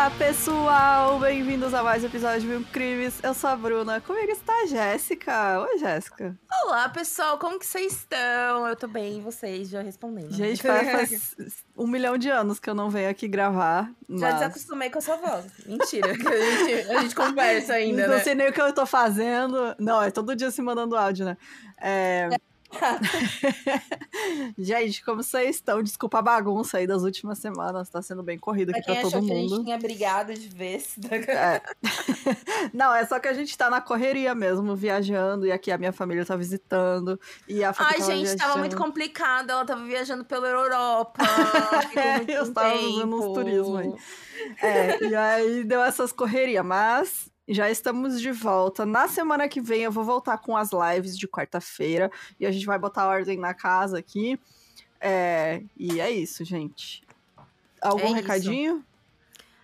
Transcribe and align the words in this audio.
Olá, 0.00 0.10
pessoal! 0.12 1.18
Bem-vindos 1.18 1.74
a 1.74 1.82
mais 1.82 2.02
um 2.02 2.06
episódio 2.06 2.40
de 2.40 2.46
Mil 2.46 2.64
Crimes. 2.72 3.22
Eu 3.22 3.34
sou 3.34 3.50
a 3.50 3.54
Bruna. 3.54 4.00
Comigo 4.00 4.32
está 4.32 4.62
a 4.62 4.64
Jéssica. 4.64 5.60
Oi, 5.60 5.76
Jéssica. 5.76 6.34
Olá, 6.64 6.88
pessoal. 6.88 7.36
Como 7.36 7.58
que 7.58 7.66
vocês 7.66 7.92
estão? 7.92 8.66
Eu 8.66 8.74
tô 8.76 8.88
bem, 8.88 9.20
vocês 9.20 9.68
já 9.68 9.82
respondendo. 9.82 10.32
Gente, 10.32 10.62
faz 10.64 11.36
um 11.76 11.86
milhão 11.86 12.16
de 12.16 12.30
anos 12.30 12.58
que 12.58 12.70
eu 12.70 12.74
não 12.74 12.88
venho 12.88 13.10
aqui 13.10 13.28
gravar. 13.28 13.92
Mas... 14.08 14.20
Já 14.20 14.32
desacostumei 14.32 14.88
com 14.88 15.00
a 15.00 15.02
sua 15.02 15.16
voz. 15.16 15.44
Mentira, 15.66 16.16
que 16.16 16.26
a 16.26 16.40
gente, 16.40 16.90
a 16.92 17.02
gente 17.02 17.14
conversa 17.14 17.74
ainda, 17.74 18.08
Não 18.08 18.14
né? 18.14 18.24
sei 18.24 18.34
nem 18.34 18.48
o 18.48 18.54
que 18.54 18.60
eu 18.62 18.72
tô 18.72 18.86
fazendo. 18.86 19.76
Não, 19.78 20.02
é 20.02 20.10
todo 20.10 20.34
dia 20.34 20.50
se 20.50 20.62
mandando 20.62 20.96
áudio, 20.96 21.26
né? 21.26 21.36
É... 21.78 22.30
gente, 24.58 25.04
como 25.04 25.22
vocês 25.22 25.56
estão? 25.56 25.82
Desculpa 25.82 26.18
a 26.18 26.22
bagunça 26.22 26.78
aí 26.78 26.86
das 26.86 27.02
últimas 27.02 27.38
semanas. 27.38 27.88
Tá 27.88 28.00
sendo 28.02 28.22
bem 28.22 28.38
corrido 28.38 28.70
aqui 28.70 28.82
Pra 28.82 28.94
pra 28.94 29.02
todo 29.02 29.08
achou 29.16 29.26
que 29.26 29.32
a 29.32 29.34
mundo. 29.34 29.48
gente 29.48 29.64
tinha 29.64 29.78
brigado 29.78 30.34
de 30.34 30.48
vez. 30.48 30.96
É. 31.30 31.60
Não, 32.72 32.94
é 32.94 33.04
só 33.06 33.18
que 33.18 33.28
a 33.28 33.32
gente 33.32 33.56
tá 33.56 33.68
na 33.70 33.80
correria 33.80 34.34
mesmo, 34.34 34.74
viajando, 34.76 35.46
e 35.46 35.52
aqui 35.52 35.70
a 35.70 35.78
minha 35.78 35.92
família 35.92 36.24
tá 36.24 36.36
visitando. 36.36 37.18
E 37.48 37.62
a 37.64 37.74
Ai, 37.78 38.00
gente, 38.02 38.36
tava 38.36 38.56
muito 38.56 38.70
viajando. 38.72 38.76
complicado. 38.84 39.50
Ela 39.50 39.64
tava 39.64 39.84
viajando 39.84 40.24
pela 40.24 40.48
Europa. 40.48 41.22
É, 41.96 42.38
eu 42.38 42.52
tava 42.52 42.70
fazendo 42.70 43.16
uns 43.16 43.34
turismo 43.34 43.76
aí. 43.76 43.92
É, 44.62 45.04
e 45.04 45.14
aí 45.14 45.64
deu 45.64 45.82
essas 45.82 46.12
correrias, 46.12 46.64
mas 46.64 47.30
já 47.52 47.70
estamos 47.70 48.20
de 48.20 48.30
volta. 48.32 48.84
Na 48.86 49.08
semana 49.08 49.48
que 49.48 49.60
vem 49.60 49.82
eu 49.82 49.92
vou 49.92 50.04
voltar 50.04 50.38
com 50.38 50.56
as 50.56 50.70
lives 50.72 51.18
de 51.18 51.26
quarta-feira 51.28 52.10
e 52.38 52.46
a 52.46 52.50
gente 52.50 52.66
vai 52.66 52.78
botar 52.78 53.06
ordem 53.08 53.38
na 53.38 53.54
casa 53.54 53.98
aqui. 53.98 54.38
É, 55.00 55.62
e 55.76 56.00
é 56.00 56.10
isso, 56.10 56.44
gente. 56.44 57.02
Algum 57.80 58.00
É 58.00 58.06
isso. 58.06 58.14
recadinho? 58.14 58.84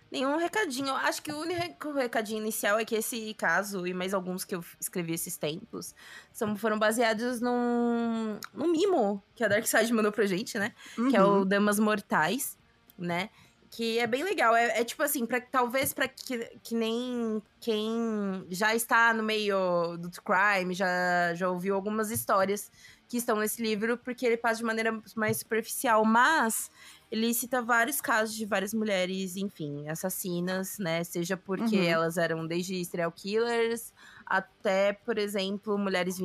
Nenhum 0.09 0.37
recadinho. 0.37 0.93
Acho 0.95 1.21
que 1.21 1.31
o 1.31 1.37
único 1.39 1.91
recadinho 1.91 2.39
inicial 2.41 2.79
é 2.79 2.85
que 2.85 2.95
esse 2.95 3.33
caso 3.33 3.85
e 3.85 3.93
mais 3.93 4.13
alguns 4.13 4.45
que 4.45 4.55
eu 4.55 4.63
escrevi 4.79 5.13
esses 5.13 5.35
tempos 5.35 5.93
são, 6.31 6.55
foram 6.55 6.79
baseados 6.79 7.41
num, 7.41 8.39
num 8.53 8.71
mimo 8.71 9.21
que 9.35 9.43
a 9.43 9.49
Darkseid 9.49 9.91
mandou 9.93 10.11
pra 10.11 10.25
gente, 10.25 10.57
né? 10.57 10.71
Que 11.09 11.17
é 11.17 11.21
Uhum. 11.23 11.41
o 11.41 11.45
Damas 11.45 11.77
Mortais, 11.77 12.57
né? 12.97 13.29
Que 13.69 13.99
é 13.99 14.07
bem 14.07 14.23
legal. 14.23 14.55
É, 14.55 14.79
é 14.79 14.83
tipo 14.83 15.03
assim, 15.03 15.25
pra, 15.25 15.41
talvez 15.41 15.93
pra 15.93 16.07
que, 16.07 16.37
que 16.63 16.73
nem 16.73 17.41
quem 17.59 18.45
já 18.49 18.73
está 18.73 19.13
no 19.13 19.21
meio 19.23 19.97
do 19.97 20.09
crime, 20.21 20.73
já, 20.73 21.33
já 21.35 21.49
ouviu 21.49 21.75
algumas 21.75 22.09
histórias 22.09 22.71
que 23.09 23.17
estão 23.17 23.37
nesse 23.37 23.61
livro, 23.61 23.97
porque 23.97 24.25
ele 24.25 24.37
passa 24.37 24.57
de 24.57 24.63
maneira 24.65 25.01
mais 25.15 25.37
superficial, 25.37 26.03
mas 26.03 26.69
ele 27.09 27.33
cita 27.33 27.61
vários 27.61 28.01
casos 28.01 28.35
de 28.35 28.45
várias 28.45 28.73
mulheres, 28.73 29.37
enfim, 29.37 29.87
assassinas, 29.87 30.77
né? 30.77 31.03
Seja 31.05 31.37
porque 31.37 31.77
Uhum. 31.77 31.83
elas 31.83 32.17
eram 32.17 32.45
desde 32.45 32.83
serial 32.83 33.11
killers 33.11 33.93
até, 34.25 34.91
por 34.93 35.17
exemplo, 35.17 35.77
mulheres 35.77 36.17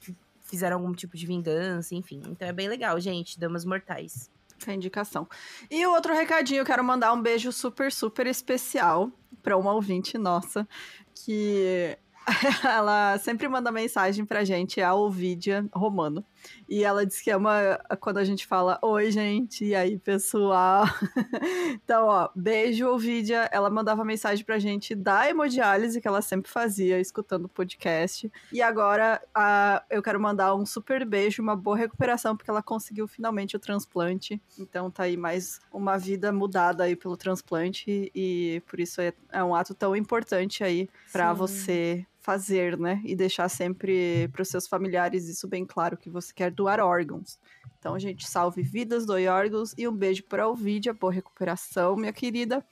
que 0.00 0.16
fizeram 0.42 0.78
algum 0.78 0.92
tipo 0.94 1.14
de 1.16 1.26
vingança, 1.26 1.94
enfim. 1.94 2.22
Então 2.26 2.48
é 2.48 2.52
bem 2.52 2.68
legal, 2.68 2.98
gente. 3.00 3.38
Damas 3.38 3.64
Mortais. 3.64 4.30
A 4.66 4.74
indicação. 4.74 5.26
E 5.70 5.86
o 5.86 5.92
outro 5.92 6.14
recadinho, 6.14 6.60
eu 6.60 6.64
quero 6.64 6.84
mandar 6.84 7.12
um 7.12 7.22
beijo 7.22 7.50
super, 7.50 7.90
super 7.90 8.26
especial 8.26 9.10
para 9.42 9.56
uma 9.56 9.72
ouvinte 9.72 10.18
nossa, 10.18 10.68
que 11.14 11.96
ela 12.64 13.18
sempre 13.18 13.48
manda 13.48 13.72
mensagem 13.72 14.24
pra 14.24 14.44
gente, 14.44 14.80
é 14.80 14.84
a 14.84 14.94
Ovidia 14.94 15.66
Romano. 15.72 16.24
E 16.68 16.84
ela 16.84 17.04
diz 17.04 17.20
que 17.20 17.30
ama 17.30 17.78
quando 18.00 18.18
a 18.18 18.24
gente 18.24 18.46
fala, 18.46 18.78
oi, 18.82 19.10
gente, 19.10 19.64
e 19.64 19.74
aí, 19.74 19.98
pessoal? 19.98 20.84
então, 21.72 22.06
ó, 22.06 22.28
beijo, 22.34 22.86
Ovidia. 22.88 23.48
Ela 23.52 23.70
mandava 23.70 24.04
mensagem 24.04 24.44
pra 24.44 24.58
gente 24.58 24.94
da 24.94 25.28
hemodiálise 25.28 26.00
que 26.00 26.08
ela 26.08 26.22
sempre 26.22 26.50
fazia, 26.50 26.98
escutando 27.00 27.44
o 27.46 27.48
podcast. 27.48 28.30
E 28.52 28.62
agora 28.62 29.20
a- 29.34 29.82
eu 29.90 30.02
quero 30.02 30.20
mandar 30.20 30.54
um 30.54 30.64
super 30.66 31.04
beijo, 31.04 31.42
uma 31.42 31.56
boa 31.56 31.76
recuperação, 31.76 32.36
porque 32.36 32.50
ela 32.50 32.62
conseguiu 32.62 33.06
finalmente 33.08 33.56
o 33.56 33.58
transplante. 33.60 34.40
Então 34.58 34.90
tá 34.90 35.04
aí 35.04 35.16
mais 35.16 35.60
uma 35.72 35.96
vida 35.98 36.32
mudada 36.32 36.84
aí 36.84 36.96
pelo 36.96 37.16
transplante. 37.16 38.10
E 38.14 38.62
por 38.66 38.80
isso 38.80 39.00
é, 39.00 39.12
é 39.30 39.42
um 39.42 39.54
ato 39.54 39.74
tão 39.74 39.94
importante 39.96 40.62
aí 40.62 40.88
pra 41.12 41.30
Sim. 41.32 41.36
você 41.38 42.06
fazer, 42.20 42.76
né? 42.78 43.00
E 43.04 43.16
deixar 43.16 43.48
sempre 43.48 44.28
pros 44.32 44.48
seus 44.48 44.66
familiares 44.68 45.28
isso 45.28 45.48
bem 45.48 45.64
claro 45.64 45.96
que 45.96 46.10
você 46.10 46.32
quer 46.34 46.50
doar 46.50 46.80
órgãos. 46.80 47.38
Então, 47.78 47.98
gente, 47.98 48.28
salve 48.28 48.62
vidas, 48.62 49.06
doe 49.06 49.26
órgãos 49.26 49.74
e 49.78 49.88
um 49.88 49.92
beijo 49.92 50.22
pra 50.24 50.46
Ovidia, 50.48 50.92
boa 50.92 51.12
recuperação, 51.12 51.96
minha 51.96 52.12
querida. 52.12 52.64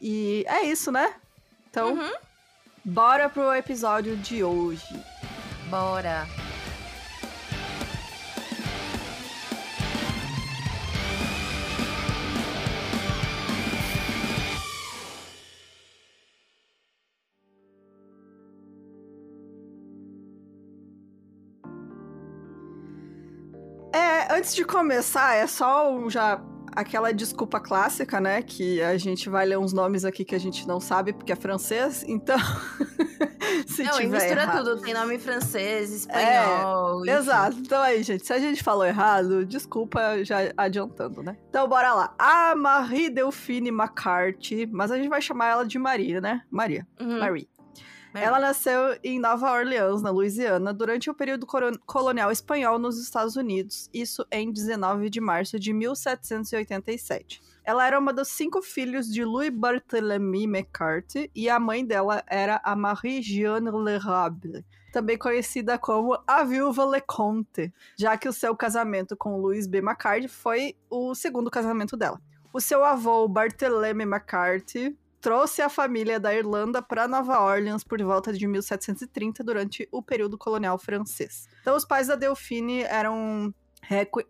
E 0.00 0.44
é 0.46 0.62
isso, 0.64 0.92
né? 0.92 1.14
Então, 1.68 1.94
Uhum. 1.94 2.12
bora 2.84 3.28
pro 3.28 3.52
episódio 3.54 4.16
de 4.16 4.44
hoje. 4.44 4.86
Bora. 5.68 6.26
Antes 24.36 24.54
de 24.54 24.64
começar, 24.64 25.34
é 25.34 25.46
só 25.46 26.08
já 26.10 26.40
aquela 26.72 27.12
desculpa 27.12 27.58
clássica, 27.58 28.20
né? 28.20 28.42
Que 28.42 28.82
a 28.82 28.98
gente 28.98 29.30
vai 29.30 29.46
ler 29.46 29.58
uns 29.58 29.72
nomes 29.72 30.04
aqui 30.04 30.26
que 30.26 30.34
a 30.34 30.38
gente 30.38 30.68
não 30.68 30.78
sabe 30.78 31.14
porque 31.14 31.32
é 31.32 31.36
francês, 31.36 32.04
então. 32.06 32.36
se 33.66 33.82
Não, 33.82 33.94
e 33.94 34.02
tiver 34.02 34.18
mistura 34.18 34.42
errado. 34.42 34.64
tudo. 34.64 34.82
Tem 34.82 34.92
nome 34.92 35.18
francês, 35.18 35.90
espanhol. 35.90 37.00
enfim. 37.02 37.16
Exato. 37.16 37.56
Então 37.58 37.80
aí, 37.80 38.02
gente, 38.02 38.26
se 38.26 38.32
a 38.32 38.38
gente 38.38 38.62
falou 38.62 38.84
errado, 38.84 39.46
desculpa 39.46 40.22
já 40.22 40.52
adiantando, 40.54 41.22
né? 41.22 41.38
Então 41.48 41.66
bora 41.66 41.94
lá. 41.94 42.14
A 42.18 42.54
Marie 42.54 43.08
Delphine 43.08 43.70
McCarthy, 43.70 44.66
mas 44.66 44.90
a 44.90 44.96
gente 44.98 45.08
vai 45.08 45.22
chamar 45.22 45.48
ela 45.48 45.64
de 45.66 45.78
Maria, 45.78 46.20
né? 46.20 46.42
Maria. 46.50 46.86
Uhum. 47.00 47.20
Marie. 47.20 47.48
Marie. 48.16 48.26
Ela 48.26 48.40
nasceu 48.40 48.98
em 49.04 49.20
Nova 49.20 49.52
Orleans, 49.52 50.02
na 50.02 50.10
Louisiana, 50.10 50.72
durante 50.72 51.10
o 51.10 51.14
período 51.14 51.46
colonial 51.84 52.32
espanhol 52.32 52.78
nos 52.78 52.98
Estados 52.98 53.36
Unidos, 53.36 53.90
isso 53.92 54.26
em 54.30 54.50
19 54.50 55.10
de 55.10 55.20
março 55.20 55.58
de 55.58 55.72
1787. 55.72 57.42
Ela 57.64 57.86
era 57.86 57.98
uma 57.98 58.12
dos 58.12 58.28
cinco 58.28 58.62
filhos 58.62 59.12
de 59.12 59.24
Louis 59.24 59.50
Barthélemy 59.50 60.44
McCarthy 60.44 61.30
e 61.34 61.48
a 61.50 61.58
mãe 61.58 61.84
dela 61.84 62.22
era 62.26 62.60
a 62.64 62.74
Marie-Jeanne 62.76 63.70
L'Érable, 63.70 64.64
também 64.92 65.18
conhecida 65.18 65.76
como 65.76 66.18
a 66.26 66.44
Viúva 66.44 66.84
Leconte, 66.84 67.72
já 67.98 68.16
que 68.16 68.28
o 68.28 68.32
seu 68.32 68.56
casamento 68.56 69.16
com 69.16 69.40
Louis 69.40 69.66
B. 69.66 69.78
McCarthy 69.78 70.28
foi 70.28 70.76
o 70.88 71.14
segundo 71.14 71.50
casamento 71.50 71.96
dela. 71.96 72.20
O 72.52 72.60
seu 72.60 72.84
avô, 72.84 73.28
Barthélemy 73.28 74.04
McCarthy, 74.04 74.96
trouxe 75.26 75.60
a 75.60 75.68
família 75.68 76.20
da 76.20 76.32
Irlanda 76.32 76.80
para 76.80 77.08
Nova 77.08 77.40
Orleans 77.40 77.82
por 77.82 78.00
volta 78.00 78.32
de 78.32 78.46
1730, 78.46 79.42
durante 79.42 79.88
o 79.90 80.00
período 80.00 80.38
colonial 80.38 80.78
francês. 80.78 81.48
Então, 81.62 81.76
os 81.76 81.84
pais 81.84 82.06
da 82.06 82.14
Delphine 82.14 82.84
eram, 82.84 83.52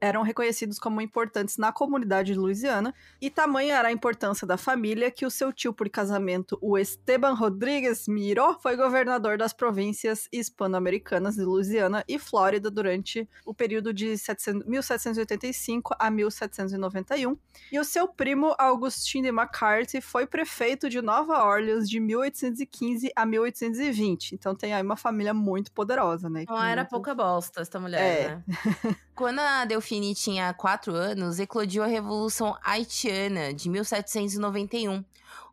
eram 0.00 0.22
reconhecidos 0.22 0.78
como 0.78 1.00
importantes 1.00 1.56
na 1.56 1.72
comunidade 1.72 2.32
de 2.32 2.38
Louisiana, 2.38 2.94
e 3.20 3.30
tamanha 3.30 3.76
era 3.76 3.88
a 3.88 3.92
importância 3.92 4.46
da 4.46 4.56
família 4.56 5.10
que 5.10 5.24
o 5.26 5.30
seu 5.30 5.52
tio 5.52 5.72
por 5.72 5.88
casamento, 5.88 6.58
o 6.60 6.76
Esteban 6.78 7.32
Rodrigues 7.34 8.06
Miro, 8.08 8.58
foi 8.60 8.76
governador 8.76 9.38
das 9.38 9.52
províncias 9.52 10.28
hispano-americanas 10.32 11.36
de 11.36 11.42
Louisiana 11.42 12.04
e 12.08 12.18
Flórida 12.18 12.70
durante 12.70 13.28
o 13.44 13.54
período 13.54 13.92
de 13.92 14.16
700 14.18 14.66
1785 14.66 15.94
a 15.98 16.10
1791. 16.10 17.36
E 17.72 17.78
o 17.78 17.84
seu 17.84 18.08
primo, 18.08 18.54
Augustin 18.58 19.22
de 19.22 19.28
McCarthy, 19.28 20.00
foi 20.00 20.26
prefeito 20.26 20.88
de 20.88 21.00
Nova 21.00 21.44
Orleans 21.44 21.88
de 21.88 22.00
1815 22.00 23.10
a 23.14 23.24
1820. 23.26 24.32
Então 24.34 24.54
tem 24.54 24.74
aí 24.74 24.82
uma 24.82 24.96
família 24.96 25.32
muito 25.34 25.72
poderosa, 25.72 26.28
né? 26.28 26.44
Não 26.48 26.62
era 26.62 26.84
pouca 26.84 27.14
bosta 27.14 27.60
essa 27.62 27.78
mulher, 27.78 28.00
É. 28.00 28.28
né? 28.28 28.44
Quando 29.16 29.38
a 29.38 29.64
Delfine 29.64 30.14
tinha 30.14 30.52
quatro 30.52 30.94
anos, 30.94 31.38
eclodiu 31.38 31.82
a 31.82 31.86
Revolução 31.86 32.54
Haitiana 32.62 33.54
de 33.54 33.70
1791. 33.70 35.02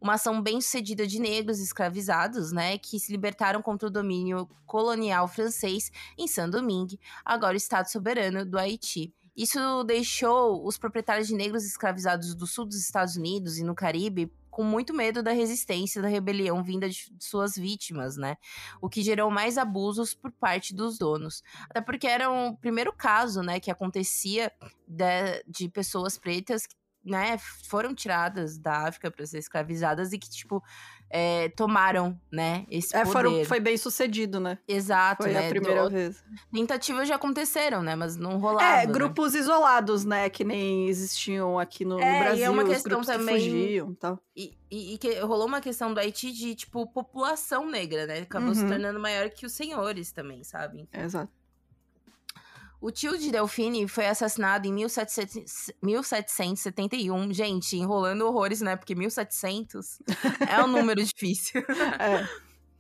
Uma 0.01 0.15
ação 0.15 0.41
bem 0.41 0.59
sucedida 0.59 1.07
de 1.07 1.17
negros 1.17 1.61
escravizados, 1.61 2.51
né, 2.51 2.77
que 2.77 2.99
se 2.99 3.09
libertaram 3.09 3.61
contra 3.61 3.87
o 3.87 3.91
domínio 3.91 4.49
colonial 4.65 5.29
francês 5.29 5.89
em 6.17 6.27
Saint-Domingue, 6.27 6.99
agora 7.23 7.55
Estado 7.55 7.89
soberano 7.89 8.45
do 8.45 8.59
Haiti. 8.59 9.13
Isso 9.33 9.57
deixou 9.85 10.67
os 10.67 10.77
proprietários 10.77 11.29
de 11.29 11.33
negros 11.33 11.63
escravizados 11.63 12.35
do 12.35 12.45
sul 12.45 12.65
dos 12.65 12.75
Estados 12.75 13.15
Unidos 13.15 13.57
e 13.57 13.63
no 13.63 13.73
Caribe 13.73 14.29
com 14.53 14.63
muito 14.63 14.93
medo 14.93 15.23
da 15.23 15.31
resistência 15.31 15.99
da 16.01 16.07
rebelião 16.07 16.63
vinda 16.63 16.87
de 16.87 17.11
suas 17.19 17.55
vítimas, 17.55 18.15
né? 18.15 18.37
O 18.79 18.87
que 18.87 19.01
gerou 19.01 19.31
mais 19.31 19.57
abusos 19.57 20.13
por 20.13 20.31
parte 20.31 20.75
dos 20.75 20.97
donos. 20.99 21.43
Até 21.69 21.81
porque 21.81 22.05
era 22.05 22.29
o 22.29 22.55
primeiro 22.55 22.93
caso, 22.93 23.41
né, 23.41 23.59
que 23.59 23.71
acontecia 23.71 24.51
de, 24.87 25.43
de 25.47 25.69
pessoas 25.69 26.19
pretas 26.19 26.67
né, 27.03 27.37
foram 27.67 27.93
tiradas 27.93 28.57
da 28.57 28.87
África 28.87 29.11
para 29.11 29.25
ser 29.25 29.39
escravizadas 29.39 30.13
e 30.13 30.17
que, 30.17 30.29
tipo, 30.29 30.63
é, 31.09 31.49
tomaram, 31.49 32.19
né, 32.31 32.65
esse 32.69 32.95
é, 32.95 32.99
poder. 32.99 33.11
Foram, 33.11 33.45
foi 33.45 33.59
bem 33.59 33.77
sucedido, 33.77 34.39
né? 34.39 34.57
Exato, 34.67 35.23
foi 35.23 35.33
né? 35.33 35.45
a 35.45 35.49
primeira 35.49 35.89
vez. 35.89 36.23
Tentativas 36.51 37.07
já 37.07 37.15
aconteceram, 37.15 37.83
né? 37.83 37.95
Mas 37.95 38.15
não 38.15 38.37
rolava. 38.39 38.63
É, 38.63 38.87
né? 38.87 38.91
grupos 38.91 39.35
isolados, 39.35 40.05
né? 40.05 40.29
Que 40.29 40.43
nem 40.43 40.87
existiam 40.87 41.59
aqui 41.59 41.85
no, 41.85 41.99
é, 41.99 42.13
no 42.13 42.19
Brasil. 42.19 42.41
E 42.41 42.43
é 42.43 42.49
uma 42.49 42.63
questão 42.63 43.01
também. 43.01 43.35
Que 43.35 43.41
fugiam 43.41 43.91
e 43.91 43.95
tal. 43.95 44.19
E, 44.35 44.57
e, 44.71 44.93
e, 44.95 44.97
que 44.97 45.19
rolou 45.19 45.45
uma 45.45 45.61
questão 45.61 45.93
do 45.93 45.99
Haiti 45.99 46.31
de, 46.31 46.55
tipo, 46.55 46.87
população 46.87 47.69
negra, 47.69 48.07
né? 48.07 48.19
Acabou 48.19 48.49
uhum. 48.49 48.55
se 48.55 48.65
tornando 48.65 48.99
maior 48.99 49.29
que 49.29 49.45
os 49.45 49.51
senhores 49.51 50.11
também, 50.11 50.43
sabe? 50.43 50.87
Exato. 50.91 51.31
O 52.83 52.91
tio 52.91 53.17
de 53.17 53.31
Delfine 53.31 53.87
foi 53.87 54.07
assassinado 54.07 54.67
em 54.67 54.73
1700, 54.73 55.71
1771. 55.81 57.33
Gente, 57.33 57.77
enrolando 57.77 58.23
horrores, 58.23 58.59
né? 58.59 58.75
Porque 58.75 58.93
1700 58.93 59.99
é 60.51 60.61
um 60.61 60.67
número 60.67 61.01
difícil. 61.01 61.61
É. 61.97 62.27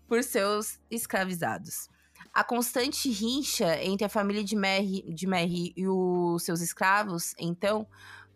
Por 0.05 0.21
seus 0.21 0.77
escravizados. 0.91 1.87
A 2.33 2.43
constante 2.43 3.09
rincha 3.09 3.81
entre 3.81 4.03
a 4.03 4.09
família 4.09 4.43
de 4.43 4.57
Mary, 4.57 5.05
de 5.07 5.25
Mary 5.25 5.71
e 5.73 5.87
os 5.87 6.43
seus 6.43 6.59
escravos, 6.59 7.33
então, 7.39 7.87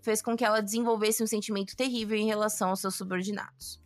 fez 0.01 0.21
com 0.21 0.37
que 0.37 0.45
ela 0.45 0.61
desenvolvesse 0.61 1.21
um 1.21 1.27
sentimento 1.27 1.75
terrível 1.75 2.17
em 2.17 2.27
relação 2.27 2.69
aos 2.69 2.79
seus 2.79 2.95
subordinados. 2.95 3.77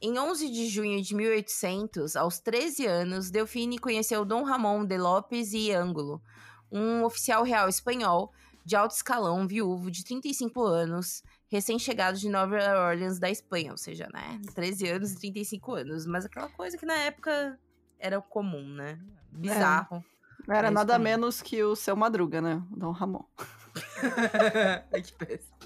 Em 0.00 0.16
11 0.16 0.48
de 0.50 0.68
junho 0.68 1.02
de 1.02 1.16
1800, 1.16 2.14
aos 2.14 2.38
13 2.38 2.86
anos, 2.86 3.28
Delfine 3.28 3.76
conheceu 3.76 4.24
Dom 4.24 4.44
Ramon 4.44 4.84
de 4.84 4.96
Lopes 4.96 5.52
e 5.52 5.72
Ângulo, 5.72 6.22
um 6.70 7.04
oficial 7.04 7.42
real 7.42 7.68
espanhol 7.68 8.32
de 8.64 8.74
alto 8.74 8.96
escalão, 8.96 9.46
viúvo, 9.46 9.90
de 9.90 10.04
35 10.04 10.60
anos, 10.64 11.22
recém-chegado 11.48 12.18
de 12.18 12.28
Nova 12.28 12.56
Orleans 12.88 13.20
da 13.20 13.30
Espanha, 13.30 13.70
ou 13.70 13.76
seja, 13.76 14.08
né, 14.12 14.40
13 14.54 14.88
anos 14.88 15.12
e 15.12 15.18
35 15.18 15.74
anos, 15.74 16.06
mas 16.06 16.24
aquela 16.24 16.48
coisa 16.48 16.76
que 16.76 16.84
na 16.84 16.96
época 16.96 17.58
era 17.98 18.20
comum, 18.20 18.66
né? 18.66 18.98
Bizarro. 19.30 20.04
É. 20.48 20.56
Era 20.58 20.70
nada 20.70 20.98
menos 20.98 21.40
que 21.40 21.62
o 21.62 21.74
seu 21.74 21.96
Madruga, 21.96 22.40
né? 22.40 22.62
O 22.72 22.76
Dom 22.76 22.90
Ramon. 22.90 23.24
Ai, 24.92 25.02
que 25.02 25.12
péssimo. 25.12 25.56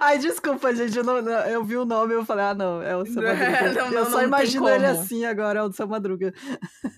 Ai, 0.00 0.18
desculpa, 0.18 0.74
gente. 0.74 0.96
Eu, 0.96 1.04
não, 1.04 1.18
eu, 1.18 1.64
vi 1.64 1.76
o 1.76 1.84
nome 1.84 2.14
e 2.14 2.16
eu 2.16 2.24
falei, 2.24 2.46
ah, 2.46 2.54
não, 2.54 2.82
é 2.82 2.96
o 2.96 3.04
seu 3.06 3.22
Madruga. 3.22 3.72
não, 3.74 3.92
eu 3.92 4.06
só 4.06 4.22
imagino 4.22 4.68
ele 4.68 4.86
assim 4.86 5.24
agora, 5.24 5.60
é 5.60 5.62
o 5.62 5.72
seu 5.72 5.86
Madruga. 5.86 6.32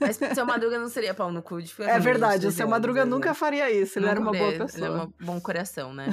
Mas 0.01 0.21
o 0.21 0.35
seu 0.35 0.45
Madruga 0.45 0.79
não 0.79 0.89
seria 0.89 1.15
pau 1.15 1.33
no 1.33 1.43
cu 1.43 1.59
É 1.81 1.99
verdade, 1.99 2.47
o 2.47 2.53
seu 2.53 2.69
Madruga 2.69 3.05
nunca 3.05 3.35
faria 3.35 3.71
isso. 3.71 3.99
Ele 3.99 4.07
não, 4.07 4.13
era 4.13 4.21
uma 4.21 4.33
boa 4.33 4.53
pessoa. 4.53 4.87
Ele 4.87 4.99
é 4.99 5.03
um 5.03 5.13
bom 5.21 5.41
coração, 5.41 5.93
né? 5.95 6.09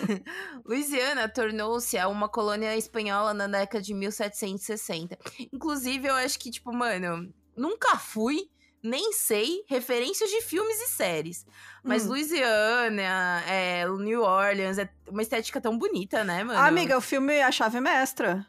Louisiana 0.64 1.28
tornou-se 1.28 1.96
uma 2.06 2.28
colônia 2.28 2.76
espanhola 2.76 3.32
na 3.32 3.46
década 3.46 3.82
de 3.82 3.94
1760. 3.94 5.18
Inclusive, 5.52 6.08
eu 6.08 6.14
acho 6.14 6.38
que, 6.38 6.50
tipo, 6.50 6.72
mano, 6.72 7.32
nunca 7.56 7.96
fui 7.96 8.48
nem 8.86 9.12
sei 9.12 9.64
referências 9.68 10.30
de 10.30 10.40
filmes 10.42 10.80
e 10.80 10.88
séries. 10.88 11.44
Mas 11.82 12.04
hum. 12.04 12.08
Louisiana, 12.08 13.42
é, 13.46 13.86
New 13.86 14.22
Orleans, 14.22 14.78
é 14.78 14.88
uma 15.08 15.22
estética 15.22 15.60
tão 15.60 15.76
bonita, 15.76 16.24
né, 16.24 16.42
mano? 16.42 16.58
Ah, 16.58 16.66
amiga, 16.66 16.96
o 16.96 17.00
filme 17.00 17.40
A 17.42 17.50
Chave 17.50 17.80
Mestra. 17.80 18.46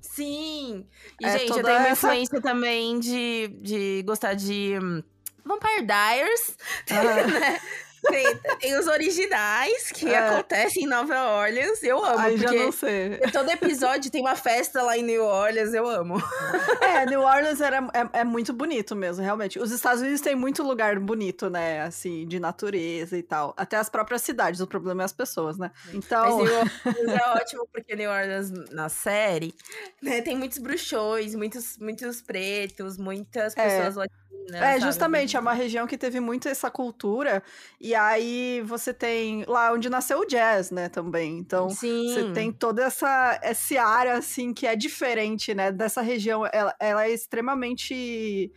Sim! 0.00 0.86
E, 1.20 1.26
é 1.26 1.38
gente, 1.38 1.50
eu 1.50 1.62
tenho 1.62 1.78
uma 1.78 1.88
essa... 1.88 2.06
influência 2.06 2.40
também 2.40 2.98
de, 2.98 3.48
de 3.60 4.02
gostar 4.06 4.34
de 4.34 4.78
hum, 4.80 5.02
Vampire 5.44 5.84
Diaries, 5.84 6.56
né? 6.90 7.60
Tem, 8.02 8.36
tem, 8.58 8.78
os 8.78 8.86
originais 8.86 9.90
que 9.92 10.08
é. 10.08 10.18
acontecem 10.18 10.84
em 10.84 10.86
Nova 10.86 11.14
Orleans. 11.38 11.82
Eu 11.82 12.04
amo. 12.04 12.18
Ai, 12.18 12.36
já 12.36 12.50
não 12.50 12.72
sei. 12.72 13.18
Todo 13.32 13.50
episódio 13.50 14.10
tem 14.10 14.20
uma 14.20 14.36
festa 14.36 14.82
lá 14.82 14.96
em 14.96 15.02
New 15.02 15.24
Orleans. 15.24 15.74
Eu 15.74 15.88
amo. 15.88 16.20
É, 16.80 17.06
New 17.06 17.20
Orleans 17.20 17.60
era, 17.60 17.78
é, 17.94 18.20
é 18.20 18.24
muito 18.24 18.52
bonito 18.52 18.96
mesmo, 18.96 19.22
realmente. 19.22 19.58
Os 19.58 19.70
Estados 19.70 20.00
Unidos 20.00 20.20
têm 20.20 20.34
muito 20.34 20.62
lugar 20.62 20.98
bonito, 20.98 21.48
né? 21.48 21.82
Assim, 21.82 22.26
de 22.26 22.40
natureza 22.40 23.16
e 23.16 23.22
tal. 23.22 23.54
Até 23.56 23.76
as 23.76 23.88
próprias 23.88 24.22
cidades. 24.22 24.60
O 24.60 24.66
problema 24.66 25.02
é 25.02 25.04
as 25.04 25.12
pessoas, 25.12 25.56
né? 25.56 25.70
Então. 25.92 26.38
Mas 26.38 26.48
New 26.48 26.60
Orleans 27.06 27.20
é 27.20 27.30
ótimo 27.30 27.68
porque 27.72 27.94
New 27.94 28.10
Orleans, 28.10 28.50
na 28.72 28.88
série, 28.88 29.54
né, 30.02 30.20
tem 30.20 30.36
muitos 30.36 30.58
bruxões, 30.58 31.34
muitos, 31.34 31.76
muitos 31.78 32.20
pretos, 32.20 32.96
muitas 32.96 33.56
é. 33.56 33.84
pessoas 33.86 34.06
é. 34.06 34.30
Né, 34.50 34.76
é, 34.76 34.80
justamente, 34.80 35.36
é 35.36 35.40
uma 35.40 35.52
região 35.52 35.86
que 35.86 35.96
teve 35.96 36.18
muito 36.18 36.48
essa 36.48 36.70
cultura. 36.70 37.42
E 37.80 37.89
aí 37.94 38.62
você 38.62 38.92
tem 38.92 39.44
lá 39.46 39.72
onde 39.72 39.88
nasceu 39.88 40.20
o 40.20 40.26
jazz, 40.26 40.70
né, 40.70 40.88
também. 40.88 41.38
Então, 41.38 41.70
Sim. 41.70 42.08
você 42.08 42.32
tem 42.32 42.52
toda 42.52 42.82
essa, 42.82 43.38
essa 43.42 43.82
área, 43.82 44.14
assim, 44.14 44.52
que 44.52 44.66
é 44.66 44.76
diferente, 44.76 45.54
né, 45.54 45.70
dessa 45.72 46.02
região. 46.02 46.46
Ela, 46.52 46.74
ela 46.78 47.04
é 47.06 47.10
extremamente. 47.10 48.52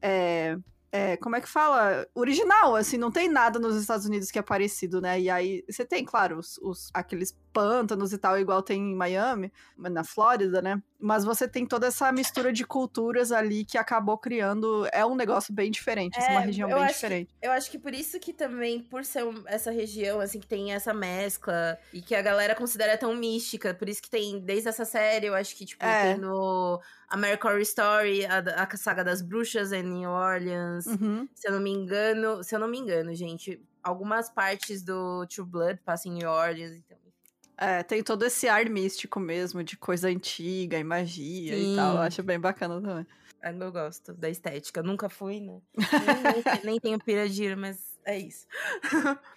É, 0.00 0.56
é, 0.92 1.16
como 1.16 1.36
é 1.36 1.40
que 1.40 1.48
fala? 1.48 2.06
Original, 2.14 2.74
assim, 2.74 2.96
não 2.96 3.10
tem 3.10 3.28
nada 3.28 3.58
nos 3.58 3.76
Estados 3.76 4.06
Unidos 4.06 4.30
que 4.30 4.38
é 4.38 4.42
parecido, 4.42 5.00
né? 5.00 5.20
E 5.20 5.28
aí 5.28 5.64
você 5.68 5.84
tem, 5.84 6.04
claro, 6.04 6.38
os, 6.38 6.58
os, 6.58 6.90
aqueles 6.94 7.36
pântanos 7.56 8.12
e 8.12 8.18
tal, 8.18 8.38
igual 8.38 8.62
tem 8.62 8.92
em 8.92 8.94
Miami, 8.94 9.50
na 9.78 10.04
Flórida, 10.04 10.60
né? 10.60 10.82
Mas 11.00 11.24
você 11.24 11.48
tem 11.48 11.64
toda 11.64 11.86
essa 11.86 12.12
mistura 12.12 12.52
de 12.52 12.66
culturas 12.66 13.32
ali 13.32 13.64
que 13.64 13.78
acabou 13.78 14.18
criando. 14.18 14.86
É 14.92 15.06
um 15.06 15.14
negócio 15.14 15.54
bem 15.54 15.70
diferente, 15.70 16.18
assim, 16.18 16.28
é, 16.28 16.32
uma 16.32 16.40
região 16.40 16.68
bem 16.68 16.86
diferente. 16.86 17.34
Que, 17.40 17.46
eu 17.46 17.52
acho 17.52 17.70
que 17.70 17.78
por 17.78 17.94
isso 17.94 18.20
que 18.20 18.34
também, 18.34 18.80
por 18.80 19.06
ser 19.06 19.24
essa 19.46 19.70
região, 19.70 20.20
assim, 20.20 20.38
que 20.38 20.46
tem 20.46 20.74
essa 20.74 20.92
mescla 20.92 21.78
e 21.94 22.02
que 22.02 22.14
a 22.14 22.20
galera 22.20 22.54
considera 22.54 22.98
tão 22.98 23.14
mística, 23.14 23.72
por 23.72 23.88
isso 23.88 24.02
que 24.02 24.10
tem, 24.10 24.38
desde 24.38 24.68
essa 24.68 24.84
série, 24.84 25.26
eu 25.26 25.34
acho 25.34 25.56
que, 25.56 25.64
tipo, 25.64 25.82
é. 25.82 26.12
tem 26.12 26.20
no 26.20 26.78
American 27.08 27.50
Horror 27.50 27.62
Story, 27.62 28.26
a, 28.26 28.38
a 28.38 28.76
saga 28.76 29.02
das 29.02 29.22
bruxas 29.22 29.72
em 29.72 29.82
New 29.82 30.10
Orleans. 30.10 30.84
Uhum. 30.84 31.26
Se 31.34 31.48
eu 31.48 31.52
não 31.52 31.60
me 31.60 31.70
engano, 31.70 32.44
se 32.44 32.54
eu 32.54 32.58
não 32.58 32.68
me 32.68 32.78
engano, 32.78 33.14
gente, 33.14 33.62
algumas 33.82 34.28
partes 34.28 34.82
do 34.82 35.26
True 35.26 35.46
Blood 35.46 35.80
passam 35.82 36.12
em 36.12 36.16
New 36.16 36.28
Orleans, 36.28 36.72
então. 36.72 37.05
É, 37.58 37.82
tem 37.82 38.02
todo 38.02 38.24
esse 38.24 38.48
ar 38.48 38.68
místico 38.68 39.18
mesmo, 39.18 39.64
de 39.64 39.76
coisa 39.76 40.08
antiga 40.08 40.78
e 40.78 40.84
magia 40.84 41.56
Sim. 41.56 41.72
e 41.72 41.76
tal. 41.76 41.94
Eu 41.96 42.02
acho 42.02 42.22
bem 42.22 42.38
bacana 42.38 42.80
também. 42.80 43.06
Eu 43.42 43.72
gosto 43.72 44.12
da 44.12 44.28
estética. 44.28 44.82
Nunca 44.82 45.08
fui, 45.08 45.40
né? 45.40 45.60
nem, 45.74 46.44
nem, 46.44 46.64
nem 46.64 46.80
tenho 46.80 46.98
pira 46.98 47.28
de 47.28 47.44
ir, 47.44 47.56
mas 47.56 47.78
é 48.04 48.18
isso. 48.18 48.46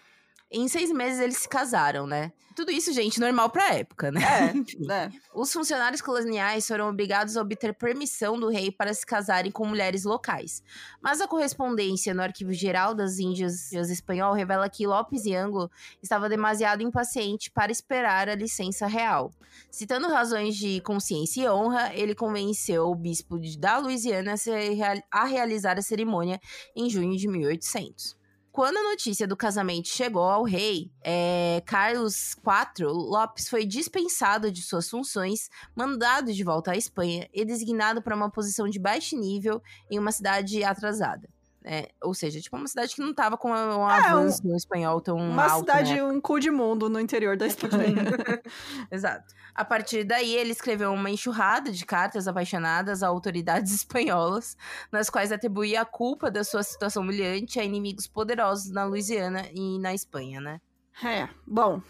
Em 0.52 0.68
seis 0.68 0.92
meses 0.92 1.20
eles 1.20 1.38
se 1.38 1.50
casaram, 1.50 2.08
né? 2.08 2.32
Tudo 2.60 2.72
isso, 2.72 2.92
gente, 2.92 3.22
normal 3.22 3.50
pra 3.50 3.76
época, 3.76 4.12
né? 4.12 4.22
É, 4.22 4.92
é. 4.92 5.12
Os 5.34 5.54
funcionários 5.54 6.02
coloniais 6.02 6.68
foram 6.68 6.90
obrigados 6.90 7.38
a 7.38 7.42
obter 7.42 7.74
permissão 7.74 8.38
do 8.38 8.50
rei 8.50 8.70
para 8.70 8.94
se 8.94 9.06
casarem 9.06 9.50
com 9.50 9.66
mulheres 9.66 10.04
locais. 10.04 10.62
Mas 11.02 11.22
a 11.22 11.28
correspondência 11.28 12.14
no 12.14 12.22
Arquivo 12.22 12.52
Geral 12.52 12.94
das 12.94 13.18
Índias 13.18 13.72
Espanhol 13.72 14.34
revela 14.34 14.70
que 14.70 14.86
Lopes 14.86 15.26
e 15.26 15.34
Ângulo 15.34 15.72
estava 16.04 16.28
demasiado 16.28 16.84
impaciente 16.84 17.50
para 17.50 17.72
esperar 17.72 18.28
a 18.28 18.36
licença 18.36 18.88
real. 18.88 19.32
Citando 19.72 20.10
razões 20.10 20.58
de 20.58 20.82
consciência 20.82 21.44
e 21.44 21.50
honra, 21.50 21.94
ele 21.94 22.14
convenceu 22.14 22.90
o 22.90 22.96
bispo 22.96 23.40
da 23.58 23.78
Louisiana 23.78 24.36
a 25.10 25.24
realizar 25.24 25.78
a 25.78 25.82
cerimônia 25.82 26.42
em 26.76 26.90
junho 26.90 27.16
de 27.16 27.26
1800. 27.26 28.19
Quando 28.52 28.78
a 28.78 28.84
notícia 28.84 29.28
do 29.28 29.38
casamento 29.38 29.88
chegou 29.88 30.24
ao 30.24 30.44
rei, 30.44 30.92
é, 31.04 31.62
Carlos 31.66 32.34
IV 32.34 32.88
Lopes 32.88 33.48
foi 33.48 33.64
dispensado 33.64 34.52
de 34.52 34.62
suas 34.64 34.90
funções, 34.90 35.50
mandado 35.76 36.34
de 36.34 36.44
volta 36.44 36.72
à 36.72 36.76
Espanha 36.76 37.30
e 37.32 37.46
designado 37.46 38.02
para 38.02 38.16
uma 38.16 38.30
posição 38.30 38.68
de 38.68 38.80
baixo 38.80 39.16
nível 39.16 39.62
em 39.90 40.00
uma 40.00 40.12
cidade 40.12 40.64
atrasada. 40.64 41.30
É, 41.64 41.90
ou 42.02 42.14
seja, 42.14 42.40
tipo, 42.40 42.56
uma 42.56 42.68
cidade 42.68 42.96
que 42.96 43.02
não 43.02 43.14
tava 43.14 43.38
com 43.38 43.52
um 43.52 43.90
é, 43.90 44.00
avanço 44.00 44.42
um, 44.46 44.52
no 44.52 44.56
espanhol 44.56 45.02
tão 45.02 45.18
uma 45.18 45.44
alto. 45.44 45.54
Uma 45.54 45.60
cidade, 45.60 45.96
né? 45.96 46.04
um 46.04 46.22
cu 46.22 46.40
de 46.40 46.50
mundo 46.50 46.90
no 46.90 47.00
interior 47.00 47.36
da 47.36 47.46
Espanha. 47.46 47.96
Exato. 48.90 49.34
A 49.54 49.66
partir 49.66 50.06
daí, 50.06 50.36
ele 50.36 50.52
escreveu 50.52 50.94
uma 50.94 51.10
enxurrada 51.10 51.70
de 51.72 51.86
cartas 51.86 52.28
apaixonadas 52.28 53.04
a 53.04 53.08
autoridades 53.08 53.74
espanholas, 53.76 54.56
nas 54.92 55.10
quais 55.10 55.32
atribuía 55.32 55.82
a 55.82 55.86
culpa 55.86 56.32
da 56.32 56.44
sua 56.44 56.64
situação 56.64 57.04
humilhante 57.04 57.60
a 57.60 57.64
inimigos 57.64 58.08
poderosos 58.08 58.72
na 58.72 58.86
Louisiana 58.86 59.46
e 59.54 59.78
na 59.80 59.94
Espanha, 59.94 60.40
né? 60.40 60.62
É, 61.04 61.28
bom, 61.46 61.82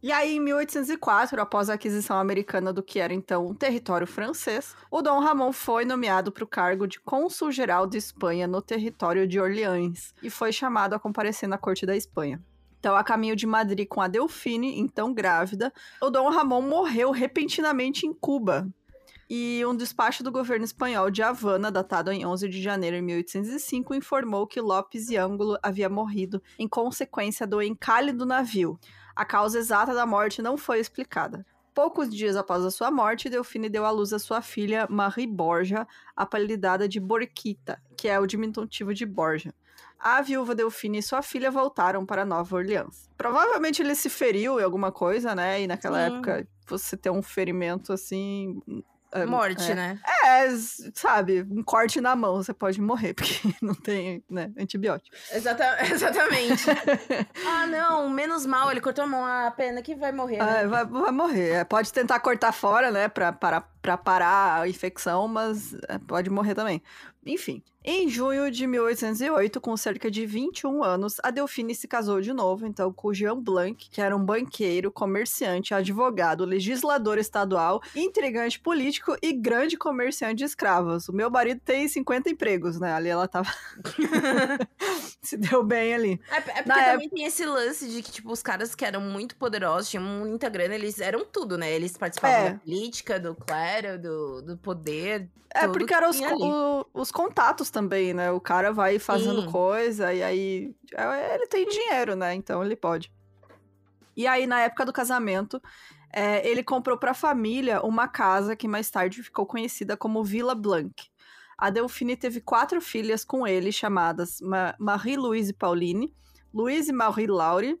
e 0.00 0.12
aí, 0.12 0.36
em 0.36 0.40
1804, 0.40 1.40
após 1.40 1.68
a 1.68 1.74
aquisição 1.74 2.16
americana 2.18 2.72
do 2.72 2.84
que 2.84 3.00
era 3.00 3.12
então 3.12 3.48
um 3.48 3.54
território 3.54 4.06
francês, 4.06 4.76
o 4.88 5.02
Dom 5.02 5.18
Ramon 5.18 5.52
foi 5.52 5.84
nomeado 5.84 6.30
para 6.30 6.44
o 6.44 6.46
cargo 6.46 6.86
de 6.86 7.00
cônsul-geral 7.00 7.84
de 7.84 7.98
Espanha 7.98 8.46
no 8.46 8.62
território 8.62 9.26
de 9.26 9.40
Orleans 9.40 10.14
e 10.22 10.30
foi 10.30 10.52
chamado 10.52 10.94
a 10.94 11.00
comparecer 11.00 11.48
na 11.48 11.58
corte 11.58 11.84
da 11.84 11.96
Espanha. 11.96 12.40
Então, 12.78 12.94
a 12.94 13.02
caminho 13.02 13.34
de 13.34 13.44
Madrid 13.44 13.88
com 13.88 14.00
a 14.00 14.06
Delfine, 14.06 14.78
então 14.78 15.12
grávida, 15.12 15.72
o 16.00 16.10
Dom 16.10 16.30
Ramon 16.30 16.62
morreu 16.62 17.10
repentinamente 17.10 18.06
em 18.06 18.14
Cuba. 18.14 18.68
E 19.28 19.62
um 19.66 19.76
despacho 19.76 20.22
do 20.22 20.32
governo 20.32 20.64
espanhol 20.64 21.10
de 21.10 21.22
Havana, 21.22 21.70
datado 21.70 22.10
em 22.10 22.24
11 22.24 22.48
de 22.48 22.62
janeiro 22.62 22.96
de 22.96 23.02
1805, 23.02 23.94
informou 23.94 24.46
que 24.46 24.60
Lopes 24.60 25.10
e 25.10 25.16
Ângulo 25.16 25.58
havia 25.62 25.88
morrido 25.88 26.40
em 26.58 26.66
consequência 26.66 27.46
do 27.46 27.60
encalhe 27.60 28.12
do 28.12 28.24
navio. 28.24 28.78
A 29.18 29.24
causa 29.24 29.58
exata 29.58 29.92
da 29.92 30.06
morte 30.06 30.40
não 30.40 30.56
foi 30.56 30.78
explicada. 30.78 31.44
Poucos 31.74 32.08
dias 32.08 32.36
após 32.36 32.64
a 32.64 32.70
sua 32.70 32.88
morte, 32.88 33.28
Delfine 33.28 33.68
deu 33.68 33.84
à 33.84 33.90
luz 33.90 34.12
a 34.12 34.18
sua 34.20 34.40
filha 34.40 34.86
Marie 34.88 35.26
Borja, 35.26 35.88
apelidada 36.14 36.88
de 36.88 37.00
Borquita, 37.00 37.82
que 37.96 38.06
é 38.06 38.16
o 38.20 38.28
diminutivo 38.28 38.94
de 38.94 39.04
Borja. 39.04 39.52
A 39.98 40.22
viúva 40.22 40.54
Delfine 40.54 40.98
e 40.98 41.02
sua 41.02 41.20
filha 41.20 41.50
voltaram 41.50 42.06
para 42.06 42.24
Nova 42.24 42.54
Orleans. 42.54 43.10
Provavelmente 43.16 43.82
ele 43.82 43.96
se 43.96 44.08
feriu 44.08 44.60
em 44.60 44.62
alguma 44.62 44.92
coisa, 44.92 45.34
né? 45.34 45.62
E 45.62 45.66
naquela 45.66 45.98
Sim. 45.98 46.14
época, 46.14 46.48
você 46.64 46.96
ter 46.96 47.10
um 47.10 47.20
ferimento 47.20 47.92
assim 47.92 48.62
Morte, 49.26 49.72
é, 49.72 49.74
né? 49.74 49.98
É, 50.24 50.48
sabe, 50.94 51.46
um 51.50 51.62
corte 51.62 52.00
na 52.00 52.14
mão, 52.14 52.36
você 52.36 52.52
pode 52.52 52.80
morrer, 52.80 53.14
porque 53.14 53.40
não 53.62 53.74
tem, 53.74 54.22
né, 54.28 54.52
antibiótico. 54.58 55.16
Exata 55.32 55.78
exatamente. 55.90 56.64
ah, 57.46 57.66
não, 57.66 58.10
menos 58.10 58.44
mal, 58.44 58.70
ele 58.70 58.80
cortou 58.80 59.04
a 59.04 59.06
mão, 59.06 59.24
a 59.24 59.50
pena 59.50 59.80
que 59.80 59.94
vai 59.94 60.12
morrer, 60.12 60.38
né? 60.38 60.62
É, 60.62 60.66
vai, 60.66 60.84
vai 60.84 61.10
morrer. 61.10 61.50
É, 61.50 61.64
pode 61.64 61.92
tentar 61.92 62.20
cortar 62.20 62.52
fora, 62.52 62.90
né, 62.90 63.08
pra, 63.08 63.32
para, 63.32 63.62
pra 63.80 63.96
parar 63.96 64.60
a 64.60 64.68
infecção, 64.68 65.26
mas 65.26 65.74
é, 65.88 65.98
pode 65.98 66.28
morrer 66.28 66.54
também. 66.54 66.82
Enfim, 67.28 67.62
em 67.84 68.08
junho 68.08 68.50
de 68.50 68.66
1808, 68.66 69.60
com 69.60 69.76
cerca 69.76 70.10
de 70.10 70.26
21 70.26 70.82
anos, 70.82 71.16
a 71.22 71.30
Delfine 71.30 71.74
se 71.74 71.86
casou 71.86 72.20
de 72.20 72.32
novo, 72.32 72.66
então, 72.66 72.92
com 72.92 73.14
Jean 73.14 73.38
Blanc, 73.38 73.88
que 73.90 74.00
era 74.00 74.16
um 74.16 74.24
banqueiro, 74.24 74.90
comerciante, 74.90 75.72
advogado, 75.72 76.44
legislador 76.44 77.18
estadual, 77.18 77.80
intrigante 77.94 78.58
político 78.58 79.16
e 79.22 79.32
grande 79.32 79.76
comerciante 79.76 80.36
de 80.36 80.44
escravos. 80.44 81.08
O 81.08 81.12
meu 81.12 81.30
marido 81.30 81.60
tem 81.64 81.86
50 81.86 82.30
empregos, 82.30 82.80
né? 82.80 82.92
Ali 82.92 83.08
ela 83.08 83.28
tava. 83.28 83.50
se 85.22 85.36
deu 85.36 85.62
bem 85.62 85.94
ali. 85.94 86.20
É, 86.30 86.36
é 86.36 86.40
porque 86.40 86.68
Na 86.68 86.74
também 86.74 87.06
época... 87.06 87.10
tem 87.14 87.24
esse 87.24 87.46
lance 87.46 87.88
de 87.88 88.02
que, 88.02 88.10
tipo, 88.10 88.32
os 88.32 88.42
caras 88.42 88.74
que 88.74 88.84
eram 88.84 89.00
muito 89.00 89.36
poderosos, 89.36 89.88
tinham 89.88 90.04
muita 90.04 90.48
grana, 90.48 90.74
eles 90.74 90.98
eram 91.00 91.24
tudo, 91.24 91.56
né? 91.56 91.72
Eles 91.72 91.96
participavam 91.96 92.38
é. 92.38 92.50
da 92.50 92.58
política, 92.58 93.20
do 93.20 93.34
clero, 93.34 93.98
do, 93.98 94.42
do 94.42 94.56
poder. 94.58 95.28
É, 95.64 95.68
porque 95.68 95.94
eram 95.94 96.10
os, 96.10 96.20
o, 96.20 96.86
os 96.94 97.10
contatos 97.10 97.70
também, 97.70 98.14
né? 98.14 98.30
O 98.30 98.40
cara 98.40 98.72
vai 98.72 98.98
fazendo 98.98 99.42
Sim. 99.42 99.50
coisa 99.50 100.12
e 100.12 100.22
aí 100.22 100.74
é, 100.94 101.34
ele 101.34 101.46
tem 101.46 101.68
dinheiro, 101.68 102.14
né? 102.14 102.34
Então 102.34 102.64
ele 102.64 102.76
pode. 102.76 103.12
E 104.16 104.26
aí, 104.26 104.46
na 104.46 104.60
época 104.60 104.84
do 104.84 104.92
casamento, 104.92 105.62
é, 106.12 106.46
ele 106.48 106.62
comprou 106.62 106.98
para 106.98 107.12
a 107.12 107.14
família 107.14 107.80
uma 107.82 108.08
casa 108.08 108.56
que 108.56 108.66
mais 108.66 108.90
tarde 108.90 109.22
ficou 109.22 109.46
conhecida 109.46 109.96
como 109.96 110.24
Villa 110.24 110.54
Blanc. 110.54 110.92
A 111.56 111.70
Delphine 111.70 112.16
teve 112.16 112.40
quatro 112.40 112.80
filhas 112.80 113.24
com 113.24 113.46
ele, 113.46 113.70
chamadas 113.70 114.40
Marie-Louise 114.78 115.52
Pauline, 115.52 116.12
Louise 116.52 116.92
Marie 116.92 117.26
Laure, 117.26 117.80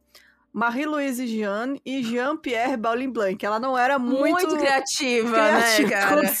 Marie-Louise 0.52 1.26
Jeanne 1.26 1.80
e 1.84 2.02
Jean-Pierre 2.02 2.76
Baulin 2.76 3.10
Blanc. 3.10 3.44
Ela 3.44 3.60
não 3.60 3.78
era 3.78 3.98
muito, 3.98 4.32
muito 4.32 4.56
criativa, 4.56 5.30
né, 5.30 5.76
criativa, 5.76 5.88
né, 5.88 6.00
cara? 6.00 6.32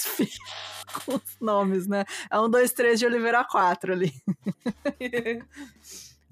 Com 1.04 1.14
os 1.16 1.36
nomes, 1.40 1.86
né? 1.86 2.04
É 2.30 2.40
um, 2.40 2.48
dois, 2.48 2.72
três 2.72 2.98
de 2.98 3.06
Oliveira 3.06 3.44
4 3.44 3.92
ali. 3.92 4.12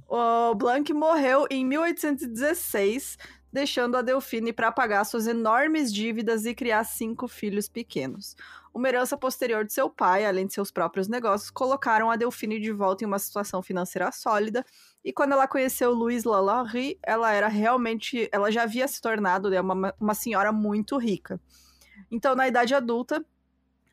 o 0.08 0.54
Blanc 0.54 0.92
morreu 0.92 1.46
em 1.50 1.64
1816, 1.64 3.18
deixando 3.52 3.96
a 3.96 4.02
Delfine 4.02 4.52
para 4.52 4.72
pagar 4.72 5.04
suas 5.04 5.26
enormes 5.26 5.92
dívidas 5.92 6.44
e 6.46 6.54
criar 6.54 6.84
cinco 6.84 7.26
filhos 7.28 7.68
pequenos. 7.68 8.36
Uma 8.76 8.88
herança 8.88 9.16
posterior 9.16 9.64
de 9.64 9.72
seu 9.72 9.88
pai, 9.88 10.26
além 10.26 10.46
de 10.46 10.52
seus 10.52 10.70
próprios 10.70 11.08
negócios, 11.08 11.50
colocaram 11.50 12.10
a 12.10 12.16
Delfine 12.16 12.60
de 12.60 12.70
volta 12.70 13.04
em 13.04 13.06
uma 13.06 13.18
situação 13.18 13.62
financeira 13.62 14.12
sólida. 14.12 14.62
E 15.02 15.12
quando 15.12 15.32
ela 15.32 15.48
conheceu 15.48 15.94
Louis 15.94 16.25
Lalaurie, 16.25 16.98
ela 17.02 17.32
era 17.32 17.48
realmente, 17.48 18.28
ela 18.30 18.50
já 18.50 18.64
havia 18.64 18.86
se 18.86 19.00
tornado 19.00 19.48
né, 19.48 19.58
uma, 19.60 19.94
uma 19.98 20.14
senhora 20.14 20.52
muito 20.52 20.98
rica. 20.98 21.40
Então, 22.10 22.34
na 22.34 22.46
idade 22.46 22.75
adulta, 22.75 23.25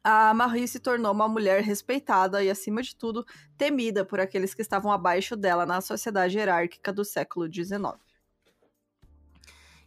a 0.03 0.33
Marie 0.33 0.67
se 0.67 0.79
tornou 0.79 1.11
uma 1.11 1.27
mulher 1.27 1.63
respeitada 1.63 2.43
e, 2.43 2.49
acima 2.49 2.81
de 2.81 2.95
tudo, 2.95 3.25
temida 3.57 4.03
por 4.03 4.19
aqueles 4.19 4.53
que 4.53 4.61
estavam 4.61 4.91
abaixo 4.91 5.35
dela 5.35 5.65
na 5.65 5.79
sociedade 5.79 6.37
hierárquica 6.37 6.91
do 6.91 7.05
século 7.05 7.51
XIX. 7.51 7.95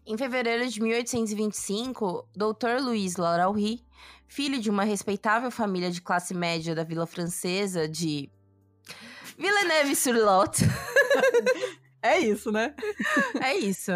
Em 0.07 0.17
fevereiro 0.17 0.69
de 0.69 0.81
1825, 0.81 2.29
Dr. 2.35 2.81
Louis 2.81 3.17
Lauraurie, 3.17 3.85
filho 4.27 4.61
de 4.61 4.71
uma 4.71 4.85
respeitável 4.85 5.51
família 5.51 5.91
de 5.91 6.01
classe 6.01 6.33
média 6.33 6.75
da 6.75 6.85
vila 6.85 7.07
francesa 7.07 7.89
de 7.89 8.31
Villeneuve-sur-Lot. 9.37 10.63
É 12.03 12.21
isso, 12.21 12.53
né? 12.53 12.73
é 13.43 13.57
isso. 13.57 13.91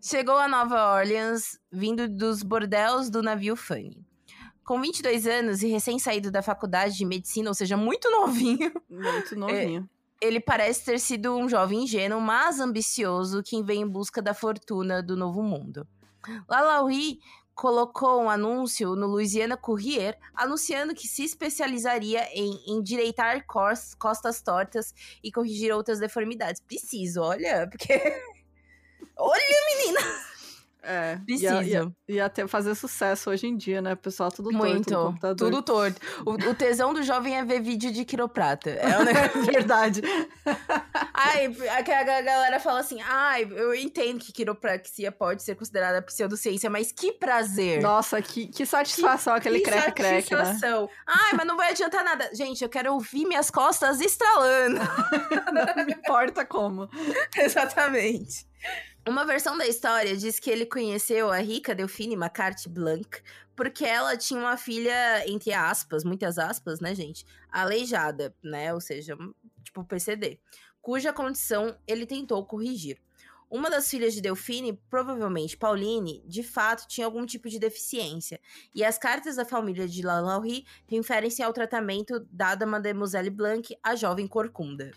Chegou 0.00 0.36
a 0.36 0.46
Nova 0.46 0.94
Orleans 0.94 1.58
vindo 1.72 2.08
dos 2.08 2.44
bordéis 2.44 3.10
do 3.10 3.20
navio 3.20 3.56
Fanny. 3.56 4.07
Com 4.68 4.82
22 4.82 5.26
anos 5.26 5.62
e 5.62 5.68
recém-saído 5.68 6.30
da 6.30 6.42
faculdade 6.42 6.94
de 6.94 7.02
medicina, 7.06 7.48
ou 7.48 7.54
seja, 7.54 7.74
muito 7.74 8.10
novinho. 8.12 8.70
Muito 8.86 9.34
novinho. 9.34 9.88
É, 10.20 10.26
ele 10.26 10.40
parece 10.40 10.84
ter 10.84 11.00
sido 11.00 11.34
um 11.34 11.48
jovem 11.48 11.84
ingênuo, 11.84 12.20
mas 12.20 12.60
ambicioso, 12.60 13.42
que 13.42 13.62
vem 13.62 13.80
em 13.80 13.88
busca 13.88 14.20
da 14.20 14.34
fortuna 14.34 15.02
do 15.02 15.16
novo 15.16 15.42
mundo. 15.42 15.88
Lalaui 16.46 17.18
colocou 17.54 18.20
um 18.20 18.28
anúncio 18.28 18.94
no 18.94 19.06
Louisiana 19.06 19.56
Courier 19.56 20.18
anunciando 20.34 20.94
que 20.94 21.08
se 21.08 21.24
especializaria 21.24 22.28
em 22.34 22.62
endireitar 22.66 23.46
costas 23.46 24.42
tortas 24.42 24.92
e 25.24 25.32
corrigir 25.32 25.72
outras 25.72 25.98
deformidades. 25.98 26.60
Preciso, 26.60 27.22
olha, 27.22 27.66
porque. 27.70 27.94
olha, 29.16 29.42
menina! 29.70 30.27
É, 30.90 31.16
Preciso. 31.16 31.62
Ia, 31.62 31.92
ia, 32.08 32.24
até 32.24 32.48
fazer 32.48 32.74
sucesso 32.74 33.28
hoje 33.28 33.46
em 33.46 33.54
dia, 33.54 33.82
né? 33.82 33.92
O 33.92 33.96
pessoal 33.98 34.30
tudo 34.30 34.50
Muito, 34.50 34.88
torto 34.88 34.90
no 34.90 35.06
computador. 35.08 35.50
Tudo 35.50 35.62
torto. 35.62 36.00
O, 36.24 36.32
o, 36.32 36.54
tesão 36.54 36.94
do 36.94 37.02
jovem 37.02 37.36
é 37.36 37.44
ver 37.44 37.60
vídeo 37.60 37.92
de 37.92 38.06
quiroprata. 38.06 38.70
É 38.70 38.98
um 38.98 39.04
negócio... 39.04 39.42
Verdade. 39.44 40.00
Ai, 41.12 41.54
a, 41.68 41.78
a, 41.78 42.22
galera 42.22 42.58
fala 42.58 42.80
assim, 42.80 43.00
ai, 43.02 43.46
eu 43.50 43.74
entendo 43.74 44.18
que 44.18 44.32
quiropraxia 44.32 45.12
pode 45.12 45.42
ser 45.42 45.56
considerada 45.56 46.00
pseudociência, 46.00 46.70
mas 46.70 46.90
que 46.90 47.12
prazer. 47.12 47.82
Nossa, 47.82 48.22
que, 48.22 48.46
que 48.46 48.64
satisfação 48.64 49.34
que, 49.34 49.40
aquele 49.40 49.60
creque-creque, 49.60 50.32
né? 50.32 50.44
satisfação. 50.44 50.88
Ai, 51.06 51.32
mas 51.36 51.46
não 51.46 51.56
vai 51.56 51.72
adiantar 51.72 52.02
nada. 52.02 52.30
Gente, 52.32 52.62
eu 52.62 52.68
quero 52.68 52.94
ouvir 52.94 53.26
minhas 53.26 53.50
costas 53.50 54.00
estralando. 54.00 54.78
não 55.76 55.84
me 55.84 55.92
importa 55.92 56.46
como. 56.46 56.88
Exatamente. 57.36 58.46
Uma 59.08 59.24
versão 59.24 59.56
da 59.56 59.66
história 59.66 60.14
diz 60.14 60.38
que 60.38 60.50
ele 60.50 60.66
conheceu 60.66 61.32
a 61.32 61.38
rica 61.38 61.74
Delphine 61.74 62.14
McCarthy 62.14 62.68
Blanc 62.68 63.22
porque 63.56 63.82
ela 63.82 64.18
tinha 64.18 64.38
uma 64.38 64.58
filha, 64.58 65.26
entre 65.26 65.50
aspas, 65.50 66.04
muitas 66.04 66.36
aspas, 66.36 66.78
né, 66.78 66.94
gente? 66.94 67.24
Aleijada, 67.50 68.36
né? 68.44 68.74
Ou 68.74 68.82
seja, 68.82 69.16
tipo 69.64 69.82
PCD, 69.82 70.38
cuja 70.82 71.10
condição 71.10 71.74
ele 71.86 72.04
tentou 72.04 72.44
corrigir. 72.44 73.00
Uma 73.48 73.70
das 73.70 73.88
filhas 73.88 74.12
de 74.12 74.20
Delphine, 74.20 74.78
provavelmente 74.90 75.56
Pauline, 75.56 76.22
de 76.26 76.42
fato 76.42 76.86
tinha 76.86 77.06
algum 77.06 77.24
tipo 77.24 77.48
de 77.48 77.58
deficiência, 77.58 78.38
e 78.74 78.84
as 78.84 78.98
cartas 78.98 79.36
da 79.36 79.44
família 79.46 79.88
de 79.88 80.02
Lalaurie 80.02 80.66
referem-se 80.86 81.42
ao 81.42 81.54
tratamento 81.54 82.20
dado 82.30 82.64
a 82.64 82.66
Mademoiselle 82.66 83.30
Blanc, 83.30 83.74
a 83.82 83.96
jovem 83.96 84.26
corcunda. 84.26 84.92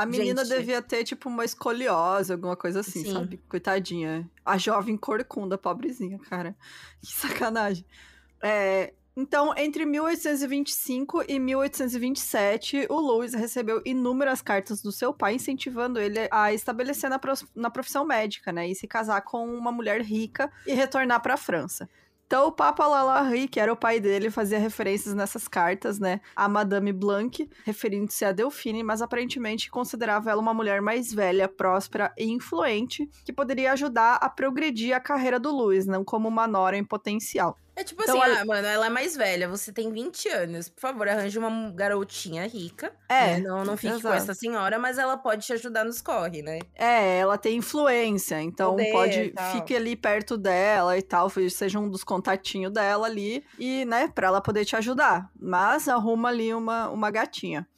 A 0.00 0.06
menina 0.06 0.44
Gente. 0.44 0.58
devia 0.58 0.82
ter, 0.82 1.04
tipo, 1.04 1.28
uma 1.28 1.44
escoliose, 1.44 2.32
alguma 2.32 2.56
coisa 2.56 2.80
assim, 2.80 3.04
Sim. 3.04 3.12
sabe? 3.12 3.40
Coitadinha. 3.48 4.28
A 4.44 4.58
jovem 4.58 4.96
corcunda, 4.96 5.56
pobrezinha, 5.56 6.18
cara. 6.18 6.56
Que 7.00 7.12
sacanagem. 7.12 7.84
É, 8.42 8.92
então, 9.16 9.54
entre 9.56 9.86
1825 9.86 11.24
e 11.26 11.38
1827, 11.38 12.86
o 12.90 13.00
Louis 13.00 13.32
recebeu 13.32 13.80
inúmeras 13.82 14.42
cartas 14.42 14.82
do 14.82 14.92
seu 14.92 15.14
pai 15.14 15.36
incentivando 15.36 15.98
ele 15.98 16.28
a 16.30 16.52
estabelecer 16.52 17.08
na, 17.08 17.18
na 17.54 17.70
profissão 17.70 18.04
médica, 18.04 18.52
né? 18.52 18.68
E 18.68 18.74
se 18.74 18.86
casar 18.86 19.22
com 19.22 19.48
uma 19.48 19.72
mulher 19.72 20.02
rica 20.02 20.52
e 20.66 20.74
retornar 20.74 21.22
para 21.22 21.32
a 21.32 21.38
França. 21.38 21.88
Então, 22.26 22.48
o 22.48 22.52
Papa 22.52 22.84
Lalaurie, 22.84 23.46
que 23.46 23.60
era 23.60 23.72
o 23.72 23.76
pai 23.76 24.00
dele, 24.00 24.30
fazia 24.30 24.58
referências 24.58 25.14
nessas 25.14 25.46
cartas, 25.46 26.00
né, 26.00 26.20
a 26.34 26.48
Madame 26.48 26.92
Blanc, 26.92 27.48
referindo-se 27.64 28.24
a 28.24 28.32
Delphine, 28.32 28.82
mas 28.82 29.00
aparentemente 29.00 29.70
considerava 29.70 30.28
ela 30.28 30.42
uma 30.42 30.52
mulher 30.52 30.82
mais 30.82 31.12
velha, 31.12 31.48
próspera 31.48 32.12
e 32.18 32.24
influente, 32.24 33.08
que 33.24 33.32
poderia 33.32 33.72
ajudar 33.72 34.16
a 34.16 34.28
progredir 34.28 34.92
a 34.92 34.98
carreira 34.98 35.38
do 35.38 35.52
Louis, 35.52 35.86
não 35.86 36.04
como 36.04 36.26
uma 36.26 36.48
nora 36.48 36.76
em 36.76 36.84
potencial. 36.84 37.56
É 37.76 37.84
tipo 37.84 38.02
então, 38.02 38.22
assim, 38.22 38.30
ela... 38.32 38.40
ah, 38.40 38.44
mano, 38.46 38.66
ela 38.66 38.86
é 38.86 38.88
mais 38.88 39.14
velha, 39.14 39.46
você 39.46 39.70
tem 39.70 39.92
20 39.92 40.28
anos. 40.30 40.70
Por 40.70 40.80
favor, 40.80 41.06
arranje 41.06 41.38
uma 41.38 41.70
garotinha 41.70 42.46
rica. 42.48 42.90
É. 43.06 43.34
Né? 43.36 43.40
Não, 43.40 43.64
não 43.66 43.76
fique 43.76 43.92
exato. 43.92 44.08
com 44.08 44.14
essa 44.14 44.32
senhora, 44.32 44.78
mas 44.78 44.96
ela 44.96 45.18
pode 45.18 45.44
te 45.44 45.52
ajudar 45.52 45.84
nos 45.84 46.00
corre, 46.00 46.40
né? 46.40 46.58
É, 46.74 47.18
ela 47.18 47.36
tem 47.36 47.58
influência, 47.58 48.40
então 48.40 48.70
Poder, 48.70 48.92
pode. 48.92 49.34
Fique 49.52 49.76
ali 49.76 49.94
perto 49.94 50.38
dela 50.38 50.96
e 50.96 51.02
tal, 51.02 51.28
seja 51.28 51.78
um 51.78 51.90
dos 51.90 52.02
contatinhos 52.02 52.72
dela 52.72 53.06
ali. 53.06 53.44
E, 53.58 53.84
né, 53.84 54.08
pra 54.08 54.28
ela 54.28 54.40
poder 54.40 54.64
te 54.64 54.74
ajudar. 54.74 55.30
Mas 55.38 55.86
arruma 55.86 56.30
ali 56.30 56.54
uma, 56.54 56.88
uma 56.88 57.10
gatinha. 57.10 57.68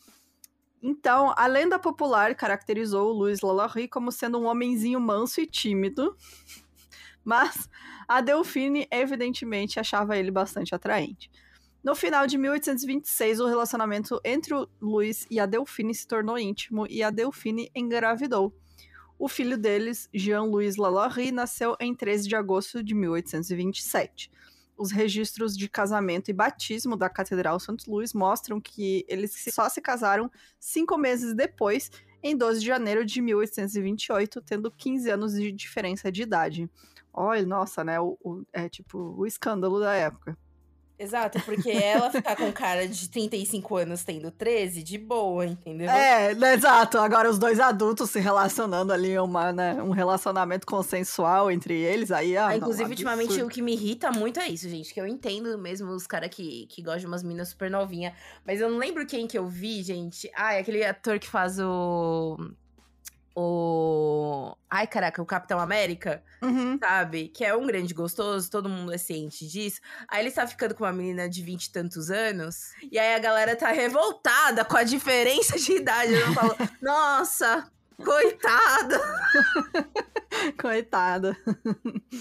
Então, 0.80 1.34
a 1.36 1.48
lenda 1.48 1.76
popular 1.76 2.36
caracterizou 2.36 3.08
o 3.08 3.12
Luiz 3.12 3.40
Lalaurie 3.40 3.88
como 3.88 4.12
sendo 4.12 4.38
um 4.38 4.46
homenzinho 4.46 5.00
manso 5.00 5.40
e 5.40 5.46
tímido 5.46 6.16
Mas 7.24 7.68
a 8.08 8.22
Delfine, 8.22 8.88
evidentemente, 8.90 9.78
achava 9.78 10.16
ele 10.16 10.30
bastante 10.30 10.74
atraente. 10.74 11.30
No 11.84 11.94
final 11.94 12.26
de 12.26 12.38
1826, 12.38 13.38
o 13.40 13.46
relacionamento 13.46 14.20
entre 14.24 14.54
o 14.54 14.66
Luiz 14.80 15.26
e 15.30 15.38
a 15.38 15.46
Delfine 15.46 15.94
se 15.94 16.08
tornou 16.08 16.38
íntimo 16.38 16.86
e 16.88 17.02
a 17.02 17.10
Delfine 17.10 17.70
engravidou. 17.74 18.52
O 19.18 19.28
filho 19.28 19.58
deles, 19.58 20.08
Jean-Louis 20.12 20.76
Lalaurie, 20.76 21.32
nasceu 21.32 21.76
em 21.78 21.94
13 21.94 22.28
de 22.28 22.34
agosto 22.34 22.82
de 22.82 22.94
1827. 22.94 24.30
Os 24.76 24.90
registros 24.92 25.56
de 25.56 25.68
casamento 25.68 26.30
e 26.30 26.32
batismo 26.32 26.96
da 26.96 27.10
Catedral 27.10 27.58
Santos 27.58 27.86
Luís 27.86 28.14
mostram 28.14 28.60
que 28.60 29.04
eles 29.08 29.34
só 29.52 29.68
se 29.68 29.80
casaram 29.80 30.30
cinco 30.58 30.96
meses 30.96 31.34
depois, 31.34 31.90
em 32.22 32.36
12 32.36 32.60
de 32.60 32.66
janeiro 32.66 33.04
de 33.04 33.20
1828, 33.20 34.40
tendo 34.42 34.70
15 34.70 35.10
anos 35.10 35.34
de 35.34 35.50
diferença 35.52 36.10
de 36.10 36.22
idade. 36.22 36.70
Olha, 37.20 37.44
nossa, 37.44 37.82
né? 37.82 37.98
O, 37.98 38.16
o, 38.22 38.44
é 38.52 38.68
tipo 38.68 38.96
o 38.96 39.26
escândalo 39.26 39.80
da 39.80 39.92
época. 39.92 40.38
Exato, 40.96 41.40
porque 41.42 41.70
ela 41.70 42.10
ficar 42.10 42.34
com 42.34 42.50
cara 42.52 42.86
de 42.86 43.08
35 43.08 43.76
anos 43.76 44.02
tendo 44.02 44.32
13, 44.32 44.82
de 44.82 44.98
boa, 44.98 45.46
entendeu? 45.46 45.88
É, 45.88 46.34
né, 46.34 46.54
exato. 46.54 46.98
Agora 46.98 47.30
os 47.30 47.38
dois 47.38 47.60
adultos 47.60 48.10
se 48.10 48.18
relacionando 48.18 48.92
ali, 48.92 49.16
uma, 49.16 49.52
né, 49.52 49.74
um 49.80 49.90
relacionamento 49.90 50.66
consensual 50.66 51.52
entre 51.52 51.74
eles, 51.74 52.10
aí... 52.10 52.36
Ah, 52.36 52.48
ah 52.48 52.56
inclusive, 52.56 52.84
não, 52.84 52.90
ultimamente, 52.90 53.40
o 53.42 53.48
que 53.48 53.62
me 53.62 53.74
irrita 53.74 54.10
muito 54.10 54.40
é 54.40 54.48
isso, 54.48 54.68
gente, 54.68 54.92
que 54.92 55.00
eu 55.00 55.06
entendo 55.06 55.56
mesmo 55.56 55.90
os 55.90 56.06
caras 56.06 56.30
que, 56.30 56.66
que 56.66 56.82
gostam 56.82 57.00
de 57.00 57.06
umas 57.06 57.22
minas 57.22 57.50
super 57.50 57.70
novinhas, 57.70 58.12
mas 58.44 58.60
eu 58.60 58.68
não 58.68 58.78
lembro 58.78 59.06
quem 59.06 59.28
que 59.28 59.38
eu 59.38 59.46
vi, 59.46 59.84
gente. 59.84 60.28
Ah, 60.34 60.54
é 60.54 60.60
aquele 60.60 60.84
ator 60.84 61.20
que 61.20 61.28
faz 61.28 61.60
o 61.60 62.36
o. 63.40 64.56
Ai, 64.68 64.86
caraca, 64.88 65.22
o 65.22 65.26
Capitão 65.26 65.60
América, 65.60 66.22
uhum. 66.42 66.76
sabe? 66.78 67.28
Que 67.28 67.44
é 67.44 67.54
um 67.54 67.66
grande 67.66 67.94
gostoso, 67.94 68.50
todo 68.50 68.68
mundo 68.68 68.92
é 68.92 68.98
ciente 68.98 69.46
disso. 69.46 69.80
Aí 70.08 70.24
ele 70.24 70.32
tá 70.32 70.44
ficando 70.44 70.74
com 70.74 70.82
uma 70.82 70.92
menina 70.92 71.28
de 71.28 71.40
vinte 71.40 71.66
e 71.66 71.72
tantos 71.72 72.10
anos. 72.10 72.72
E 72.90 72.98
aí 72.98 73.14
a 73.14 73.18
galera 73.20 73.54
tá 73.54 73.68
revoltada 73.68 74.64
com 74.64 74.76
a 74.76 74.82
diferença 74.82 75.56
de 75.56 75.72
idade. 75.72 76.12
Eu 76.14 76.32
falo, 76.34 76.56
nossa, 76.82 77.70
coitada! 78.04 79.00
Coitada. 80.60 81.36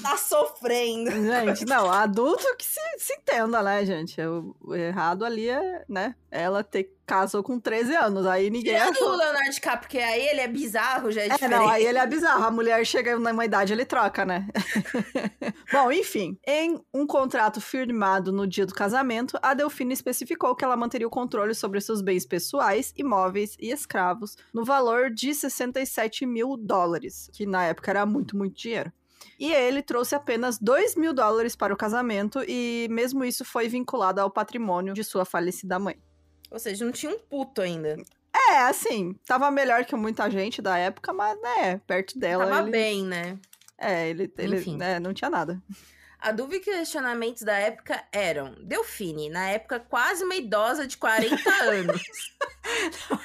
Tá 0.01 0.17
sofrendo. 0.17 1.12
Gente, 1.12 1.65
não, 1.65 1.91
adulto 1.91 2.43
que 2.57 2.65
se, 2.65 2.79
se 2.97 3.13
entenda, 3.13 3.62
né, 3.62 3.86
gente? 3.86 4.19
O 4.21 4.74
errado 4.74 5.24
ali 5.24 5.50
é, 5.50 5.86
né, 5.88 6.15
ela 6.31 6.63
ter 6.63 6.97
casou 7.08 7.42
com 7.42 7.58
13 7.58 7.96
anos, 7.96 8.26
aí 8.26 8.50
ninguém 8.50 8.76
Tirando 8.76 8.98
o 8.98 9.16
Leonardo 9.16 9.50
DiCaprio, 9.50 9.82
porque 9.82 9.98
aí 9.98 10.28
ele 10.28 10.42
é 10.42 10.48
bizarro, 10.48 11.10
já 11.10 11.22
é, 11.22 11.30
é 11.40 11.48
não, 11.48 11.68
aí 11.68 11.86
ele 11.86 11.98
é 11.98 12.06
bizarro, 12.06 12.44
a 12.44 12.52
mulher 12.52 12.86
chega 12.86 13.18
numa 13.18 13.46
idade, 13.46 13.72
ele 13.72 13.86
troca, 13.86 14.26
né? 14.26 14.46
Bom, 15.72 15.90
enfim, 15.90 16.38
em 16.46 16.80
um 16.94 17.08
contrato 17.08 17.62
firmado 17.62 18.34
no 18.34 18.46
dia 18.46 18.66
do 18.66 18.74
casamento, 18.74 19.40
a 19.42 19.54
Delfina 19.54 19.94
especificou 19.94 20.54
que 20.54 20.66
ela 20.66 20.76
manteria 20.76 21.08
o 21.08 21.10
controle 21.10 21.56
sobre 21.56 21.80
seus 21.80 22.02
bens 22.02 22.26
pessoais, 22.26 22.94
imóveis 22.98 23.56
e 23.58 23.72
escravos, 23.72 24.36
no 24.54 24.66
valor 24.66 25.10
de 25.10 25.34
67 25.34 26.26
mil 26.26 26.58
dólares, 26.58 27.30
que 27.32 27.46
na 27.46 27.64
época 27.64 27.90
era 27.90 28.06
muito, 28.06 28.36
muito 28.36 28.58
dinheiro. 28.58 28.92
E 29.40 29.54
ele 29.54 29.82
trouxe 29.82 30.14
apenas 30.14 30.58
2 30.58 30.96
mil 30.96 31.14
dólares 31.14 31.56
para 31.56 31.74
o 31.74 31.78
casamento, 31.78 32.44
e 32.48 32.88
mesmo 32.90 33.24
isso 33.24 33.46
foi 33.46 33.70
vinculado 33.70 34.20
ao 34.20 34.30
patrimônio 34.30 34.94
de 34.94 35.04
sua 35.04 35.24
falecida 35.24 35.80
mãe. 35.80 35.96
Ou 36.50 36.60
seja, 36.60 36.86
não 36.86 36.92
tinha 36.92 37.12
um 37.12 37.20
puto 37.20 37.62
ainda. 37.62 37.98
É, 38.50 38.60
assim, 38.60 39.13
tava 39.25 39.50
melhor 39.51 39.84
que 39.86 39.96
muita 39.96 40.30
gente 40.30 40.62
da 40.62 40.77
época, 40.77 41.12
mas, 41.12 41.39
né, 41.42 41.82
perto 41.86 42.18
dela. 42.18 42.48
Tava 42.48 42.62
ele... 42.62 42.72
bem, 42.72 43.04
né? 43.04 43.38
É, 43.77 44.10
ele, 44.10 44.32
ele 44.38 44.58
Enfim. 44.58 44.77
Né, 44.77 45.00
não 45.00 45.13
tinha 45.13 45.30
nada. 45.30 45.62
A 46.19 46.31
dúvida 46.31 46.55
e 46.57 46.59
questionamentos 46.59 47.43
da 47.43 47.53
época 47.53 48.03
eram: 48.12 48.56
Delfine, 48.63 49.30
na 49.30 49.49
época 49.49 49.80
quase 49.80 50.23
uma 50.23 50.36
idosa 50.36 50.88
de 50.88 50.97
40 50.97 51.36
anos. 51.63 52.01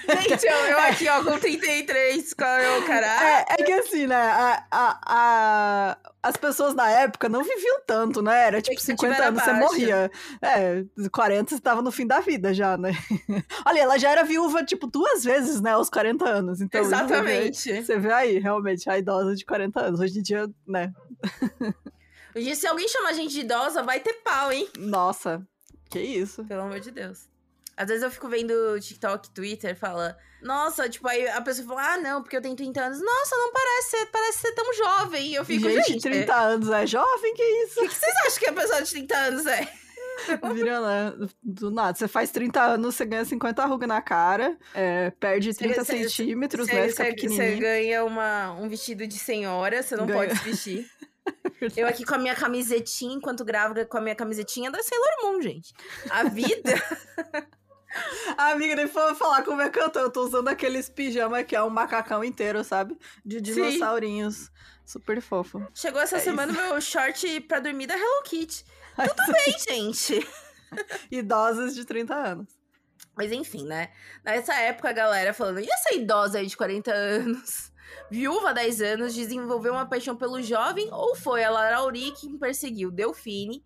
Gente, 0.06 0.46
eu, 0.46 0.56
eu, 0.66 0.78
aqui, 0.78 1.08
ó, 1.08 1.24
com 1.24 1.38
33, 1.38 2.34
qual 2.34 2.48
é 2.48 2.78
o 2.78 2.86
caralho? 2.86 3.26
É, 3.26 3.46
é 3.48 3.56
que 3.64 3.72
assim, 3.72 4.06
né, 4.06 4.14
a, 4.14 4.66
a, 4.70 5.00
a, 5.06 5.98
as 6.22 6.36
pessoas 6.36 6.74
da 6.74 6.88
época 6.90 7.28
não 7.28 7.42
viviam 7.42 7.80
tanto, 7.86 8.22
né? 8.22 8.46
Era 8.46 8.62
tipo 8.62 8.80
50 8.80 9.16
anos, 9.16 9.42
baixa. 9.42 9.54
você 9.54 9.58
morria. 9.58 10.10
É, 10.40 10.84
40 11.10 11.48
você 11.48 11.54
estava 11.56 11.82
no 11.82 11.90
fim 11.90 12.06
da 12.06 12.20
vida 12.20 12.52
já, 12.52 12.76
né? 12.76 12.92
Olha, 13.66 13.80
ela 13.80 13.98
já 13.98 14.10
era 14.10 14.22
viúva, 14.22 14.64
tipo, 14.64 14.86
duas 14.86 15.24
vezes, 15.24 15.60
né, 15.60 15.72
aos 15.72 15.88
40 15.88 16.28
anos. 16.28 16.60
Então, 16.60 16.80
Exatamente. 16.80 17.56
Você 17.58 17.72
vê, 17.72 17.82
você 17.82 17.98
vê 17.98 18.12
aí, 18.12 18.38
realmente, 18.38 18.88
a 18.88 18.98
idosa 18.98 19.34
de 19.34 19.44
40 19.44 19.80
anos. 19.80 20.00
Hoje 20.00 20.18
em 20.18 20.22
dia, 20.22 20.48
né? 20.66 20.92
Hoje, 22.34 22.56
se 22.56 22.66
alguém 22.66 22.88
chamar 22.88 23.10
a 23.10 23.12
gente 23.12 23.32
de 23.32 23.40
idosa, 23.40 23.82
vai 23.82 24.00
ter 24.00 24.14
pau, 24.14 24.50
hein? 24.50 24.68
Nossa, 24.78 25.46
que 25.90 26.00
isso. 26.00 26.44
Pelo 26.44 26.62
amor 26.62 26.80
de 26.80 26.90
Deus. 26.90 27.28
Às 27.76 27.88
vezes 27.88 28.02
eu 28.02 28.10
fico 28.10 28.28
vendo 28.28 28.78
TikTok, 28.80 29.30
Twitter, 29.30 29.76
fala, 29.76 30.16
nossa, 30.42 30.88
tipo, 30.88 31.08
aí 31.08 31.26
a 31.28 31.40
pessoa 31.40 31.66
fala, 31.68 31.94
ah, 31.94 31.98
não, 31.98 32.22
porque 32.22 32.36
eu 32.36 32.42
tenho 32.42 32.56
30 32.56 32.80
anos. 32.80 33.00
Nossa, 33.00 33.36
não 33.36 33.52
parece 33.52 33.90
ser, 33.90 34.06
parece 34.06 34.38
ser 34.38 34.52
tão 34.52 34.74
jovem. 34.74 35.34
Eu 35.34 35.44
fico, 35.44 35.68
gente, 35.70 35.92
gente 35.92 36.02
30 36.02 36.34
anos 36.34 36.70
é 36.70 36.86
jovem? 36.86 37.34
Que 37.34 37.42
isso? 37.42 37.80
O 37.80 37.82
que, 37.82 37.88
que, 37.88 37.94
vocês 37.94 38.14
acham 38.26 38.38
que 38.38 38.46
a 38.46 38.52
pessoa 38.52 38.82
de 38.82 38.90
30 38.90 39.16
anos 39.16 39.46
é? 39.46 39.68
Vira 40.54 40.78
lá, 40.78 41.14
do 41.42 41.70
nada. 41.70 41.96
Você 41.96 42.06
faz 42.06 42.30
30 42.30 42.60
anos, 42.60 42.94
você 42.94 43.04
ganha 43.04 43.24
50 43.24 43.64
rugas 43.64 43.88
na 43.88 44.02
cara, 44.02 44.56
é, 44.74 45.10
perde 45.10 45.54
30 45.54 45.84
cê, 45.84 46.08
centímetros, 46.08 46.66
cê, 46.66 46.74
né? 46.74 46.88
Você 46.88 47.56
ganha 47.56 48.04
uma, 48.04 48.52
um 48.52 48.68
vestido 48.68 49.06
de 49.06 49.18
senhora, 49.18 49.82
você 49.82 49.96
não 49.96 50.06
ganha. 50.06 50.28
pode 50.28 50.38
se 50.38 50.44
vestir. 50.44 50.90
Eu 51.76 51.86
aqui 51.86 52.04
com 52.04 52.14
a 52.14 52.18
minha 52.18 52.34
camisetinha, 52.34 53.14
enquanto 53.14 53.44
grávida, 53.44 53.84
com 53.86 53.98
a 53.98 54.00
minha 54.00 54.14
camisetinha 54.14 54.70
da 54.70 54.82
Sailor 54.82 55.08
Moon, 55.22 55.42
gente. 55.42 55.72
A 56.10 56.24
vida. 56.24 56.72
Amiga, 58.38 58.74
nem 58.74 58.88
foi 58.88 59.14
falar 59.14 59.42
como 59.42 59.60
é 59.60 59.68
que 59.68 59.78
eu 59.78 59.90
tô. 59.90 59.98
Eu 60.00 60.10
tô 60.10 60.24
usando 60.24 60.48
aqueles 60.48 60.88
pijama 60.88 61.44
que 61.44 61.54
é 61.54 61.62
um 61.62 61.70
macacão 61.70 62.24
inteiro, 62.24 62.64
sabe? 62.64 62.96
De 63.24 63.40
dinossaurinhos. 63.40 64.36
Sim. 64.36 64.48
Super 64.84 65.20
fofo. 65.20 65.66
Chegou 65.74 66.00
essa 66.00 66.16
é 66.16 66.20
semana 66.20 66.52
isso. 66.52 66.60
meu 66.60 66.80
short 66.80 67.40
pra 67.42 67.60
dormir 67.60 67.86
da 67.86 67.96
Hello 67.96 68.22
Kitty. 68.24 68.64
Tudo 68.96 69.32
bem, 69.32 69.56
gente. 69.58 70.26
Idosos 71.10 71.74
de 71.74 71.84
30 71.84 72.14
anos. 72.14 72.48
Mas 73.14 73.30
enfim, 73.30 73.66
né? 73.66 73.90
Nessa 74.24 74.54
época, 74.54 74.88
a 74.88 74.92
galera 74.92 75.34
falando, 75.34 75.60
e 75.60 75.70
essa 75.70 75.94
idosa 75.94 76.38
aí 76.38 76.46
de 76.46 76.56
40 76.56 76.92
anos? 76.92 77.71
Viúva 78.10 78.50
há 78.50 78.52
10 78.52 78.80
anos, 78.82 79.14
desenvolveu 79.14 79.72
uma 79.72 79.86
paixão 79.86 80.16
pelo 80.16 80.42
jovem 80.42 80.88
ou 80.92 81.14
foi 81.14 81.44
a 81.44 81.50
Lauri 81.50 82.12
quem 82.12 82.38
perseguiu 82.38 82.90
Delfine 82.90 83.64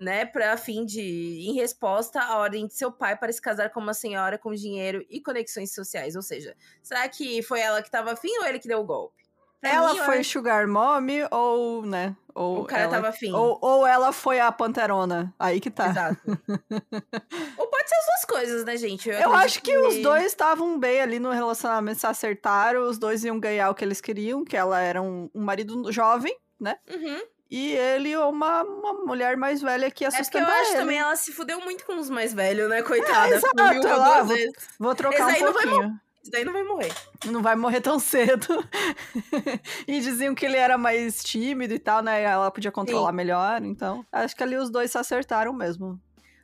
né, 0.00 0.26
para 0.26 0.56
fim 0.56 0.84
de 0.84 1.00
em 1.00 1.54
resposta 1.54 2.20
à 2.20 2.38
ordem 2.38 2.66
de 2.66 2.74
seu 2.74 2.90
pai 2.90 3.16
para 3.16 3.32
se 3.32 3.40
casar 3.40 3.70
com 3.70 3.80
uma 3.80 3.94
senhora 3.94 4.38
com 4.38 4.52
dinheiro 4.52 5.04
e 5.08 5.20
conexões 5.20 5.72
sociais, 5.72 6.16
ou 6.16 6.22
seja, 6.22 6.54
será 6.82 7.08
que 7.08 7.42
foi 7.42 7.60
ela 7.60 7.80
que 7.80 7.88
estava 7.88 8.12
afim 8.12 8.36
ou 8.38 8.44
ele 8.44 8.58
que 8.58 8.68
deu 8.68 8.80
o 8.80 8.84
golpe? 8.84 9.24
Pra 9.60 9.72
ela 9.72 9.94
mim, 9.94 10.00
foi 10.00 10.18
eu... 10.18 10.24
sugar 10.24 10.66
mommy 10.68 11.20
ou, 11.30 11.86
né, 11.86 12.14
ou 12.34 12.62
o 12.62 12.64
cara 12.64 12.84
ela... 12.84 12.90
tava 12.90 13.08
afim. 13.08 13.32
Ou, 13.32 13.58
ou 13.60 13.86
ela 13.86 14.12
foi 14.12 14.40
a 14.40 14.50
panterona, 14.50 15.32
aí 15.38 15.60
que 15.60 15.70
tá. 15.70 15.90
Exato. 15.90 16.18
ou 17.56 17.66
pode 17.68 17.88
ser 17.88 17.94
as 17.94 18.06
duas 18.06 18.24
coisas, 18.26 18.64
né, 18.64 18.76
gente? 18.76 19.08
Eu, 19.08 19.18
eu 19.18 19.34
acho 19.34 19.62
que, 19.62 19.70
que, 19.70 19.78
os 19.78 20.02
dois 20.02 20.26
estavam 20.26 20.78
bem 20.78 21.00
ali 21.00 21.18
no 21.18 21.30
relacionamento, 21.30 22.00
se 22.00 22.06
acertaram, 22.06 22.88
os 22.88 22.98
dois 22.98 23.24
iam 23.24 23.38
ganhar 23.38 23.70
o 23.70 23.74
que 23.74 23.84
eles 23.84 24.00
queriam, 24.00 24.44
que 24.44 24.56
ela 24.56 24.80
era 24.80 25.00
um, 25.00 25.30
um 25.34 25.42
marido 25.42 25.92
jovem, 25.92 26.36
né? 26.60 26.76
Uhum 26.90 27.20
e 27.50 27.72
ele 27.72 28.16
uma, 28.16 28.64
uma 28.64 28.94
mulher 29.04 29.36
mais 29.36 29.62
velha 29.62 29.88
que 29.88 30.10
sustentar 30.10 30.48
É 30.48 30.58
eu 30.58 30.62
acho 30.62 30.70
ele. 30.72 30.78
também 30.78 30.98
ela 30.98 31.14
se 31.14 31.30
fudeu 31.30 31.60
muito 31.60 31.84
com 31.84 31.96
os 31.98 32.10
mais 32.10 32.34
velhos, 32.34 32.68
né, 32.68 32.82
coitada. 32.82 33.32
É, 33.32 33.36
exato, 33.36 33.86
ela, 33.86 34.22
vou, 34.22 34.36
vou, 34.78 34.94
trocar 34.94 35.30
Esse 35.30 35.44
um 35.44 35.52
pouquinho. 35.52 36.00
Isso 36.24 36.30
daí 36.30 36.42
não 36.42 36.54
vai 36.54 36.62
morrer. 36.62 36.94
Não 37.26 37.42
vai 37.42 37.54
morrer 37.54 37.82
tão 37.82 37.98
cedo. 37.98 38.46
e 39.86 40.00
diziam 40.00 40.34
que 40.34 40.46
ele 40.46 40.56
era 40.56 40.78
mais 40.78 41.22
tímido 41.22 41.74
e 41.74 41.78
tal, 41.78 42.02
né? 42.02 42.22
Ela 42.22 42.50
podia 42.50 42.72
controlar 42.72 43.10
Sim. 43.10 43.16
melhor, 43.16 43.62
então. 43.62 44.06
Acho 44.10 44.34
que 44.34 44.42
ali 44.42 44.56
os 44.56 44.70
dois 44.70 44.90
se 44.90 44.96
acertaram 44.96 45.52
mesmo. 45.52 46.00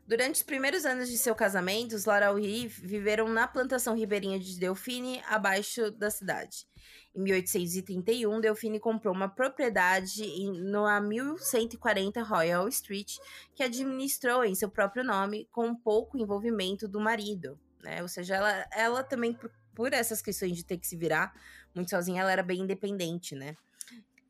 Durante 0.07 0.35
os 0.35 0.43
primeiros 0.43 0.85
anos 0.85 1.09
de 1.09 1.16
seu 1.16 1.35
casamento, 1.35 1.97
os 1.97 2.05
Laraury 2.05 2.66
viveram 2.66 3.27
na 3.27 3.49
plantação 3.49 3.97
ribeirinha 3.97 4.38
de 4.38 4.59
Delfine, 4.59 5.23
abaixo 5.27 5.90
da 5.90 6.11
cidade. 6.11 6.66
Em 7.14 7.23
1831, 7.23 8.38
Delfine 8.38 8.79
comprou 8.79 9.14
uma 9.14 9.31
propriedade 9.31 10.23
no 10.61 10.85
1140 11.01 12.23
Royal 12.23 12.69
Street, 12.69 13.16
que 13.55 13.62
administrou 13.62 14.45
em 14.45 14.55
seu 14.55 14.69
próprio 14.69 15.03
nome, 15.03 15.49
com 15.51 15.75
pouco 15.75 16.19
envolvimento 16.19 16.87
do 16.87 17.01
marido. 17.01 17.59
Né? 17.83 18.03
Ou 18.03 18.09
seja, 18.09 18.37
ela, 18.37 18.66
ela 18.73 19.03
também, 19.03 19.33
por, 19.33 19.51
por 19.81 19.95
essas 19.95 20.21
questões 20.21 20.55
de 20.55 20.62
ter 20.62 20.77
que 20.77 20.87
se 20.87 20.95
virar 20.95 21.33
muito 21.75 21.88
sozinha, 21.88 22.21
ela 22.21 22.31
era 22.31 22.43
bem 22.43 22.61
independente, 22.61 23.35
né? 23.35 23.57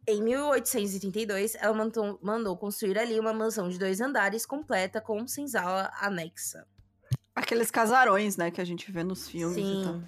Em 0.06 0.22
1832, 0.22 1.56
ela 1.56 1.74
mandou, 1.74 2.20
mandou 2.22 2.56
construir 2.56 2.96
ali 2.96 3.18
uma 3.18 3.32
mansão 3.32 3.68
de 3.68 3.76
dois 3.76 4.00
andares 4.00 4.46
completa 4.46 5.00
com 5.00 5.26
senzala 5.26 5.92
anexa. 6.00 6.64
Aqueles 7.34 7.68
casarões, 7.68 8.36
né, 8.36 8.52
que 8.52 8.60
a 8.60 8.64
gente 8.64 8.92
vê 8.92 9.02
nos 9.02 9.28
filmes 9.28 9.56
Sim. 9.56 10.04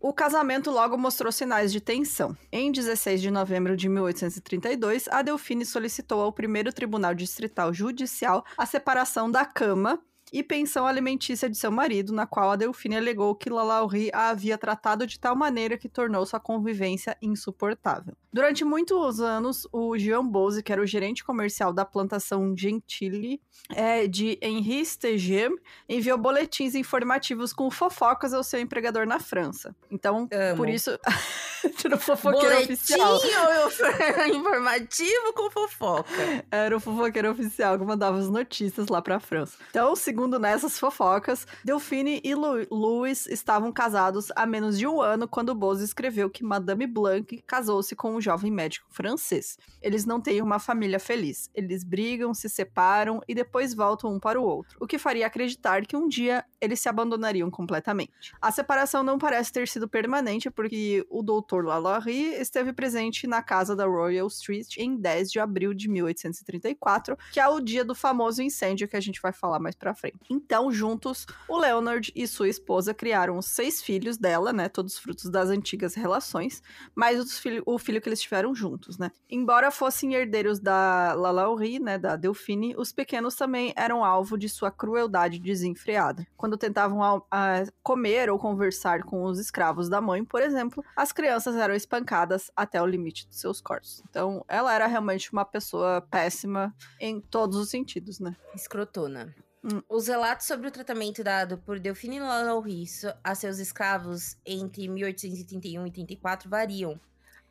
O 0.00 0.12
casamento 0.12 0.68
logo 0.68 0.98
mostrou 0.98 1.30
sinais 1.30 1.70
de 1.70 1.80
tensão. 1.80 2.36
Em 2.50 2.72
16 2.72 3.22
de 3.22 3.30
novembro 3.30 3.76
de 3.76 3.88
1832, 3.88 5.06
a 5.12 5.22
Delfine 5.22 5.64
solicitou 5.64 6.20
ao 6.20 6.32
primeiro 6.32 6.72
Tribunal 6.72 7.14
Distrital 7.14 7.72
Judicial 7.72 8.44
a 8.58 8.66
separação 8.66 9.30
da 9.30 9.44
cama 9.44 10.02
e 10.32 10.42
pensão 10.42 10.86
alimentícia 10.86 11.48
de 11.48 11.56
seu 11.56 11.70
marido, 11.70 12.12
na 12.12 12.26
qual 12.26 12.50
a 12.50 12.56
Delfine 12.56 12.96
alegou 12.96 13.34
que 13.34 13.50
Lalaurie 13.50 14.10
a 14.12 14.30
havia 14.30 14.58
tratado 14.58 15.06
de 15.06 15.18
tal 15.18 15.36
maneira 15.36 15.78
que 15.78 15.88
tornou 15.88 16.24
sua 16.26 16.40
convivência 16.40 17.16
insuportável. 17.22 18.16
Durante 18.34 18.64
muitos 18.64 19.20
anos, 19.20 19.64
o 19.72 19.96
Jean 19.96 20.26
Bose, 20.26 20.60
que 20.60 20.72
era 20.72 20.82
o 20.82 20.86
gerente 20.86 21.22
comercial 21.22 21.72
da 21.72 21.84
plantação 21.84 22.52
Gentili 22.56 23.40
é, 23.72 24.08
de 24.08 24.36
Henri 24.42 24.84
Stegem, 24.84 25.56
enviou 25.88 26.18
boletins 26.18 26.74
informativos 26.74 27.52
com 27.52 27.70
fofocas 27.70 28.34
ao 28.34 28.42
seu 28.42 28.58
empregador 28.58 29.06
na 29.06 29.20
França. 29.20 29.72
Então, 29.88 30.28
Amo. 30.32 30.56
por 30.56 30.68
isso, 30.68 30.98
era 31.84 31.94
o 31.94 31.98
fofoqueiro 31.98 32.58
oficial. 32.58 33.20
Boletim 33.20 34.34
informativo 34.36 35.32
com 35.32 35.50
fofoca. 35.52 36.44
Era 36.50 36.76
o 36.76 36.80
fofoqueiro 36.80 37.30
oficial 37.30 37.78
que 37.78 37.84
mandava 37.84 38.18
as 38.18 38.28
notícias 38.28 38.88
lá 38.88 39.00
pra 39.00 39.20
França. 39.20 39.58
Então, 39.70 39.94
segundo 39.94 40.40
nessas 40.40 40.76
fofocas, 40.76 41.46
Delphine 41.64 42.20
e 42.24 42.34
Lu 42.34 42.66
Louis 42.68 43.28
estavam 43.28 43.70
casados 43.70 44.32
há 44.34 44.44
menos 44.44 44.76
de 44.76 44.88
um 44.88 45.00
ano 45.00 45.28
quando 45.28 45.54
Bose 45.54 45.84
escreveu 45.84 46.28
que 46.28 46.42
Madame 46.42 46.84
Blanc 46.84 47.40
casou-se 47.46 47.94
com 47.94 48.16
um 48.16 48.23
jovem 48.24 48.50
médico 48.50 48.86
francês. 48.90 49.58
Eles 49.80 50.04
não 50.04 50.20
têm 50.20 50.42
uma 50.42 50.58
família 50.58 50.98
feliz. 50.98 51.50
Eles 51.54 51.84
brigam, 51.84 52.32
se 52.34 52.48
separam 52.48 53.20
e 53.28 53.34
depois 53.34 53.74
voltam 53.74 54.12
um 54.12 54.18
para 54.18 54.40
o 54.40 54.44
outro, 54.44 54.76
o 54.80 54.86
que 54.86 54.98
faria 54.98 55.26
acreditar 55.26 55.86
que 55.86 55.96
um 55.96 56.08
dia 56.08 56.44
eles 56.60 56.80
se 56.80 56.88
abandonariam 56.88 57.50
completamente. 57.50 58.32
A 58.40 58.50
separação 58.50 59.02
não 59.02 59.18
parece 59.18 59.52
ter 59.52 59.68
sido 59.68 59.88
permanente 59.88 60.50
porque 60.50 61.06
o 61.10 61.22
doutor 61.22 61.64
Lalaurie 61.64 62.34
esteve 62.34 62.72
presente 62.72 63.26
na 63.26 63.42
casa 63.42 63.76
da 63.76 63.84
Royal 63.84 64.26
Street 64.28 64.76
em 64.78 64.96
10 64.96 65.30
de 65.30 65.38
abril 65.38 65.74
de 65.74 65.88
1834, 65.88 67.16
que 67.32 67.38
é 67.38 67.46
o 67.46 67.60
dia 67.60 67.84
do 67.84 67.94
famoso 67.94 68.42
incêndio 68.42 68.88
que 68.88 68.96
a 68.96 69.00
gente 69.00 69.20
vai 69.20 69.32
falar 69.32 69.58
mais 69.58 69.74
pra 69.74 69.94
frente. 69.94 70.18
Então, 70.30 70.72
juntos, 70.72 71.26
o 71.48 71.58
Leonard 71.58 72.10
e 72.14 72.26
sua 72.26 72.48
esposa 72.48 72.94
criaram 72.94 73.36
os 73.36 73.46
seis 73.46 73.82
filhos 73.82 74.16
dela, 74.16 74.52
né, 74.52 74.68
todos 74.68 74.98
frutos 74.98 75.30
das 75.30 75.50
antigas 75.50 75.94
relações, 75.94 76.62
mais 76.94 77.38
filho, 77.38 77.62
o 77.66 77.78
filho 77.78 78.00
que 78.00 78.08
eles 78.08 78.13
tiveram 78.20 78.54
juntos, 78.54 78.98
né. 78.98 79.10
Embora 79.30 79.70
fossem 79.70 80.14
herdeiros 80.14 80.58
da 80.58 81.14
Lalaurie, 81.14 81.78
né, 81.78 81.98
da 81.98 82.16
Delphine, 82.16 82.74
os 82.76 82.92
pequenos 82.92 83.34
também 83.34 83.72
eram 83.76 84.04
alvo 84.04 84.36
de 84.36 84.48
sua 84.48 84.70
crueldade 84.70 85.38
desenfreada. 85.38 86.26
Quando 86.36 86.56
tentavam 86.56 87.02
a, 87.02 87.22
a 87.30 87.64
comer 87.82 88.30
ou 88.30 88.38
conversar 88.38 89.02
com 89.04 89.24
os 89.24 89.38
escravos 89.38 89.88
da 89.88 90.00
mãe, 90.00 90.24
por 90.24 90.42
exemplo, 90.42 90.84
as 90.96 91.12
crianças 91.12 91.56
eram 91.56 91.74
espancadas 91.74 92.50
até 92.56 92.80
o 92.80 92.86
limite 92.86 93.26
dos 93.26 93.40
seus 93.40 93.60
corpos. 93.60 94.02
Então, 94.08 94.44
ela 94.48 94.74
era 94.74 94.86
realmente 94.86 95.32
uma 95.32 95.44
pessoa 95.44 96.00
péssima 96.10 96.74
em 97.00 97.20
todos 97.20 97.56
os 97.56 97.70
sentidos, 97.70 98.20
né? 98.20 98.36
Escrotona. 98.54 99.34
Hum. 99.64 99.80
Os 99.88 100.08
relatos 100.08 100.46
sobre 100.46 100.68
o 100.68 100.70
tratamento 100.70 101.24
dado 101.24 101.56
por 101.56 101.80
Delphine 101.80 102.20
Lalaurie 102.20 102.84
a 103.22 103.34
seus 103.34 103.58
escravos 103.58 104.36
entre 104.44 104.86
1831 104.88 105.86
e 105.86 105.90
34 105.90 106.50
variam. 106.50 107.00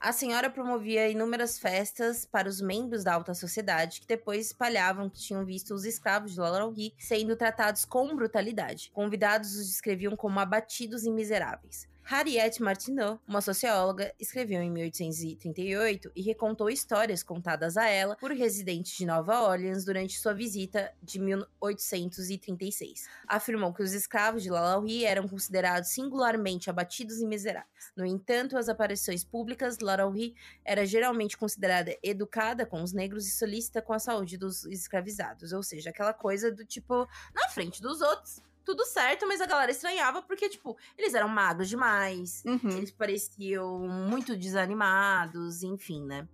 A 0.04 0.12
senhora 0.12 0.50
promovia 0.50 1.08
inúmeras 1.08 1.58
festas 1.58 2.26
para 2.26 2.50
os 2.50 2.60
membros 2.60 3.06
da 3.06 3.13
alta 3.13 3.34
sociedade, 3.34 4.02
que 4.02 4.06
depois 4.06 4.48
espalhavam 4.48 5.10
que 5.10 5.18
tinham 5.18 5.46
visto 5.46 5.74
os 5.74 5.86
escravos 5.86 6.34
de 6.34 6.42
Lalaurie 6.42 6.94
sendo 7.00 7.38
tratados 7.38 7.86
com 7.86 8.13
brutalidade. 8.13 8.92
Convidados 8.92 9.56
os 9.56 9.66
descreviam 9.66 10.13
como 10.18 10.42
abatidos 10.42 11.06
e 11.06 11.10
miseráveis. 11.10 11.88
Harriet 12.06 12.62
Martineau, 12.62 13.18
uma 13.26 13.39
socióloga, 13.39 14.13
escreveu 14.20 14.62
em 14.62 14.70
1838 14.70 16.12
e 16.13 16.22
recontou 16.22 16.70
histórias 16.70 17.24
contadas 17.24 17.78
a 17.78 17.88
ela 17.88 18.18
por 18.18 18.32
residentes 18.32 18.98
de 18.98 19.06
Nova 19.06 19.42
Orleans 19.42 19.86
durante 19.86 20.20
sua 20.20 20.34
visita 20.34 20.94
de 21.02 21.18
1836. 21.18 23.08
Afirmou 23.26 23.74
que 23.74 23.82
os 23.82 23.94
escravos 23.94 24.44
de 24.44 24.50
Lalaurie 24.50 25.06
eram 25.06 25.30
considerados 25.30 25.92
singularmente 25.92 26.70
abatidos 26.70 27.22
e 27.22 27.26
miseráveis. 27.26 27.94
No 27.96 28.06
entanto, 28.06 28.58
as 28.58 28.68
aparições 28.68 29.24
públicas, 29.24 29.80
Lalaurie 29.80 30.36
era 30.66 30.86
geralmente 30.86 31.38
considerada 31.38 31.98
educada 32.04 32.66
com 32.66 32.84
os 32.84 32.92
negros 32.92 33.26
e 33.26 33.32
solícita 33.32 33.82
com 33.82 33.94
a 33.94 34.00
saúde 34.00 34.38
dos 34.38 34.66
escravizados, 34.66 35.54
ou 35.54 35.63
seja, 35.63 35.89
aquela 35.89 36.13
coisa 36.13 36.52
do 36.52 36.66
tipo, 36.66 37.08
na 37.34 37.48
frente 37.48 37.82
dos 37.82 38.02
outros, 38.02 38.42
tudo 38.65 38.86
certo, 38.86 39.28
mas 39.28 39.41
a 39.41 39.45
galera 39.45 39.71
estranhava 39.71 40.21
porque, 40.21 40.47
tipo, 40.49 40.78
eles 40.97 41.13
eram 41.13 41.28
magros 41.28 41.69
demais, 41.69 42.43
Uhum. 42.45 42.69
eles 42.78 42.91
pareciam 42.91 43.80
muito 43.88 44.36
desanimados, 44.38 45.63
enfim, 45.63 46.04
né? 46.06 46.28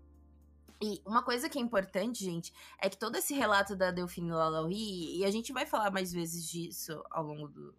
E 0.82 1.02
uma 1.06 1.22
coisa 1.22 1.50
que 1.50 1.58
é 1.60 1.62
importante, 1.62 2.24
gente, 2.24 2.54
é 2.82 2.90
que 2.90 2.98
todo 2.98 3.18
esse 3.18 3.34
relato 3.34 3.76
da 3.76 3.92
Delphine 3.92 4.32
Lalaurie, 4.32 5.18
e 5.20 5.26
a 5.26 5.32
gente 5.32 5.52
vai 5.52 5.66
falar 5.66 5.92
mais 5.92 6.14
vezes 6.14 6.48
disso 6.48 7.04
ao 7.12 7.24
longo 7.26 7.50
do, 7.50 7.76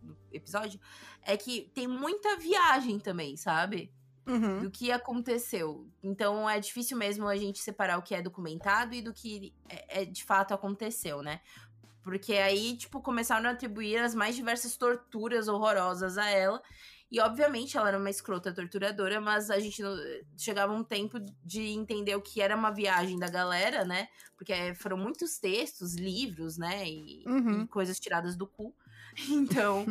do 0.00 0.16
episódio, 0.32 0.80
é 1.22 1.36
que 1.36 1.70
tem 1.74 1.86
muita 1.86 2.36
viagem 2.38 2.98
também, 2.98 3.36
sabe? 3.36 3.92
Uhum. 4.26 4.60
do 4.60 4.70
que 4.70 4.92
aconteceu. 4.92 5.88
Então 6.02 6.48
é 6.48 6.60
difícil 6.60 6.98
mesmo 6.98 7.26
a 7.26 7.34
gente 7.34 7.60
separar 7.60 7.96
o 7.96 8.02
que 8.02 8.14
é 8.14 8.20
documentado 8.20 8.94
e 8.94 9.00
do 9.00 9.10
que 9.14 9.54
é, 9.70 10.02
é 10.02 10.04
de 10.04 10.22
fato 10.22 10.52
aconteceu, 10.52 11.22
né? 11.22 11.40
Porque 12.02 12.34
aí, 12.34 12.76
tipo, 12.76 13.00
começaram 13.02 13.48
a 13.48 13.52
atribuir 13.52 13.98
as 13.98 14.14
mais 14.14 14.34
diversas 14.34 14.76
torturas 14.76 15.48
horrorosas 15.48 16.16
a 16.18 16.28
ela. 16.28 16.62
E, 17.10 17.20
obviamente, 17.20 17.76
ela 17.76 17.88
era 17.88 17.98
uma 17.98 18.10
escrota 18.10 18.52
torturadora, 18.52 19.18
mas 19.20 19.50
a 19.50 19.58
gente 19.58 19.82
não- 19.82 19.96
chegava 20.36 20.72
um 20.74 20.84
tempo 20.84 21.18
de 21.44 21.62
entender 21.68 22.14
o 22.14 22.20
que 22.20 22.40
era 22.42 22.54
uma 22.54 22.70
viagem 22.70 23.18
da 23.18 23.28
galera, 23.28 23.82
né? 23.84 24.08
Porque 24.36 24.74
foram 24.74 24.96
muitos 24.98 25.38
textos, 25.38 25.94
livros, 25.96 26.58
né? 26.58 26.86
E, 26.86 27.24
Uhum. 27.26 27.62
e 27.62 27.66
coisas 27.66 27.98
tiradas 27.98 28.36
do 28.36 28.46
cu. 28.46 28.74
Então, 29.30 29.86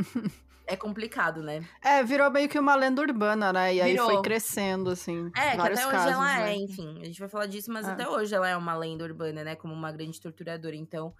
é 0.67 0.75
complicado, 0.77 1.41
né? 1.41 1.67
É, 1.83 2.03
virou 2.03 2.29
meio 2.29 2.47
que 2.47 2.59
uma 2.59 2.75
lenda 2.75 3.01
urbana, 3.01 3.51
né? 3.51 3.73
E 3.75 3.81
aí 3.81 3.91
Virou. 3.93 4.11
foi 4.11 4.21
crescendo, 4.21 4.89
assim. 4.91 5.31
É, 5.35 5.55
que 5.55 5.61
até 5.61 5.71
hoje 5.87 5.91
casos, 5.91 6.11
ela 6.13 6.25
né? 6.37 6.51
é, 6.51 6.55
enfim. 6.55 7.01
A 7.01 7.05
gente 7.05 7.19
vai 7.19 7.27
falar 7.29 7.47
disso, 7.47 7.71
mas 7.71 7.87
Ah. 7.87 7.93
até 7.93 8.07
hoje 8.07 8.33
ela 8.35 8.47
é 8.47 8.55
uma 8.55 8.75
lenda 8.77 9.03
urbana, 9.03 9.43
né? 9.43 9.55
Como 9.55 9.73
uma 9.73 9.91
grande 9.91 10.21
torturadora. 10.21 10.75
Então, 10.75 11.13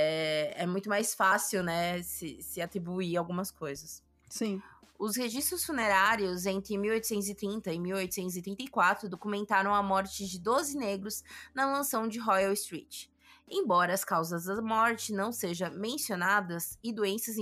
é, 0.00 0.62
é 0.62 0.66
muito 0.66 0.88
mais 0.88 1.12
fácil, 1.12 1.64
né? 1.64 2.00
Se, 2.04 2.40
se 2.40 2.62
atribuir 2.62 3.16
algumas 3.16 3.50
coisas. 3.50 4.00
Sim. 4.28 4.62
Os 4.96 5.16
registros 5.16 5.64
funerários 5.64 6.46
entre 6.46 6.78
1830 6.78 7.72
e 7.72 7.78
1834 7.80 9.08
documentaram 9.08 9.74
a 9.74 9.82
morte 9.82 10.24
de 10.24 10.38
12 10.38 10.76
negros 10.76 11.24
na 11.52 11.66
mansão 11.66 12.06
de 12.06 12.20
Royal 12.20 12.52
Street. 12.52 13.06
Embora 13.50 13.92
as 13.92 14.04
causas 14.04 14.44
da 14.44 14.62
morte 14.62 15.12
não 15.12 15.32
sejam 15.32 15.72
mencionadas 15.72 16.78
e 16.82 16.92
doenças 16.92 17.36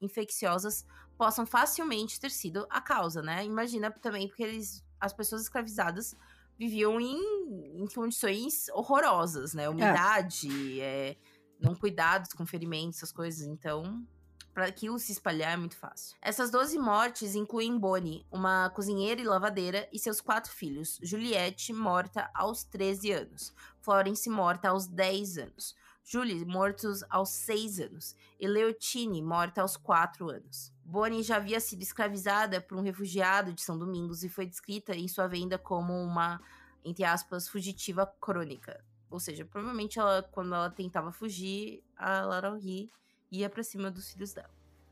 infecciosas 0.00 0.86
possam 1.18 1.44
facilmente 1.44 2.20
ter 2.20 2.30
sido 2.30 2.64
a 2.70 2.80
causa, 2.80 3.22
né? 3.22 3.44
Imagina 3.44 3.90
também 3.90 4.28
porque 4.28 4.42
eles, 4.44 4.84
as 5.00 5.12
pessoas 5.12 5.42
escravizadas 5.42 6.14
viviam 6.58 7.00
em, 7.00 7.82
em 7.82 7.86
condições 7.92 8.68
horrorosas, 8.68 9.52
né? 9.54 9.68
Umidade, 9.68 10.80
é, 10.80 11.16
não 11.62 11.74
cuidados 11.74 12.32
com 12.32 12.44
ferimentos, 12.44 12.98
essas 12.98 13.12
coisas. 13.12 13.46
Então, 13.46 14.04
para 14.52 14.66
aquilo 14.66 14.98
se 14.98 15.12
espalhar 15.12 15.54
é 15.54 15.56
muito 15.56 15.76
fácil. 15.76 16.16
Essas 16.20 16.50
12 16.50 16.78
mortes 16.78 17.34
incluem 17.34 17.78
Bonnie, 17.78 18.26
uma 18.30 18.68
cozinheira 18.70 19.20
e 19.20 19.24
lavadeira, 19.24 19.88
e 19.92 19.98
seus 19.98 20.20
quatro 20.20 20.52
filhos. 20.52 20.98
Juliette, 21.02 21.72
morta 21.72 22.30
aos 22.34 22.64
13 22.64 23.12
anos. 23.12 23.54
Florence, 23.80 24.28
morta 24.28 24.68
aos 24.68 24.86
10 24.86 25.38
anos. 25.38 25.74
Julie, 26.04 26.44
mortos 26.44 27.04
aos 27.08 27.30
6 27.30 27.80
anos. 27.80 28.16
E 28.38 28.46
Leotine, 28.46 29.22
morta 29.22 29.62
aos 29.62 29.76
4 29.76 30.28
anos. 30.28 30.72
Bonnie 30.84 31.22
já 31.22 31.36
havia 31.36 31.60
sido 31.60 31.82
escravizada 31.82 32.60
por 32.60 32.76
um 32.76 32.82
refugiado 32.82 33.52
de 33.52 33.62
São 33.62 33.78
Domingos 33.78 34.24
e 34.24 34.28
foi 34.28 34.44
descrita 34.44 34.94
em 34.94 35.08
sua 35.08 35.28
venda 35.28 35.56
como 35.56 35.94
uma, 35.94 36.40
entre 36.84 37.04
aspas, 37.04 37.48
fugitiva 37.48 38.06
crônica. 38.20 38.84
Ou 39.12 39.20
seja, 39.20 39.44
provavelmente 39.44 39.98
ela, 39.98 40.22
quando 40.32 40.54
ela 40.54 40.70
tentava 40.70 41.12
fugir, 41.12 41.82
a 41.96 42.22
Lara 42.22 42.56
Ri 42.56 42.90
ia 43.30 43.48
pra 43.50 43.62
cima 43.62 43.90
dos 43.90 44.10
filhos 44.12 44.32
dela. 44.32 44.50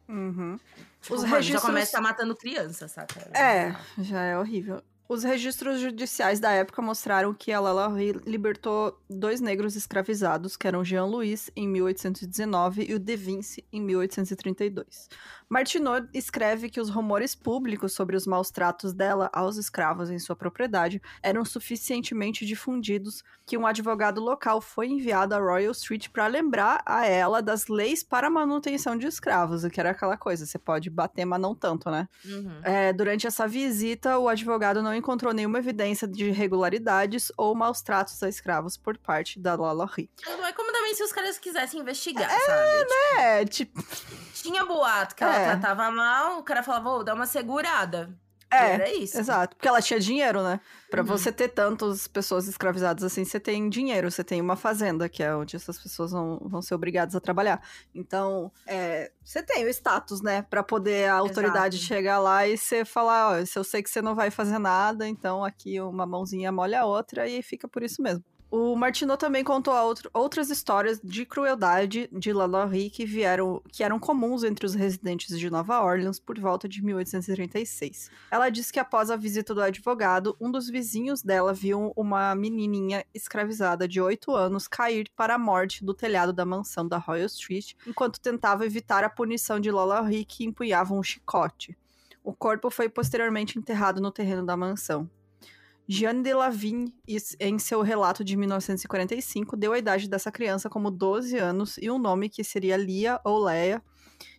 Uhum. 0.08 0.58
Tipo, 1.00 1.14
Os 1.14 1.22
mano, 1.22 1.36
registros- 1.36 1.62
já 1.62 1.66
começa 1.68 2.00
matando 2.00 2.36
criança, 2.36 2.86
saca? 2.88 3.20
É, 3.38 3.74
já 4.02 4.20
é 4.22 4.36
horrível. 4.38 4.82
Os 5.10 5.24
registros 5.24 5.80
judiciais 5.80 6.38
da 6.38 6.52
época 6.52 6.80
mostraram 6.80 7.34
que 7.34 7.50
a 7.50 7.58
Lalaurie 7.58 8.20
libertou 8.24 8.96
dois 9.10 9.40
negros 9.40 9.74
escravizados, 9.74 10.56
que 10.56 10.68
eram 10.68 10.84
Jean 10.84 11.04
Louis, 11.04 11.50
em 11.56 11.66
1819, 11.66 12.86
e 12.88 12.94
o 12.94 12.98
De 13.00 13.16
Vinci, 13.16 13.64
em 13.72 13.80
1832. 13.80 15.08
Martineau 15.48 16.06
escreve 16.14 16.70
que 16.70 16.80
os 16.80 16.88
rumores 16.88 17.34
públicos 17.34 17.92
sobre 17.92 18.14
os 18.14 18.24
maus 18.24 18.52
tratos 18.52 18.92
dela 18.92 19.28
aos 19.32 19.56
escravos 19.56 20.08
em 20.08 20.18
sua 20.20 20.36
propriedade 20.36 21.02
eram 21.20 21.44
suficientemente 21.44 22.46
difundidos 22.46 23.24
que 23.44 23.58
um 23.58 23.66
advogado 23.66 24.20
local 24.20 24.60
foi 24.60 24.86
enviado 24.86 25.34
a 25.34 25.40
Royal 25.40 25.72
Street 25.72 26.08
para 26.10 26.28
lembrar 26.28 26.80
a 26.86 27.04
ela 27.04 27.42
das 27.42 27.66
leis 27.66 28.04
para 28.04 28.28
a 28.28 28.30
manutenção 28.30 28.96
de 28.96 29.08
escravos, 29.08 29.64
que 29.64 29.80
era 29.80 29.90
aquela 29.90 30.16
coisa, 30.16 30.46
você 30.46 30.56
pode 30.56 30.88
bater, 30.88 31.24
mas 31.24 31.40
não 31.40 31.52
tanto, 31.52 31.90
né? 31.90 32.08
Uhum. 32.24 32.60
É, 32.62 32.92
durante 32.92 33.26
essa 33.26 33.48
visita, 33.48 34.20
o 34.20 34.28
advogado 34.28 34.80
não 34.80 34.94
encontrou 35.00 35.32
nenhuma 35.34 35.58
evidência 35.58 36.06
de 36.06 36.26
irregularidades 36.28 37.32
ou 37.36 37.54
maus 37.54 37.82
tratos 37.82 38.22
a 38.22 38.28
escravos 38.28 38.76
por 38.76 38.96
parte 38.96 39.38
da 39.40 39.54
Lalaurie. 39.56 40.08
Não 40.24 40.46
é 40.46 40.52
como 40.52 40.70
também 40.72 40.94
se 40.94 41.02
os 41.02 41.12
caras 41.12 41.38
quisessem 41.38 41.80
investigar, 41.80 42.30
sabe? 42.30 42.78
Tipo, 42.78 43.18
É, 43.18 43.44
tipo, 43.44 43.84
tinha 44.34 44.64
boato 44.64 45.14
que 45.16 45.24
ela 45.24 45.34
É. 45.36 45.44
tratava 45.50 45.90
mal, 45.90 46.38
o 46.38 46.42
cara 46.44 46.62
falava, 46.62 46.88
ô, 46.90 47.02
dá 47.02 47.14
uma 47.14 47.26
segurada. 47.26 48.10
É, 48.52 48.74
era 48.74 48.90
isso. 48.90 49.22
Exato, 49.22 49.56
porque 49.56 49.66
ela 49.68 49.82
tinha 49.82 49.98
dinheiro, 49.98 50.40
né? 50.42 50.60
Pra 50.88 51.02
Uhum. 51.02 51.04
você 51.04 51.32
ter 51.32 51.48
tantas 51.48 52.06
pessoas 52.06 52.46
escravizadas 52.46 53.02
assim, 53.02 53.24
você 53.24 53.40
tem 53.40 53.68
dinheiro, 53.68 54.08
você 54.10 54.22
tem 54.22 54.40
uma 54.40 54.54
fazenda, 54.56 55.08
que 55.08 55.20
é 55.22 55.34
onde 55.34 55.56
essas 55.56 55.80
pessoas 55.82 56.12
vão, 56.12 56.38
vão 56.44 56.62
ser 56.62 56.74
obrigadas 56.74 57.16
a 57.16 57.20
trabalhar. 57.20 57.60
Então, 57.92 58.52
é, 58.66 59.10
você 59.24 59.42
tem 59.42 59.64
o 59.64 59.68
status, 59.68 60.22
né? 60.22 60.42
Pra 60.42 60.62
poder 60.62 61.08
a 61.10 61.14
autoridade 61.16 61.76
Exato. 61.76 61.80
chegar 61.80 62.20
lá 62.20 62.46
e 62.46 62.56
você 62.56 62.84
falar: 62.84 63.40
ó, 63.40 63.44
se 63.44 63.58
eu 63.58 63.64
sei 63.64 63.82
que 63.82 63.90
você 63.90 64.00
não 64.00 64.14
vai 64.14 64.30
fazer 64.30 64.58
nada, 64.60 65.08
então 65.08 65.44
aqui 65.44 65.80
uma 65.80 66.06
mãozinha 66.06 66.52
molha 66.52 66.82
a 66.82 66.86
outra 66.86 67.28
e 67.28 67.42
fica 67.42 67.66
por 67.68 67.82
isso 67.82 68.00
mesmo. 68.00 68.24
O 68.50 68.74
Martineau 68.74 69.16
também 69.16 69.44
contou 69.44 69.72
outro- 69.74 70.10
outras 70.12 70.50
histórias 70.50 71.00
de 71.04 71.24
crueldade 71.24 72.08
de 72.12 72.32
Lalaurie 72.32 72.90
que 72.90 73.04
vieram, 73.06 73.62
que 73.70 73.84
eram 73.84 74.00
comuns 74.00 74.42
entre 74.42 74.66
os 74.66 74.74
residentes 74.74 75.38
de 75.38 75.48
Nova 75.48 75.80
Orleans 75.80 76.18
por 76.18 76.36
volta 76.36 76.68
de 76.68 76.82
1836. 76.84 78.10
Ela 78.28 78.50
disse 78.50 78.72
que 78.72 78.80
após 78.80 79.08
a 79.08 79.14
visita 79.16 79.54
do 79.54 79.62
advogado, 79.62 80.36
um 80.40 80.50
dos 80.50 80.68
vizinhos 80.68 81.22
dela 81.22 81.52
viu 81.54 81.92
uma 81.94 82.34
menininha 82.34 83.04
escravizada 83.14 83.86
de 83.86 84.00
8 84.00 84.34
anos 84.34 84.66
cair 84.66 85.08
para 85.14 85.36
a 85.36 85.38
morte 85.38 85.84
do 85.84 85.94
telhado 85.94 86.32
da 86.32 86.44
mansão 86.44 86.88
da 86.88 86.98
Royal 86.98 87.26
Street, 87.26 87.74
enquanto 87.86 88.20
tentava 88.20 88.66
evitar 88.66 89.04
a 89.04 89.08
punição 89.10 89.60
de 89.60 89.70
Lalaurie 89.70 90.24
que 90.24 90.44
empunhava 90.44 90.92
um 90.92 91.04
chicote. 91.04 91.78
O 92.24 92.32
corpo 92.32 92.68
foi 92.68 92.88
posteriormente 92.88 93.58
enterrado 93.60 94.00
no 94.00 94.10
terreno 94.10 94.44
da 94.44 94.56
mansão. 94.56 95.08
Jeanne 95.92 96.22
de 96.22 96.32
Lavigne, 96.32 96.94
em 97.40 97.58
seu 97.58 97.82
relato 97.82 98.22
de 98.22 98.36
1945, 98.36 99.56
deu 99.56 99.72
a 99.72 99.78
idade 99.78 100.08
dessa 100.08 100.30
criança 100.30 100.70
como 100.70 100.88
12 100.88 101.36
anos 101.36 101.78
e 101.78 101.90
um 101.90 101.98
nome 101.98 102.28
que 102.28 102.44
seria 102.44 102.76
Lia 102.76 103.20
ou 103.24 103.42
Leia. 103.42 103.82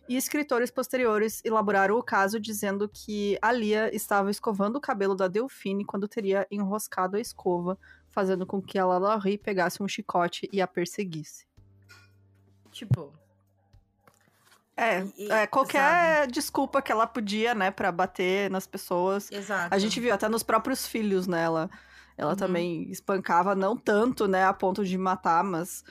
E 0.08 0.16
escritores 0.16 0.70
posteriores 0.70 1.42
elaboraram 1.44 1.98
o 1.98 2.02
caso 2.02 2.40
dizendo 2.40 2.88
que 2.88 3.36
a 3.42 3.52
Lia 3.52 3.94
estava 3.94 4.30
escovando 4.30 4.76
o 4.76 4.80
cabelo 4.80 5.14
da 5.14 5.28
Delphine 5.28 5.84
quando 5.84 6.08
teria 6.08 6.46
enroscado 6.50 7.18
a 7.18 7.20
escova, 7.20 7.78
fazendo 8.08 8.46
com 8.46 8.62
que 8.62 8.78
a 8.78 8.86
Lalaurie 8.86 9.36
pegasse 9.36 9.82
um 9.82 9.88
chicote 9.88 10.48
e 10.50 10.58
a 10.58 10.66
perseguisse. 10.66 11.46
Tipo, 12.70 13.12
É, 14.76 15.04
E- 15.18 15.30
é, 15.30 15.46
qualquer 15.46 16.26
desculpa 16.28 16.80
que 16.80 16.90
ela 16.90 17.06
podia, 17.06 17.54
né, 17.54 17.70
pra 17.70 17.92
bater 17.92 18.50
nas 18.50 18.66
pessoas. 18.66 19.30
exato. 19.30 19.74
A 19.74 19.78
gente 19.78 20.00
viu 20.00 20.12
até 20.14 20.28
nos 20.28 20.42
próprios 20.42 20.86
filhos, 20.86 21.26
né? 21.26 21.42
Ela, 21.42 21.68
Uhum. 22.30 22.36
também 22.36 22.90
espancava, 22.90 23.54
não 23.54 23.76
tanto, 23.76 24.26
né, 24.26 24.44
a 24.44 24.52
ponto 24.52 24.84
de 24.84 24.96
matar, 24.98 25.42
mas. 25.44 25.82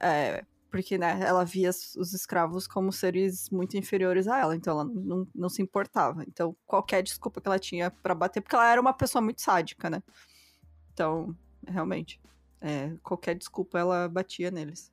é, 0.00 0.44
porque, 0.70 0.98
né, 0.98 1.18
ela 1.22 1.42
via 1.42 1.70
os 1.70 1.96
os 1.96 2.12
escravos 2.12 2.66
como 2.66 2.92
seres 2.92 3.48
muito 3.48 3.78
inferiores 3.78 4.28
a 4.28 4.38
ela, 4.38 4.54
então 4.54 4.74
ela 4.74 4.84
não, 4.84 5.26
não 5.34 5.48
se 5.48 5.62
importava. 5.62 6.22
Então, 6.28 6.54
qualquer 6.66 7.02
desculpa 7.02 7.40
que 7.40 7.48
ela 7.48 7.58
tinha 7.58 7.90
pra 7.90 8.14
bater, 8.14 8.42
porque 8.42 8.54
ela 8.54 8.70
era 8.70 8.78
uma 8.80 8.92
pessoa 8.92 9.22
muito 9.22 9.40
sádica, 9.40 9.88
né? 9.88 10.02
Então, 10.92 11.34
realmente, 11.66 12.20
é, 12.60 12.92
qualquer 13.02 13.34
desculpa 13.36 13.78
ela 13.78 14.06
batia 14.08 14.50
neles. 14.50 14.92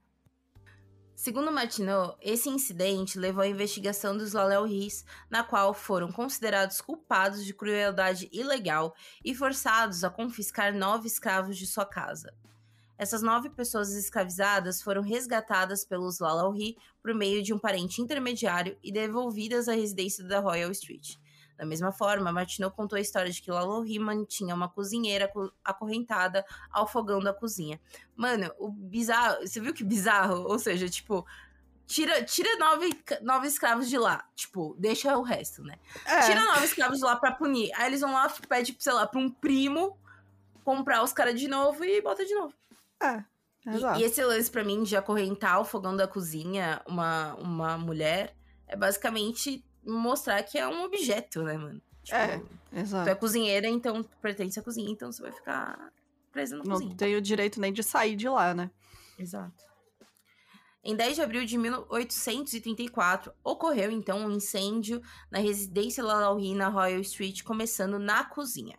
Segundo 1.16 1.52
Martineau, 1.52 2.18
esse 2.20 2.50
incidente 2.50 3.20
levou 3.20 3.44
à 3.44 3.48
investigação 3.48 4.18
dos 4.18 4.34
Lalauries, 4.34 5.06
na 5.30 5.44
qual 5.44 5.74
foram 5.74 6.12
considerados 6.12 6.82
culpados 6.82 7.46
de 7.46 7.54
crueldade 7.54 8.28
ilegal 8.32 8.96
e 9.24 9.36
forçados 9.36 10.04
a 10.04 10.10
confiscar 10.10 10.74
nove 10.74 11.08
escravos 11.08 11.56
de 11.58 11.68
sua 11.68 11.86
casa. 11.86 12.34
Essas 12.98 13.22
nove 13.22 13.50
pessoas 13.50 13.94
escravizadas 13.94 14.82
foram 14.82 15.02
resgatadas 15.02 15.86
pelos 15.86 16.20
Lalaurie 16.20 16.78
por 17.02 17.14
meio 17.14 17.44
de 17.44 17.54
um 17.54 17.60
parente 17.60 18.02
intermediário 18.02 18.78
e 18.84 18.92
devolvidas 18.92 19.68
à 19.68 19.74
residência 19.74 20.24
da 20.24 20.40
Royal 20.40 20.72
Street. 20.72 21.18
Da 21.64 21.70
mesma 21.70 21.94
forma, 21.94 22.30
Martineau 22.30 22.70
contou 22.70 22.98
a 22.98 23.00
história 23.02 23.32
de 23.32 23.42
que 23.42 23.50
Lalaurie 23.50 23.98
mantinha 24.00 24.54
uma 24.54 24.68
cozinheira 24.68 25.26
aco- 25.26 25.54
acorrentada 25.64 26.46
ao 26.70 26.86
fogão 26.86 27.20
da 27.22 27.34
cozinha. 27.34 27.80
Mano, 28.18 28.52
o 28.60 28.70
bizarro. 28.70 29.48
Você 29.48 29.62
viu 29.62 29.74
que 29.74 29.84
bizarro? 29.84 30.44
Ou 30.44 30.60
seja, 30.60 30.90
tipo. 30.90 31.26
Tira, 31.86 32.24
tira 32.24 32.58
nove, 32.58 32.90
nove 33.22 33.48
escravos 33.48 33.90
de 33.90 33.98
lá. 33.98 34.26
Tipo, 34.36 34.76
deixa 34.78 35.18
o 35.18 35.22
resto, 35.22 35.64
né? 35.64 35.76
É, 36.06 36.22
Tira 36.22 36.44
nove 36.46 36.66
escravos 36.66 36.98
de 37.00 37.06
lá 37.06 37.16
pra 37.16 37.32
punir. 37.32 37.72
Aí 37.76 37.88
eles 37.88 38.02
vão 38.02 38.12
lá, 38.14 38.30
pede, 38.48 38.76
sei 38.80 38.94
lá, 38.94 39.06
pra 39.08 39.20
um 39.20 39.30
primo 39.30 39.98
comprar 40.66 41.02
os 41.04 41.12
caras 41.14 41.40
de 41.40 41.48
novo 41.48 41.84
e 41.86 42.02
bota 42.02 42.26
de 42.26 42.34
novo. 42.36 42.54
é, 43.02 43.24
E-. 43.98 44.02
E, 44.02 44.04
esse 44.04 44.24
lance 44.24 44.50
pra 44.52 44.64
mim 44.64 44.84
de 44.84 44.96
acorrentar 44.98 45.60
o 45.60 45.66
fogão 45.66 45.96
da 45.96 46.08
cozinha 46.08 46.82
uma, 46.88 47.34
uma 47.36 47.78
mulher 47.78 48.36
é 48.68 48.76
basicamente 48.78 49.64
mostrar 49.86 50.42
que 50.44 50.58
é 50.58 50.68
um 50.68 50.84
objeto, 50.84 51.44
né, 51.44 51.58
mano? 51.58 51.82
Tipo, 52.04 52.18
É, 52.18 52.38
tu 52.40 52.50
exato. 52.76 53.10
é 53.10 53.16
cozinheira, 53.16 53.68
então 53.68 54.04
tu 54.04 54.18
pertence 54.22 54.60
à 54.60 54.64
cozinha, 54.64 54.90
então 54.92 55.12
você 55.12 55.22
vai 55.22 55.32
ficar 55.32 55.92
presa 56.32 56.58
na 56.58 56.64
Não 56.64 56.72
cozinha. 56.74 56.96
tem 56.96 57.16
o 57.16 57.22
direito 57.22 57.60
nem 57.62 57.72
de 57.72 57.82
sair 57.84 58.16
de 58.16 58.28
lá, 58.28 58.54
né? 58.54 58.70
Exato. 59.18 59.64
Em 60.84 60.96
10 60.98 61.16
de 61.16 61.22
abril 61.22 61.46
de 61.46 61.58
1834, 61.58 63.32
ocorreu 63.44 63.90
então 63.90 64.26
um 64.26 64.32
incêndio 64.32 65.02
na 65.32 65.40
residência 65.40 66.04
Lalaurie 66.04 66.54
na 66.56 66.68
Royal 66.68 67.00
Street, 67.00 67.42
começando 67.44 67.98
na 67.98 68.26
cozinha. 68.26 68.78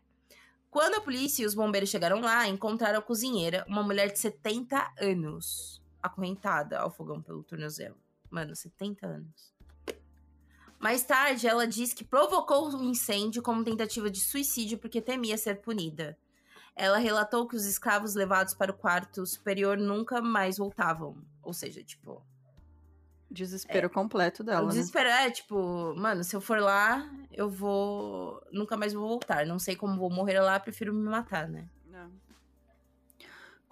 Quando 0.71 0.97
a 0.97 1.01
polícia 1.01 1.43
e 1.43 1.47
os 1.47 1.55
bombeiros 1.55 1.89
chegaram 1.89 2.21
lá, 2.21 2.47
encontraram 2.49 2.99
a 2.99 3.03
cozinheira, 3.03 3.65
uma 3.69 3.83
mulher 3.83 4.13
de 4.13 4.19
70 4.19 4.93
anos, 5.01 5.81
acorrentada 6.03 6.79
ao 6.81 6.91
fogão 6.91 7.23
pelo 7.23 7.43
tornozelo. 7.43 7.97
Mano, 8.29 8.55
70 8.55 9.07
anos. 9.07 9.54
Mais 10.85 11.03
tarde, 11.03 11.49
ela 11.49 11.67
disse 11.67 11.95
que 11.95 12.05
provocou 12.05 12.69
o 12.69 12.85
incêndio 12.85 13.43
como 13.43 13.65
tentativa 13.65 14.11
de 14.11 14.21
suicídio 14.21 14.77
porque 14.77 15.01
temia 15.01 15.39
ser 15.39 15.63
punida. 15.63 16.15
Ela 16.77 16.99
relatou 16.99 17.49
que 17.49 17.57
os 17.57 17.65
escravos 17.65 18.15
levados 18.15 18.53
para 18.53 18.71
o 18.71 18.77
quarto 18.77 19.25
superior 19.25 19.79
nunca 19.79 20.21
mais 20.21 20.59
voltavam. 20.59 21.17
Ou 21.43 21.55
seja, 21.55 21.83
tipo, 21.83 22.23
Desespero 23.31 23.89
completo 23.89 24.43
o 24.43 24.45
dela, 24.45 24.67
né? 24.67 24.75
desespero 24.75 25.09
é 25.09 25.31
tipo, 25.31 25.95
mano, 25.97 26.23
se 26.23 26.37
eu 26.37 26.41
for 26.43 26.61
lá, 26.61 27.11
eu 27.33 27.49
vou. 27.49 28.39
Nunca 28.53 28.77
mais 28.77 28.93
vou 28.93 29.09
voltar. 29.09 29.47
Não 29.47 29.59
sei 29.59 29.75
como 29.75 29.97
vou 29.97 30.11
morrer 30.11 30.39
lá, 30.39 30.61
prefiro 30.61 30.93
me 30.93 31.09
matar, 31.09 31.49
né? 31.49 31.67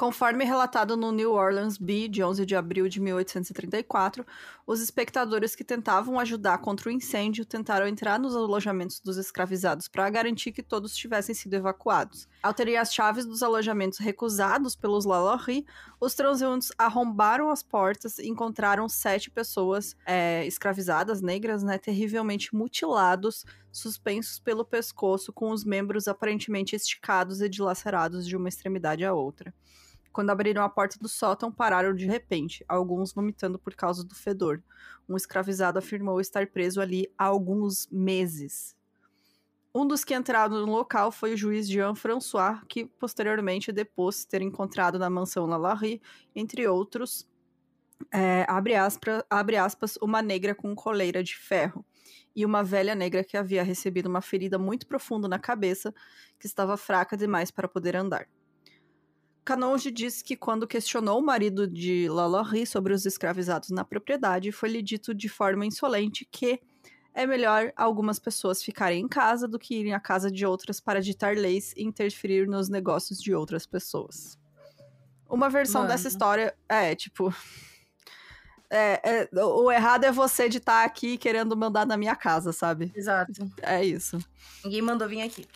Conforme 0.03 0.45
relatado 0.45 0.97
no 0.97 1.13
New 1.13 1.33
Orleans 1.33 1.79
Bee, 1.79 2.09
de 2.09 2.25
11 2.25 2.45
de 2.45 2.57
abril 2.57 2.89
de 2.89 3.01
1834, 3.01 4.27
os 4.67 4.81
espectadores 4.81 5.55
que 5.55 5.63
tentavam 5.63 6.19
ajudar 6.19 6.59
contra 6.59 6.89
o 6.89 6.93
incêndio 6.93 7.47
tentaram 7.47 7.87
entrar 7.87 8.19
nos 8.19 8.35
alojamentos 8.35 8.99
dos 8.99 9.17
escravizados 9.17 9.87
para 9.87 10.11
garantir 10.11 10.51
que 10.51 10.61
todos 10.61 10.97
tivessem 10.97 11.37
sido 11.37 11.55
evacuados. 11.55 12.27
Ao 12.43 12.53
terem 12.53 12.77
as 12.77 12.93
chaves 12.93 13.25
dos 13.25 13.45
alojamentos 13.45 14.01
recusados 14.01 14.75
pelos 14.75 15.05
Lalaurie, 15.05 15.65
os 16.01 16.15
transeuntes 16.17 16.73
arrombaram 16.77 17.49
as 17.49 17.63
portas 17.63 18.19
e 18.19 18.27
encontraram 18.27 18.89
sete 18.89 19.31
pessoas 19.31 19.95
é, 20.05 20.45
escravizadas, 20.45 21.23
negras, 21.23 21.63
né, 21.63 21.79
terrivelmente 21.79 22.53
mutilados, 22.53 23.47
suspensos 23.71 24.41
pelo 24.41 24.65
pescoço, 24.65 25.33
com 25.33 25.53
os 25.53 25.65
membros 25.65 26.09
aparentemente 26.09 26.75
esticados 26.75 27.41
e 27.41 27.49
dilacerados 27.49 28.27
de 28.27 28.37
uma 28.37 28.49
extremidade 28.49 29.05
à 29.05 29.15
outra. 29.15 29.55
Quando 30.13 30.31
abriram 30.31 30.63
a 30.63 30.69
porta 30.69 30.99
do 30.99 31.09
sótão, 31.09 31.51
pararam 31.51 31.95
de 31.95 32.07
repente, 32.07 32.65
alguns 32.69 33.13
vomitando 33.13 33.59
por 33.59 33.75
causa 33.75 34.05
do 34.05 34.15
fedor. 34.15 34.63
Um 35.09 35.17
escravizado 35.17 35.79
afirmou 35.79 36.21
estar 36.21 36.47
preso 36.47 36.81
ali 36.81 37.11
há 37.17 37.25
alguns 37.25 37.89
meses. 37.91 38.77
Um 39.75 39.87
dos 39.87 40.05
que 40.05 40.15
entraram 40.15 40.67
no 40.67 40.71
local 40.71 41.11
foi 41.11 41.33
o 41.33 41.37
juiz 41.37 41.67
Jean 41.67 41.95
François, 41.95 42.61
que 42.69 42.85
posteriormente 42.85 43.73
depôs 43.73 44.25
ter 44.27 44.43
encontrado 44.43 44.99
na 44.99 45.09
mansão 45.09 45.47
Lalaurie, 45.47 46.03
entre 46.37 46.69
outros, 46.69 47.27
é, 48.13 48.45
abre, 48.49 48.75
aspas, 48.75 49.23
abre 49.31 49.57
aspas, 49.57 49.97
uma 50.03 50.21
negra 50.21 50.55
com 50.55 50.75
coleira 50.75 51.23
de 51.23 51.37
ferro. 51.37 51.85
e 52.35 52.47
uma 52.47 52.63
velha 52.65 52.95
negra 52.95 53.23
que 53.25 53.37
havia 53.37 53.63
recebido 53.63 54.09
uma 54.09 54.23
ferida 54.23 54.59
muito 54.59 54.87
profunda 54.87 55.29
na 55.29 55.39
cabeça, 55.39 55.95
que 56.39 56.47
estava 56.47 56.77
fraca 56.77 57.17
demais 57.17 57.51
para 57.51 57.69
poder 57.69 57.95
andar. 57.97 58.27
Canonge 59.45 59.91
disse 59.91 60.23
que 60.23 60.37
quando 60.37 60.67
questionou 60.67 61.19
o 61.19 61.25
marido 61.25 61.67
de 61.67 62.09
Lalaurie 62.09 62.67
sobre 62.67 62.93
os 62.93 63.05
escravizados 63.05 63.71
na 63.71 63.85
propriedade, 63.85 64.53
foi-lhe 64.53 64.81
dito 64.81 65.13
de 65.13 65.29
forma 65.29 65.67
insolente 65.67 66.27
que 66.31 66.61
é 67.15 67.27
melhor 67.27 67.73
algumas 67.77 68.19
pessoas 68.19 68.63
ficarem 68.63 69.03
em 69.03 69.09
casa 69.09 69.47
do 69.47 69.59
que 69.59 69.75
irem 69.75 69.95
à 69.95 70.01
casa 70.01 70.31
de 70.31 70.47
outras 70.47 70.81
para 70.81 71.01
ditar 71.01 71.37
leis 71.37 71.75
e 71.77 71.83
interferir 71.83 72.47
nos 72.47 72.69
negócios 72.69 73.21
de 73.21 73.35
outras 73.35 73.67
pessoas. 73.67 74.39
Uma 75.29 75.49
versão 75.51 75.83
Mano. 75.83 75.93
dessa 75.93 76.09
história 76.09 76.55
é, 76.69 76.95
tipo. 76.95 77.35
É, 78.71 79.29
é, 79.35 79.45
o 79.45 79.71
errado 79.71 80.05
é 80.05 80.13
você 80.13 80.49
de 80.49 80.57
estar 80.57 80.85
aqui 80.85 81.19
querendo 81.19 81.55
mandar 81.55 81.87
na 81.87 81.97
minha 81.97 82.17
casa, 82.17 82.53
sabe? 82.53 82.91
Exato. 82.95 83.33
É 83.61 83.85
isso. 83.85 84.19
Ninguém 84.65 84.81
mandou 84.81 85.07
vir 85.07 85.21
aqui. 85.21 85.47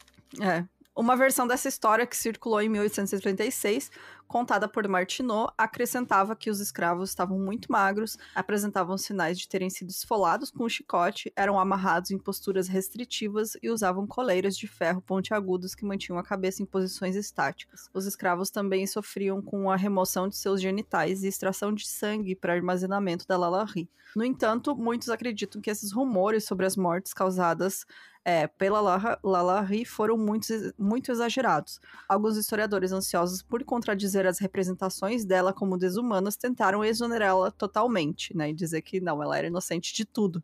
É. 0.40 0.66
Uma 0.97 1.15
versão 1.15 1.47
dessa 1.47 1.69
história 1.69 2.07
que 2.07 2.17
circulou 2.17 2.59
em 2.59 2.71
1836, 2.71 3.91
contada 4.27 4.67
por 4.67 4.89
Martineau, 4.89 5.53
acrescentava 5.59 6.35
que 6.35 6.49
os 6.49 6.59
escravos 6.59 7.11
estavam 7.11 7.39
muito 7.39 7.71
magros, 7.71 8.17
apresentavam 8.35 8.97
sinais 8.97 9.39
de 9.39 9.47
terem 9.47 9.69
sido 9.69 9.91
esfolados 9.91 10.51
com 10.51 10.65
um 10.65 10.69
chicote, 10.71 11.31
eram 11.37 11.61
amarrados 11.61 12.11
em 12.13 12.19
posturas 12.19 12.67
restritivas 12.67 13.59
e 13.63 13.69
usavam 13.69 14.07
coleiras 14.07 14.57
de 14.57 14.67
ferro 14.67 15.03
pontiagudos 15.03 15.75
que 15.75 15.85
mantinham 15.85 16.19
a 16.19 16.25
cabeça 16.25 16.63
em 16.63 16.67
posições 16.67 17.15
estáticas. 17.15 17.91
Os 17.93 18.07
escravos 18.07 18.49
também 18.49 18.87
sofriam 18.87 19.43
com 19.43 19.71
a 19.71 19.77
remoção 19.77 20.27
de 20.27 20.37
seus 20.39 20.63
genitais 20.63 21.23
e 21.23 21.29
extração 21.29 21.75
de 21.75 21.87
sangue 21.87 22.35
para 22.35 22.55
armazenamento 22.55 23.27
da 23.27 23.37
Lalaurie. 23.37 23.91
No 24.15 24.25
entanto, 24.25 24.75
muitos 24.75 25.11
acreditam 25.11 25.61
que 25.61 25.69
esses 25.69 25.93
rumores 25.93 26.45
sobre 26.45 26.65
as 26.65 26.75
mortes 26.75 27.13
causadas 27.13 27.85
é, 28.29 28.49
pela 28.49 29.21
Lalaurie 29.23 29.85
foram 29.85 30.19
muito, 30.19 30.49
muito 30.77 31.12
exagerados. 31.12 31.81
Alguns 32.09 32.37
historiadores 32.37 32.91
ansiosos 32.91 33.41
por 33.41 33.62
contradizer 33.62 34.27
as 34.27 34.41
representações 34.41 35.25
dela 35.25 35.53
como 35.53 35.79
desumanas 35.79 36.37
tentaram 36.37 36.85
exonerá-la 36.85 37.53
totalmente, 37.53 38.37
né? 38.37 38.51
E 38.51 38.53
dizer 38.53 38.83
que 38.83 39.01
não, 39.01 39.23
ela 39.23 39.39
era 39.39 39.47
inocente 39.47 39.95
de 39.95 40.05
tudo. 40.05 40.43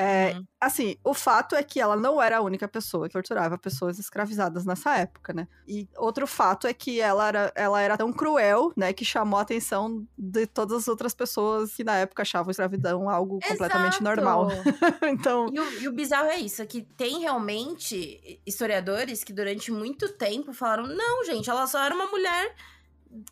É, 0.00 0.34
Uhum. 0.34 0.46
Assim, 0.60 0.96
o 1.02 1.12
fato 1.12 1.56
é 1.56 1.62
que 1.62 1.80
ela 1.80 1.96
não 1.96 2.22
era 2.22 2.38
a 2.38 2.40
única 2.40 2.68
pessoa 2.68 3.08
que 3.08 3.12
torturava 3.12 3.58
pessoas 3.58 3.98
escravizadas 3.98 4.64
nessa 4.64 4.96
época, 4.96 5.32
né? 5.32 5.48
E 5.66 5.88
outro 5.96 6.26
fato 6.26 6.68
é 6.68 6.74
que 6.74 7.00
ela 7.00 7.26
era, 7.26 7.52
ela 7.54 7.80
era 7.80 7.96
tão 7.96 8.12
cruel, 8.12 8.72
né, 8.76 8.92
que 8.92 9.04
chamou 9.04 9.38
a 9.38 9.42
atenção 9.42 10.06
de 10.16 10.46
todas 10.46 10.78
as 10.78 10.88
outras 10.88 11.14
pessoas 11.14 11.74
que 11.74 11.82
na 11.82 11.96
época 11.96 12.22
achavam 12.22 12.50
escravidão 12.50 13.08
algo 13.08 13.40
completamente 13.40 14.00
Exato. 14.00 14.04
normal. 14.04 14.48
então, 15.02 15.48
E 15.52 15.58
o, 15.58 15.82
e 15.82 15.88
o 15.88 15.92
bizarro 15.92 16.28
é 16.28 16.38
isso, 16.38 16.62
é 16.62 16.66
que 16.66 16.82
tem 16.96 17.20
realmente 17.20 18.40
historiadores 18.46 19.24
que 19.24 19.32
durante 19.32 19.72
muito 19.72 20.08
tempo 20.12 20.52
falaram, 20.52 20.86
não, 20.86 21.24
gente, 21.24 21.50
ela 21.50 21.66
só 21.66 21.82
era 21.82 21.94
uma 21.94 22.06
mulher 22.06 22.54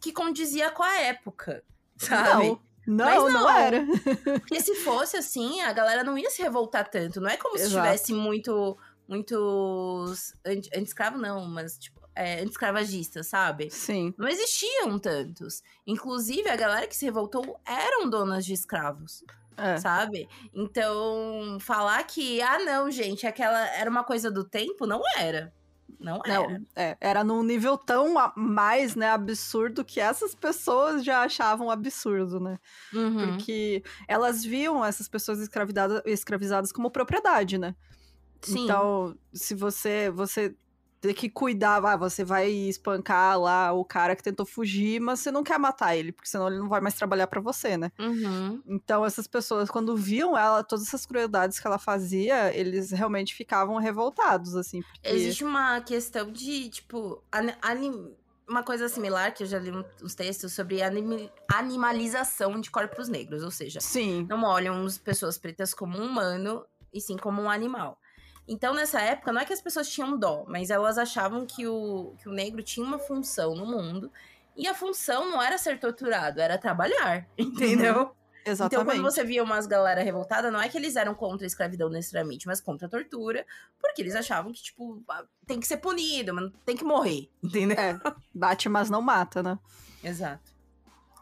que 0.00 0.12
condizia 0.12 0.70
com 0.70 0.82
a 0.82 1.00
época, 1.00 1.62
sabe? 1.96 2.48
não. 2.48 2.66
Não, 2.86 3.04
Mas 3.04 3.32
não, 3.32 3.42
não. 3.42 3.50
era. 3.50 3.84
Porque 4.40 4.60
se 4.60 4.74
fosse 4.76 5.16
assim, 5.16 5.60
a 5.62 5.72
galera 5.72 6.04
não 6.04 6.16
ia 6.16 6.30
se 6.30 6.40
revoltar 6.42 6.88
tanto. 6.88 7.20
Não 7.20 7.28
é 7.28 7.36
como 7.36 7.56
se 7.58 7.64
Exato. 7.64 7.84
tivesse 7.84 8.14
muito, 8.14 8.78
muitos 9.08 10.34
anti- 10.44 10.70
anti-escravo, 10.74 11.18
não, 11.18 11.44
mas 11.46 11.76
tipo, 11.78 12.00
é, 12.14 12.40
anti-escravagistas, 12.40 13.26
sabe? 13.26 13.70
Sim. 13.70 14.14
Não 14.16 14.28
existiam 14.28 14.98
tantos. 14.98 15.62
Inclusive, 15.86 16.48
a 16.48 16.56
galera 16.56 16.86
que 16.86 16.96
se 16.96 17.04
revoltou 17.04 17.60
eram 17.66 18.08
donas 18.08 18.44
de 18.46 18.52
escravos, 18.54 19.22
É. 19.56 19.76
sabe? 19.78 20.28
Então, 20.54 21.58
falar 21.60 22.02
que, 22.04 22.40
ah, 22.40 22.58
não, 22.60 22.90
gente, 22.90 23.26
aquela 23.26 23.66
era 23.74 23.90
uma 23.90 24.04
coisa 24.04 24.30
do 24.30 24.44
tempo, 24.44 24.86
não 24.86 25.02
era. 25.18 25.52
Não 25.98 26.20
era. 26.24 26.48
Não, 26.48 26.66
é, 26.74 26.96
era 27.00 27.24
num 27.24 27.42
nível 27.42 27.78
tão 27.78 28.18
a 28.18 28.32
mais, 28.36 28.94
né, 28.94 29.10
absurdo 29.10 29.84
que 29.84 30.00
essas 30.00 30.34
pessoas 30.34 31.04
já 31.04 31.22
achavam 31.22 31.70
absurdo, 31.70 32.38
né? 32.38 32.58
Uhum. 32.92 33.28
Porque 33.28 33.82
elas 34.06 34.44
viam 34.44 34.84
essas 34.84 35.08
pessoas 35.08 35.38
escravizadas, 35.40 36.02
escravizadas 36.04 36.72
como 36.72 36.90
propriedade, 36.90 37.58
né? 37.58 37.74
Sim. 38.42 38.64
Então, 38.64 39.16
se 39.32 39.54
você 39.54 40.10
você 40.10 40.54
ter 41.06 41.14
que 41.14 41.28
cuidar, 41.28 41.84
ah, 41.84 41.96
você 41.96 42.24
vai 42.24 42.50
espancar 42.50 43.38
lá 43.38 43.72
o 43.72 43.84
cara 43.84 44.16
que 44.16 44.22
tentou 44.22 44.44
fugir, 44.44 45.00
mas 45.00 45.20
você 45.20 45.30
não 45.30 45.42
quer 45.42 45.58
matar 45.58 45.96
ele, 45.96 46.12
porque 46.12 46.28
senão 46.28 46.48
ele 46.48 46.58
não 46.58 46.68
vai 46.68 46.80
mais 46.80 46.94
trabalhar 46.94 47.26
pra 47.26 47.40
você, 47.40 47.76
né? 47.76 47.90
Uhum. 47.98 48.62
Então, 48.66 49.04
essas 49.04 49.26
pessoas, 49.26 49.70
quando 49.70 49.96
viam 49.96 50.36
ela, 50.36 50.62
todas 50.62 50.86
essas 50.86 51.06
crueldades 51.06 51.60
que 51.60 51.66
ela 51.66 51.78
fazia, 51.78 52.54
eles 52.56 52.90
realmente 52.90 53.34
ficavam 53.34 53.76
revoltados, 53.76 54.54
assim. 54.56 54.82
Porque... 54.82 55.08
Existe 55.08 55.44
uma 55.44 55.80
questão 55.80 56.30
de, 56.30 56.68
tipo, 56.70 57.22
ani- 57.30 57.56
ani- 57.62 58.16
uma 58.48 58.62
coisa 58.62 58.88
similar 58.88 59.34
que 59.34 59.42
eu 59.42 59.46
já 59.46 59.58
li 59.58 59.72
uns 60.02 60.14
textos 60.14 60.52
sobre 60.52 60.82
animi- 60.82 61.30
animalização 61.52 62.60
de 62.60 62.70
corpos 62.70 63.08
negros, 63.08 63.42
ou 63.42 63.50
seja, 63.50 63.80
Sim. 63.80 64.26
não 64.28 64.42
olham 64.44 64.84
as 64.84 64.98
pessoas 64.98 65.36
pretas 65.38 65.74
como 65.74 65.98
um 65.98 66.06
humano 66.06 66.64
e 66.92 67.00
sim 67.00 67.16
como 67.16 67.42
um 67.42 67.50
animal. 67.50 67.98
Então, 68.48 68.72
nessa 68.74 69.00
época, 69.00 69.32
não 69.32 69.40
é 69.40 69.44
que 69.44 69.52
as 69.52 69.60
pessoas 69.60 69.88
tinham 69.88 70.16
dó, 70.16 70.44
mas 70.46 70.70
elas 70.70 70.98
achavam 70.98 71.44
que 71.44 71.66
o, 71.66 72.14
que 72.22 72.28
o 72.28 72.32
negro 72.32 72.62
tinha 72.62 72.86
uma 72.86 72.98
função 72.98 73.54
no 73.54 73.66
mundo. 73.66 74.10
E 74.56 74.66
a 74.66 74.74
função 74.74 75.28
não 75.30 75.42
era 75.42 75.58
ser 75.58 75.78
torturado, 75.80 76.40
era 76.40 76.56
trabalhar, 76.56 77.26
entendeu? 77.36 78.14
Então, 78.42 78.52
Exatamente. 78.52 78.86
quando 78.86 79.02
você 79.02 79.24
via 79.24 79.42
umas 79.42 79.66
galera 79.66 80.00
revoltada, 80.02 80.52
não 80.52 80.60
é 80.60 80.68
que 80.68 80.78
eles 80.78 80.94
eram 80.94 81.14
contra 81.16 81.44
a 81.44 81.48
escravidão 81.48 81.88
necessariamente, 81.90 82.46
mas 82.46 82.60
contra 82.60 82.86
a 82.86 82.90
tortura, 82.90 83.44
porque 83.80 84.00
eles 84.00 84.14
achavam 84.14 84.52
que, 84.52 84.62
tipo, 84.62 85.02
ah, 85.08 85.24
tem 85.44 85.58
que 85.58 85.66
ser 85.66 85.78
punido, 85.78 86.32
mas 86.32 86.52
tem 86.64 86.76
que 86.76 86.84
morrer, 86.84 87.28
entendeu? 87.42 87.76
É, 87.76 88.00
bate, 88.32 88.68
mas 88.68 88.88
não 88.88 89.02
mata, 89.02 89.42
né? 89.42 89.58
Exato. 90.02 90.54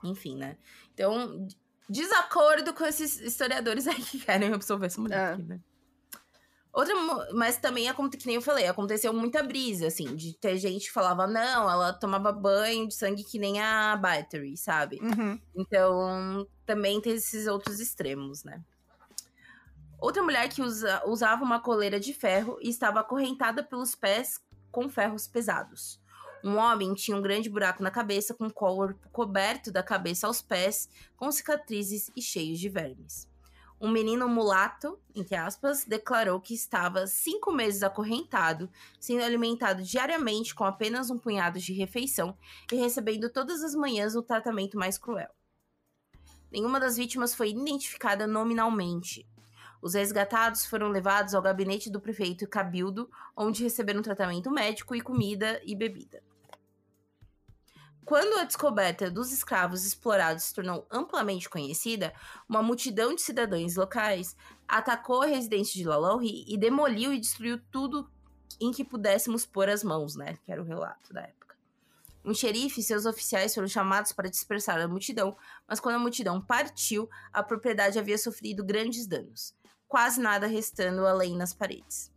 Enfim, 0.05 0.37
né? 0.37 0.59
Então, 0.93 1.49
desacordo 1.89 2.75
com 2.75 2.85
esses 2.85 3.19
historiadores 3.19 3.89
aí 3.89 4.03
que 4.03 4.21
querem 4.21 4.53
absolver 4.53 4.87
essa 4.87 5.01
mulher 5.01 5.31
É. 5.31 5.33
aqui, 5.33 5.43
né? 5.45 5.61
Outra, 6.75 6.93
mas 7.33 7.57
também, 7.57 7.87
que 8.19 8.27
nem 8.27 8.35
eu 8.35 8.43
falei, 8.43 8.67
aconteceu 8.67 9.13
muita 9.13 9.45
brisa, 9.45 9.87
assim, 9.87 10.17
de 10.17 10.33
ter 10.33 10.59
gente 10.59 10.87
que 10.87 10.93
falava, 10.93 11.25
não, 11.25 11.71
ela 11.71 11.93
tomava 11.93 12.33
banho 12.33 12.89
de 12.89 12.95
sangue 12.95 13.23
que 13.23 13.39
nem 13.39 13.61
a 13.61 13.97
Battery, 13.97 14.57
sabe? 14.57 14.99
Uhum. 15.01 15.41
Então, 15.55 16.49
também 16.67 17.01
tem 17.01 17.13
esses 17.13 17.47
outros 17.47 17.79
extremos, 17.79 18.43
né? 18.43 18.61
Outra 20.01 20.21
mulher 20.21 20.49
que 20.49 20.63
usa- 20.63 21.01
usava 21.07 21.45
uma 21.45 21.61
coleira 21.61 22.01
de 22.01 22.13
ferro 22.13 22.59
e 22.61 22.69
estava 22.69 22.99
acorrentada 22.99 23.63
pelos 23.63 23.95
pés 23.95 24.41
com 24.73 24.89
ferros 24.89 25.29
pesados. 25.29 26.01
Um 26.43 26.57
homem 26.57 26.93
tinha 26.93 27.17
um 27.17 27.23
grande 27.23 27.49
buraco 27.49 27.85
na 27.85 27.91
cabeça, 27.91 28.35
com 28.35 28.47
o 28.49 28.53
corpo 28.53 29.09
coberto 29.11 29.71
da 29.71 29.83
cabeça 29.83 30.27
aos 30.27 30.43
pés, 30.43 30.89
com 31.17 31.31
cicatrizes 31.31 32.11
e 32.17 32.21
cheios 32.21 32.59
de 32.59 32.69
vermes. 32.69 33.29
Um 33.85 33.91
menino 33.91 34.27
mulato, 34.27 34.99
entre 35.15 35.37
aspas, 35.37 35.85
declarou 35.85 36.41
que 36.41 36.55
estava 36.55 37.07
cinco 37.07 37.53
meses 37.53 37.83
acorrentado, 37.83 38.71
sendo 38.99 39.23
alimentado 39.23 39.83
diariamente 39.83 40.55
com 40.55 40.65
apenas 40.65 41.11
um 41.11 41.19
punhado 41.19 41.59
de 41.59 41.75
refeição 41.75 42.35
e 42.73 42.77
recebendo 42.77 43.29
todas 43.29 43.63
as 43.63 43.75
manhãs 43.75 44.17
o 44.17 44.23
tratamento 44.23 44.79
mais 44.79 44.97
cruel. 44.97 45.29
Nenhuma 46.51 46.81
das 46.81 46.97
vítimas 46.97 47.35
foi 47.35 47.51
identificada 47.51 48.27
nominalmente. 48.27 49.29
Os 49.83 49.93
resgatados 49.93 50.65
foram 50.65 50.89
levados 50.89 51.35
ao 51.35 51.43
gabinete 51.43 51.91
do 51.91 52.01
prefeito 52.01 52.49
Cabildo, 52.49 53.11
onde 53.37 53.65
receberam 53.65 54.01
tratamento 54.01 54.51
médico 54.51 54.97
e 54.97 55.03
comida 55.03 55.61
e 55.63 55.77
bebida. 55.77 56.23
Quando 58.05 58.39
a 58.39 58.45
descoberta 58.45 59.11
dos 59.11 59.33
escravos 59.33 59.87
explorados 59.87 60.45
se 60.45 60.55
tornou 60.55 60.87
amplamente 60.91 61.49
conhecida, 61.49 62.13
uma 62.47 62.63
multidão 62.63 63.15
de 63.15 63.23
cidadãos 63.23 63.77
locais 63.77 64.37
atacou 64.69 65.23
a 65.23 65.27
residência 65.27 65.75
de 65.75 65.89
Lalaurie 65.89 66.45
e 66.47 66.59
demoliu 66.59 67.15
e 67.15 67.21
destruiu 67.21 67.59
tudo 67.71 68.11
em 68.61 68.73
que 68.73 68.85
pudéssemos 68.85 69.47
pôr 69.47 69.71
as 69.71 69.83
mãos, 69.83 70.17
né? 70.17 70.37
Que 70.45 70.53
era 70.53 70.61
o 70.61 70.67
relato 70.67 71.15
da 71.15 71.23
época. 71.23 71.57
Um 72.23 72.35
xerife 72.35 72.81
e 72.81 72.85
seus 72.85 73.07
oficiais 73.07 73.55
foram 73.55 73.69
chamados 73.69 74.13
para 74.13 74.29
dispersar 74.29 74.79
a 74.81 74.89
multidão, 74.89 75.35
mas 75.67 75.81
quando 75.81 75.97
a 75.97 75.99
multidão 75.99 76.43
partiu, 76.43 77.09
a 77.33 77.43
propriedade 77.43 77.99
havia 77.99 78.19
sofrido 78.19 78.65
grandes 78.65 79.07
danos, 79.07 79.55
quase 79.89 80.21
nada 80.21 80.47
restando 80.47 81.07
além 81.07 81.37
nas 81.37 81.55
paredes. 81.55 82.14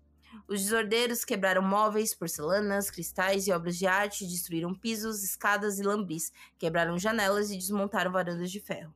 Os 0.47 0.61
desordeiros 0.61 1.25
quebraram 1.25 1.61
móveis, 1.61 2.13
porcelanas, 2.13 2.89
cristais 2.89 3.47
e 3.47 3.51
obras 3.51 3.77
de 3.77 3.87
arte, 3.87 4.25
destruíram 4.25 4.73
pisos, 4.73 5.23
escadas 5.23 5.79
e 5.79 5.83
lambris, 5.83 6.31
quebraram 6.57 6.97
janelas 6.97 7.51
e 7.51 7.57
desmontaram 7.57 8.11
varandas 8.11 8.51
de 8.51 8.59
ferro. 8.59 8.93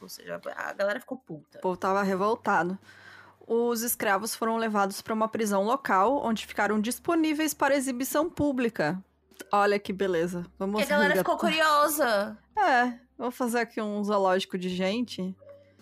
Ou 0.00 0.08
seja, 0.08 0.40
a 0.56 0.72
galera 0.72 1.00
ficou 1.00 1.18
puta. 1.18 1.58
O 1.58 1.60
povo 1.60 1.76
tava 1.76 2.02
revoltado. 2.02 2.78
Os 3.46 3.82
escravos 3.82 4.34
foram 4.34 4.56
levados 4.58 5.00
para 5.00 5.14
uma 5.14 5.26
prisão 5.26 5.64
local, 5.64 6.22
onde 6.22 6.46
ficaram 6.46 6.80
disponíveis 6.80 7.54
para 7.54 7.74
exibição 7.74 8.28
pública. 8.28 9.02
Olha 9.50 9.78
que 9.78 9.92
beleza. 9.92 10.44
Vamos 10.58 10.80
E 10.80 10.84
a 10.84 10.86
galera 10.86 11.16
ficou 11.16 11.38
curiosa. 11.38 12.36
É, 12.56 12.98
vou 13.16 13.30
fazer 13.30 13.60
aqui 13.60 13.80
um 13.80 14.04
zoológico 14.04 14.58
de 14.58 14.68
gente. 14.68 15.34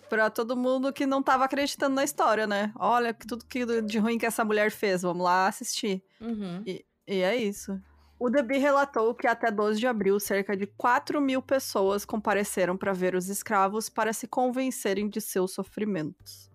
Pra 0.09 0.29
todo 0.29 0.55
mundo 0.55 0.93
que 0.93 1.05
não 1.05 1.21
tava 1.21 1.45
acreditando 1.45 1.95
na 1.95 2.03
história, 2.03 2.47
né? 2.47 2.71
Olha 2.75 3.13
tudo 3.13 3.45
que 3.45 3.65
de 3.81 3.97
ruim 3.97 4.17
que 4.17 4.25
essa 4.25 4.45
mulher 4.45 4.71
fez, 4.71 5.01
vamos 5.01 5.23
lá 5.23 5.47
assistir. 5.47 6.03
Uhum. 6.21 6.63
E, 6.65 6.85
e 7.07 7.21
é 7.21 7.35
isso. 7.35 7.79
O 8.19 8.29
DB 8.29 8.57
relatou 8.57 9.13
que 9.13 9.27
até 9.27 9.51
12 9.51 9.79
de 9.79 9.85
abril, 9.85 10.19
cerca 10.19 10.57
de 10.57 10.65
4 10.65 11.21
mil 11.21 11.41
pessoas 11.41 12.03
compareceram 12.03 12.75
para 12.75 12.91
ver 12.91 13.13
os 13.13 13.29
escravos 13.29 13.89
para 13.89 14.11
se 14.11 14.27
convencerem 14.27 15.07
de 15.07 15.21
seus 15.21 15.53
sofrimentos. 15.53 16.49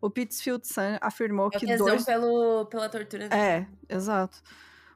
O 0.00 0.10
Pittsfield 0.10 0.66
Sun 0.66 0.98
afirmou 1.00 1.50
É 1.52 1.58
que 1.58 1.76
dois... 1.76 2.04
pelo, 2.04 2.66
pela 2.66 2.88
tortura. 2.88 3.24
É, 3.34 3.66
exato. 3.88 4.40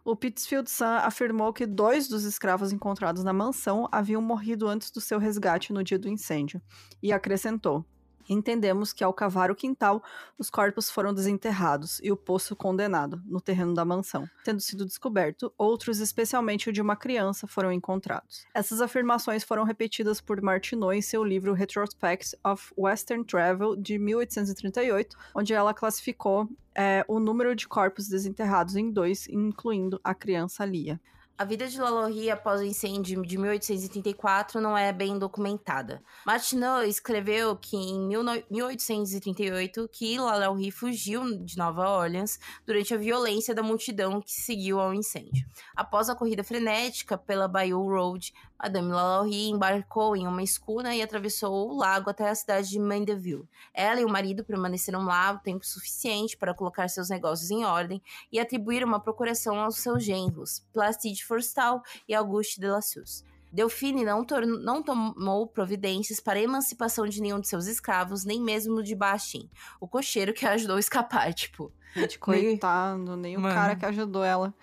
O 0.05 0.17
Pittsfield 0.17 0.69
Sun 0.69 0.85
afirmou 0.85 1.53
que 1.53 1.65
dois 1.65 2.09
dos 2.09 2.25
escravos 2.25 2.73
encontrados 2.73 3.23
na 3.23 3.33
mansão 3.33 3.89
haviam 3.93 4.21
morrido 4.21 4.67
antes 4.67 4.91
do 4.91 5.01
seu 5.01 5.17
resgate 5.17 5.73
no 5.73 5.85
dia 5.85 5.99
do 5.99 6.09
incêndio. 6.09 6.61
E 7.01 7.13
acrescentou: 7.13 7.87
Entendemos 8.29 8.93
que 8.93 9.05
ao 9.05 9.13
cavar 9.13 9.51
o 9.51 9.55
quintal, 9.55 10.03
os 10.39 10.51
corpos 10.51 10.91
foram 10.91 11.13
desenterrados 11.13 12.01
e 12.03 12.11
o 12.11 12.17
poço 12.17 12.55
condenado 12.55 13.23
no 13.25 13.41
terreno 13.41 13.75
da 13.75 13.85
mansão. 13.85 14.29
Tendo 14.45 14.61
sido 14.61 14.85
descoberto, 14.85 15.53
outros, 15.57 16.01
especialmente 16.01 16.69
o 16.69 16.73
de 16.73 16.81
uma 16.81 16.97
criança, 16.97 17.47
foram 17.47 17.73
encontrados. 17.73 18.45
Essas 18.55 18.81
afirmações 18.81 19.45
foram 19.45 19.65
repetidas 19.65 20.21
por 20.21 20.41
Martineau 20.41 20.93
em 20.93 21.03
seu 21.03 21.25
livro 21.25 21.53
Retrospect 21.53 22.37
of 22.45 22.73
Western 22.77 23.25
Travel 23.25 23.77
de 23.77 23.99
1838, 23.99 25.17
onde 25.35 25.53
ela 25.53 25.75
classificou 25.75 26.49
é, 26.75 27.05
o 27.09 27.19
número 27.19 27.55
de 27.55 27.69
corpos 27.69 28.09
desenterrados 28.09 28.77
em 28.77 28.91
dois, 28.91 29.29
incluindo 29.29 30.01
a 30.03 30.15
criança 30.15 30.65
Lia. 30.65 31.01
A 31.43 31.45
vida 31.45 31.67
de 31.67 31.77
Lalaurie 31.77 32.31
após 32.31 32.61
o 32.61 32.65
incêndio 32.65 33.21
de 33.21 33.37
1834 33.37 34.61
não 34.61 34.79
é 34.79 34.93
bem 34.93 35.19
documentada. 35.19 36.01
Martineau 36.25 36.85
escreveu 36.85 37.57
que 37.57 37.77
em 37.77 38.09
1838 38.49 39.89
que 39.91 40.21
Lalaurie 40.21 40.71
fugiu 40.71 41.37
de 41.45 41.59
Nova 41.59 41.99
Orleans 41.99 42.39
durante 42.65 42.95
a 42.95 42.97
violência 42.97 43.53
da 43.53 43.61
multidão 43.61 44.23
que 44.23 44.31
seguiu 44.31 44.79
ao 44.79 44.95
incêndio. 44.95 45.45
Após 45.75 46.09
a 46.09 46.15
corrida 46.15 46.45
frenética 46.45 47.19
pela 47.19 47.49
Bayou 47.49 47.89
Road, 47.89 48.33
Madame 48.63 48.93
Lalaurie 48.93 49.51
embarcou 49.51 50.15
em 50.15 50.25
uma 50.25 50.41
escuna 50.41 50.95
e 50.95 51.03
atravessou 51.03 51.69
o 51.69 51.77
lago 51.77 52.09
até 52.09 52.29
a 52.29 52.35
cidade 52.35 52.71
de 52.71 52.79
Mandeville. 52.79 53.49
Ela 53.75 54.01
e 54.01 54.05
o 54.05 54.09
marido 54.09 54.45
permaneceram 54.45 55.05
lá 55.05 55.33
o 55.33 55.39
tempo 55.41 55.67
suficiente 55.67 56.37
para 56.37 56.55
colocar 56.55 56.87
seus 56.89 57.09
negócios 57.09 57.51
em 57.51 57.65
ordem 57.65 58.01
e 58.31 58.39
atribuir 58.39 58.85
uma 58.85 59.01
procuração 59.01 59.59
aos 59.59 59.79
seus 59.79 60.05
genros, 60.05 60.65
Placide 60.73 61.25
Forstall 61.25 61.83
e 62.09 62.15
Auguste 62.15 62.61
de 62.61 62.69
Lassus. 62.69 63.25
Delphine 63.53 64.05
não, 64.05 64.25
não, 64.63 64.83
tomou 64.83 65.47
providências 65.47 66.21
para 66.21 66.39
a 66.39 66.43
emancipação 66.43 67.07
de 67.07 67.21
nenhum 67.21 67.41
de 67.41 67.49
seus 67.49 67.67
escravos, 67.67 68.25
nem 68.25 68.41
mesmo 68.41 68.83
de 68.83 68.95
Bastin, 68.95 69.51
o 69.79 69.87
cocheiro 69.89 70.33
que 70.33 70.47
a 70.47 70.53
ajudou 70.53 70.77
a 70.77 70.81
escapar, 70.81 71.35
tipo. 71.35 71.71
Gente, 71.95 72.19
coitado, 72.19 73.17
nem 73.17 73.37
o 73.37 73.43
cara 73.43 73.77
que 73.77 73.85
ajudou 73.85 74.25
ela. 74.25 74.55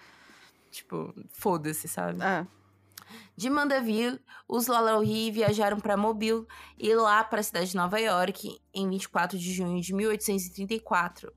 Tipo, 0.72 1.14
foda-se, 1.30 1.88
sabe? 1.88 2.24
É. 2.24 2.48
De 3.40 3.50
Mandeville, 3.50 4.20
os 4.50 4.68
Lalaurie 4.68 5.32
viajaram 5.32 5.80
para 5.80 5.96
Mobile 5.96 6.46
e 6.78 6.94
lá 6.94 7.24
para 7.24 7.40
a 7.40 7.44
cidade 7.44 7.70
de 7.70 7.78
Nova 7.78 7.98
York 7.98 8.60
em 8.74 8.90
24 8.90 9.40
de 9.40 9.54
junho 9.54 9.80
de 9.80 9.94
1834. 9.94 11.32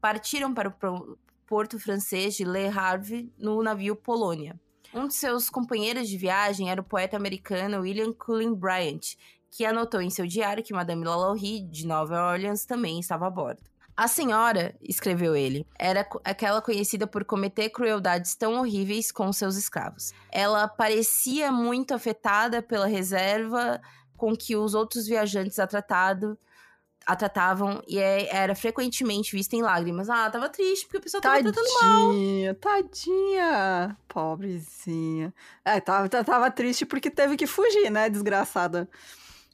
Partiram 0.00 0.54
para 0.54 0.68
o 0.68 1.18
porto 1.44 1.76
francês 1.80 2.36
de 2.36 2.44
Le 2.44 2.68
Havre 2.68 3.32
no 3.36 3.60
navio 3.60 3.96
Polônia. 3.96 4.54
Um 4.94 5.08
de 5.08 5.14
seus 5.14 5.50
companheiros 5.50 6.08
de 6.08 6.16
viagem 6.16 6.70
era 6.70 6.80
o 6.80 6.84
poeta 6.84 7.16
americano 7.16 7.80
William 7.80 8.12
Cullen 8.12 8.54
Bryant, 8.54 9.16
que 9.50 9.64
anotou 9.64 10.00
em 10.00 10.10
seu 10.10 10.28
diário 10.28 10.62
que 10.62 10.72
Madame 10.72 11.04
Lalaurie, 11.04 11.62
de 11.62 11.88
Nova 11.88 12.34
Orleans, 12.34 12.66
também 12.66 13.00
estava 13.00 13.26
a 13.26 13.30
bordo. 13.30 13.68
A 13.98 14.06
senhora, 14.06 14.76
escreveu 14.80 15.34
ele, 15.34 15.66
era 15.76 16.08
aquela 16.22 16.62
conhecida 16.62 17.04
por 17.04 17.24
cometer 17.24 17.68
crueldades 17.70 18.36
tão 18.36 18.60
horríveis 18.60 19.10
com 19.10 19.32
seus 19.32 19.56
escravos. 19.56 20.12
Ela 20.30 20.68
parecia 20.68 21.50
muito 21.50 21.92
afetada 21.92 22.62
pela 22.62 22.86
reserva 22.86 23.80
com 24.16 24.36
que 24.36 24.54
os 24.54 24.72
outros 24.72 25.08
viajantes 25.08 25.58
a, 25.58 25.66
tratado, 25.66 26.38
a 27.04 27.16
tratavam 27.16 27.82
e 27.88 27.98
é, 27.98 28.32
era 28.32 28.54
frequentemente 28.54 29.34
vista 29.34 29.56
em 29.56 29.62
lágrimas. 29.62 30.08
Ah, 30.08 30.30
tava 30.30 30.48
triste 30.48 30.84
porque 30.86 30.98
a 30.98 31.00
pessoa 31.00 31.20
tava 31.20 31.42
tadinha, 31.42 31.52
tratando 31.52 31.82
mal. 31.82 32.54
Tadinha, 32.54 33.96
pobrezinha. 34.06 35.34
É, 35.64 35.80
tava, 35.80 36.08
tava 36.08 36.48
triste 36.52 36.86
porque 36.86 37.10
teve 37.10 37.36
que 37.36 37.48
fugir, 37.48 37.90
né, 37.90 38.08
desgraçada. 38.08 38.88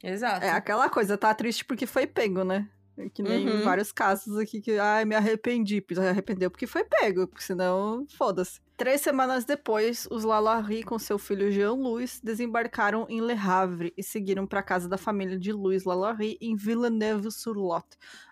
Exato. 0.03 0.45
É 0.45 0.51
aquela 0.51 0.87
coisa, 0.87 1.17
tá 1.17 1.33
triste 1.33 1.65
porque 1.65 1.87
foi 1.87 2.05
pego, 2.05 2.43
né? 2.43 2.69
Que 3.13 3.21
nem 3.21 3.47
Uhum. 3.47 3.63
vários 3.63 3.91
casos 3.91 4.37
aqui 4.37 4.61
que, 4.61 4.79
ai, 4.79 5.03
me 5.05 5.15
arrependi. 5.15 5.83
Se 5.93 5.99
arrependeu 5.99 6.49
porque 6.49 6.65
foi 6.67 6.83
pego, 6.83 7.27
porque 7.27 7.43
senão, 7.43 8.05
foda-se. 8.17 8.59
Três 8.77 9.01
semanas 9.01 9.45
depois, 9.45 10.07
os 10.11 10.23
Lalaurie 10.23 10.83
com 10.83 10.99
seu 10.99 11.17
filho 11.17 11.51
Jean-Louis 11.51 12.19
desembarcaram 12.21 13.05
em 13.09 13.21
Le 13.21 13.33
Havre 13.33 13.93
e 13.97 14.03
seguiram 14.03 14.45
para 14.45 14.61
casa 14.61 14.87
da 14.89 14.97
família 14.97 15.37
de 15.39 15.51
Louis 15.51 15.83
Lalaurie 15.85 16.37
em 16.41 16.55
Villeneuve-sur-Lot. 16.55 17.85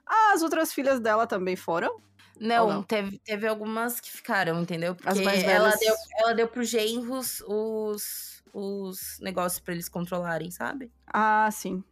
As 0.06 0.42
outras 0.42 0.74
filhas 0.74 1.00
dela 1.00 1.26
também 1.28 1.56
foram? 1.56 2.02
Não, 2.40 2.68
não? 2.68 2.84
Teve, 2.84 3.20
teve 3.20 3.48
algumas 3.48 4.00
que 4.00 4.12
ficaram, 4.12 4.62
entendeu? 4.62 4.96
Porque 4.96 5.08
As 5.10 5.20
mais 5.22 5.44
ela 5.44 5.66
velhas. 5.70 5.80
deu, 5.80 5.96
ela 6.18 6.34
deu 6.34 6.48
pro 6.48 6.64
genros 6.64 7.42
os, 7.48 8.44
os 8.54 9.18
negócios 9.22 9.60
pra 9.60 9.74
eles 9.74 9.88
controlarem, 9.88 10.50
sabe? 10.52 10.92
Ah, 11.08 11.48
sim. 11.52 11.84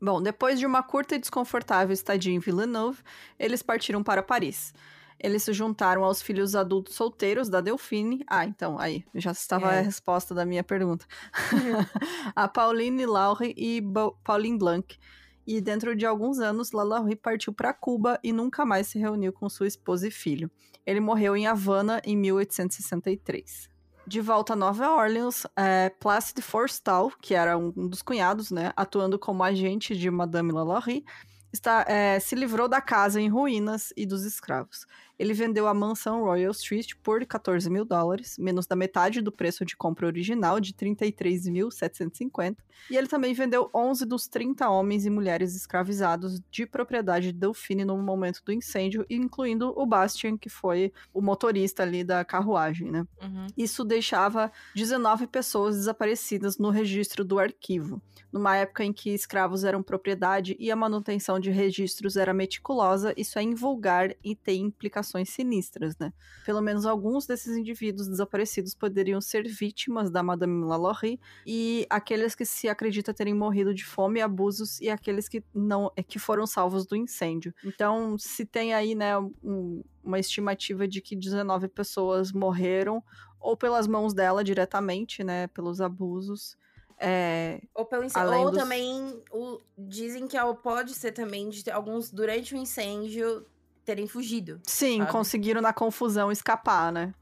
Bom, 0.00 0.20
depois 0.20 0.58
de 0.58 0.66
uma 0.66 0.82
curta 0.82 1.14
e 1.14 1.18
desconfortável 1.18 1.92
estadia 1.92 2.32
em 2.32 2.38
Villeneuve, 2.38 3.02
eles 3.38 3.62
partiram 3.62 4.02
para 4.02 4.22
Paris. 4.22 4.74
Eles 5.18 5.42
se 5.42 5.52
juntaram 5.54 6.04
aos 6.04 6.20
filhos 6.20 6.54
adultos 6.54 6.94
solteiros 6.94 7.48
da 7.48 7.62
Delphine. 7.62 8.22
Ah, 8.28 8.44
então, 8.44 8.78
aí, 8.78 9.02
já 9.14 9.30
estava 9.30 9.74
É. 9.74 9.78
a 9.78 9.82
resposta 9.82 10.34
da 10.34 10.44
minha 10.44 10.62
pergunta. 10.62 11.06
a 12.36 12.46
Pauline 12.46 13.06
Laure 13.06 13.54
e 13.56 13.80
Bo 13.80 14.12
Pauline 14.22 14.58
Blanc. 14.58 14.98
E 15.46 15.60
dentro 15.60 15.96
de 15.96 16.04
alguns 16.04 16.38
anos, 16.38 16.72
Lalaurie 16.72 17.16
partiu 17.16 17.52
para 17.52 17.72
Cuba 17.72 18.18
e 18.22 18.32
nunca 18.32 18.66
mais 18.66 18.88
se 18.88 18.98
reuniu 18.98 19.32
com 19.32 19.48
sua 19.48 19.66
esposa 19.66 20.08
e 20.08 20.10
filho. 20.10 20.50
Ele 20.84 21.00
morreu 21.00 21.36
em 21.36 21.46
Havana 21.46 22.02
em 22.04 22.16
1863 22.16 23.70
de 24.06 24.20
volta 24.20 24.52
a 24.52 24.56
Nova 24.56 24.90
Orleans, 24.90 25.46
é, 25.56 25.90
Placide 25.90 26.42
Forstall, 26.42 27.12
que 27.20 27.34
era 27.34 27.58
um 27.58 27.88
dos 27.88 28.02
cunhados, 28.02 28.50
né, 28.50 28.72
atuando 28.76 29.18
como 29.18 29.42
agente 29.42 29.96
de 29.96 30.10
Madame 30.10 30.52
Lalaurie, 30.52 31.04
está, 31.52 31.84
é, 31.88 32.20
se 32.20 32.34
livrou 32.34 32.68
da 32.68 32.80
casa 32.80 33.20
em 33.20 33.28
ruínas 33.28 33.92
e 33.96 34.06
dos 34.06 34.24
escravos. 34.24 34.86
Ele 35.18 35.32
vendeu 35.32 35.66
a 35.66 35.72
mansão 35.72 36.22
Royal 36.22 36.52
Street 36.52 36.92
por 37.02 37.24
14 37.24 37.70
mil 37.70 37.84
dólares, 37.84 38.36
menos 38.38 38.66
da 38.66 38.76
metade 38.76 39.22
do 39.22 39.32
preço 39.32 39.64
de 39.64 39.74
compra 39.76 40.06
original, 40.06 40.60
de 40.60 40.74
33.750. 40.74 42.56
E 42.90 42.96
ele 42.96 43.06
também 43.06 43.32
vendeu 43.32 43.70
11 43.74 44.04
dos 44.04 44.28
30 44.28 44.68
homens 44.68 45.06
e 45.06 45.10
mulheres 45.10 45.56
escravizados 45.56 46.38
de 46.50 46.66
propriedade 46.66 47.32
de 47.32 47.38
Delphine 47.38 47.84
no 47.84 47.96
momento 47.96 48.42
do 48.44 48.52
incêndio, 48.52 49.06
incluindo 49.08 49.72
o 49.74 49.86
Bastian, 49.86 50.36
que 50.36 50.50
foi 50.50 50.92
o 51.14 51.22
motorista 51.22 51.82
ali 51.82 52.04
da 52.04 52.22
carruagem, 52.24 52.90
né? 52.90 53.06
Uhum. 53.22 53.46
Isso 53.56 53.84
deixava 53.84 54.52
19 54.74 55.26
pessoas 55.26 55.76
desaparecidas 55.76 56.58
no 56.58 56.68
registro 56.68 57.24
do 57.24 57.38
arquivo. 57.38 58.02
Numa 58.30 58.56
época 58.56 58.84
em 58.84 58.92
que 58.92 59.10
escravos 59.10 59.64
eram 59.64 59.82
propriedade 59.82 60.54
e 60.58 60.70
a 60.70 60.76
manutenção 60.76 61.40
de 61.40 61.50
registros 61.50 62.16
era 62.16 62.34
meticulosa, 62.34 63.14
isso 63.16 63.38
é 63.38 63.42
invulgar 63.42 64.14
e 64.22 64.36
tem 64.36 64.62
implicações 64.62 65.05
sinistras, 65.24 65.96
né? 65.98 66.12
Pelo 66.44 66.60
menos 66.60 66.84
alguns 66.86 67.26
desses 67.26 67.56
indivíduos 67.56 68.08
desaparecidos 68.08 68.74
poderiam 68.74 69.20
ser 69.20 69.46
vítimas 69.46 70.10
da 70.10 70.22
Madame 70.22 70.64
Lalaurie 70.64 71.20
e 71.46 71.86
aqueles 71.90 72.34
que 72.34 72.44
se 72.44 72.68
acredita 72.68 73.14
terem 73.14 73.34
morrido 73.34 73.72
de 73.74 73.84
fome 73.84 74.20
e 74.20 74.22
abusos 74.22 74.80
e 74.80 74.88
aqueles 74.90 75.28
que 75.28 75.42
não 75.54 75.90
que 76.08 76.18
foram 76.18 76.46
salvos 76.46 76.86
do 76.86 76.96
incêndio. 76.96 77.54
Então, 77.64 78.16
se 78.18 78.44
tem 78.44 78.74
aí, 78.74 78.94
né, 78.94 79.16
um, 79.18 79.82
uma 80.02 80.18
estimativa 80.18 80.86
de 80.86 81.00
que 81.00 81.14
19 81.16 81.68
pessoas 81.68 82.32
morreram 82.32 83.02
ou 83.40 83.56
pelas 83.56 83.86
mãos 83.86 84.14
dela 84.14 84.42
diretamente, 84.42 85.22
né, 85.22 85.46
pelos 85.48 85.80
abusos. 85.80 86.56
É, 86.98 87.60
Ou, 87.74 87.84
pelo 87.84 88.04
incê- 88.04 88.18
Além 88.18 88.44
ou 88.46 88.50
dos- 88.50 88.58
também 88.58 89.22
o- 89.30 89.60
dizem 89.76 90.26
que 90.26 90.34
ela 90.34 90.54
pode 90.54 90.94
ser 90.94 91.12
também 91.12 91.50
de 91.50 91.62
ter 91.62 91.70
alguns 91.72 92.10
durante 92.10 92.54
o 92.54 92.56
incêndio 92.56 93.44
terem 93.86 94.06
fugido. 94.06 94.60
sim, 94.66 94.98
Sabe? 94.98 95.12
conseguiram 95.12 95.62
na 95.62 95.72
confusão 95.72 96.30
escapar, 96.30 96.92
né? 96.92 97.14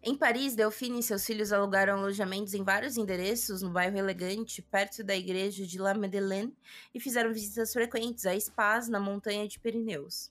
Em 0.00 0.16
Paris, 0.16 0.54
Delphine 0.54 1.00
e 1.00 1.02
seus 1.02 1.26
filhos 1.26 1.52
alugaram 1.52 1.98
alojamentos 1.98 2.54
em 2.54 2.62
vários 2.62 2.96
endereços 2.96 3.62
no 3.62 3.70
bairro 3.70 3.98
elegante, 3.98 4.62
perto 4.62 5.02
da 5.02 5.14
igreja 5.14 5.66
de 5.66 5.76
La 5.76 5.92
Madeleine, 5.92 6.56
e 6.94 7.00
fizeram 7.00 7.32
visitas 7.32 7.72
frequentes 7.72 8.24
a 8.24 8.32
spas 8.38 8.88
na 8.88 9.00
montanha 9.00 9.46
de 9.48 9.58
Pirineus. 9.58 10.30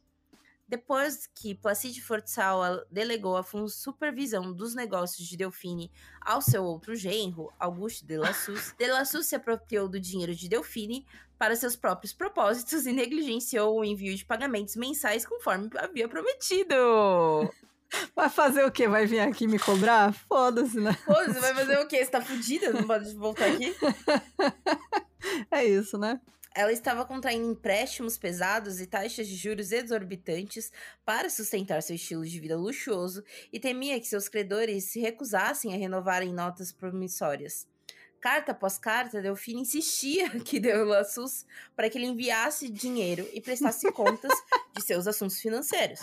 Depois 0.67 1.29
que 1.33 1.55
Placide 1.55 2.01
Forçal 2.01 2.85
delegou 2.91 3.37
a 3.37 3.45
supervisão 3.69 4.51
dos 4.51 4.75
negócios 4.75 5.25
de 5.25 5.37
Delfine 5.37 5.89
ao 6.19 6.41
seu 6.41 6.63
outro 6.63 6.93
genro, 6.93 7.53
Auguste 7.57 8.05
de 8.05 8.17
Lassus, 8.17 8.73
de 8.77 8.87
Lassus 8.87 9.27
se 9.27 9.35
apropriou 9.35 9.87
do 9.87 9.97
dinheiro 9.97 10.35
de 10.35 10.49
Delfine 10.49 11.05
para 11.37 11.55
seus 11.55 11.77
próprios 11.77 12.11
propósitos 12.11 12.85
e 12.85 12.91
negligenciou 12.91 13.79
o 13.79 13.85
envio 13.85 14.13
de 14.13 14.25
pagamentos 14.25 14.75
mensais 14.75 15.25
conforme 15.25 15.69
havia 15.77 16.09
prometido. 16.09 16.75
Vai 18.13 18.29
fazer 18.29 18.65
o 18.65 18.71
quê? 18.71 18.87
Vai 18.89 19.05
vir 19.05 19.21
aqui 19.21 19.47
me 19.47 19.57
cobrar? 19.57 20.11
Foda-se, 20.11 20.79
né? 20.79 20.91
Foda-se, 21.05 21.39
vai 21.39 21.55
fazer 21.55 21.79
o 21.79 21.87
quê? 21.87 22.03
Você 22.03 22.11
tá 22.11 22.21
fudida? 22.21 22.73
Não 22.73 22.85
pode 22.85 23.15
voltar 23.15 23.45
aqui? 23.45 23.73
é 25.49 25.63
isso, 25.63 25.97
né? 25.97 26.19
Ela 26.57 26.71
estava 26.71 27.05
contraindo 27.05 27.51
empréstimos 27.51 28.17
pesados 28.17 28.81
e 28.81 28.87
taxas 28.87 29.27
de 29.27 29.35
juros 29.35 29.71
exorbitantes 29.71 30.71
para 31.05 31.29
sustentar 31.29 31.83
seu 31.83 31.95
estilo 31.95 32.25
de 32.25 32.39
vida 32.39 32.57
luxuoso 32.57 33.23
e 33.53 33.59
temia 33.59 33.99
que 33.99 34.07
seus 34.07 34.27
credores 34.27 34.85
se 34.85 34.99
recusassem 34.99 35.75
a 35.75 35.77
renovarem 35.77 36.33
notas 36.33 36.71
promissórias. 36.71 37.67
Carta 38.19 38.53
após 38.53 38.79
carta, 38.79 39.21
Delfina 39.21 39.59
insistia 39.59 40.31
que 40.41 40.59
deu 40.59 40.83
laços 40.83 41.45
para 41.75 41.91
que 41.91 41.99
ele 41.99 42.07
enviasse 42.07 42.67
dinheiro 42.69 43.29
e 43.33 43.39
prestasse 43.39 43.89
contas 43.93 44.31
de 44.73 44.81
seus 44.81 45.05
assuntos 45.05 45.39
financeiros. 45.39 45.99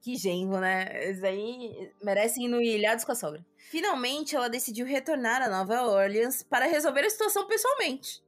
Que 0.00 0.14
genro, 0.14 0.60
né? 0.60 1.02
Eles 1.02 1.24
aí 1.24 1.92
merecem 2.00 2.44
ir 2.44 2.48
no 2.48 2.62
Ilhados 2.62 3.04
com 3.04 3.10
a 3.10 3.16
sogra. 3.16 3.44
Finalmente, 3.56 4.36
ela 4.36 4.48
decidiu 4.48 4.86
retornar 4.86 5.42
a 5.42 5.48
Nova 5.48 5.82
Orleans 5.82 6.44
para 6.44 6.66
resolver 6.66 7.04
a 7.04 7.10
situação 7.10 7.48
pessoalmente. 7.48 8.21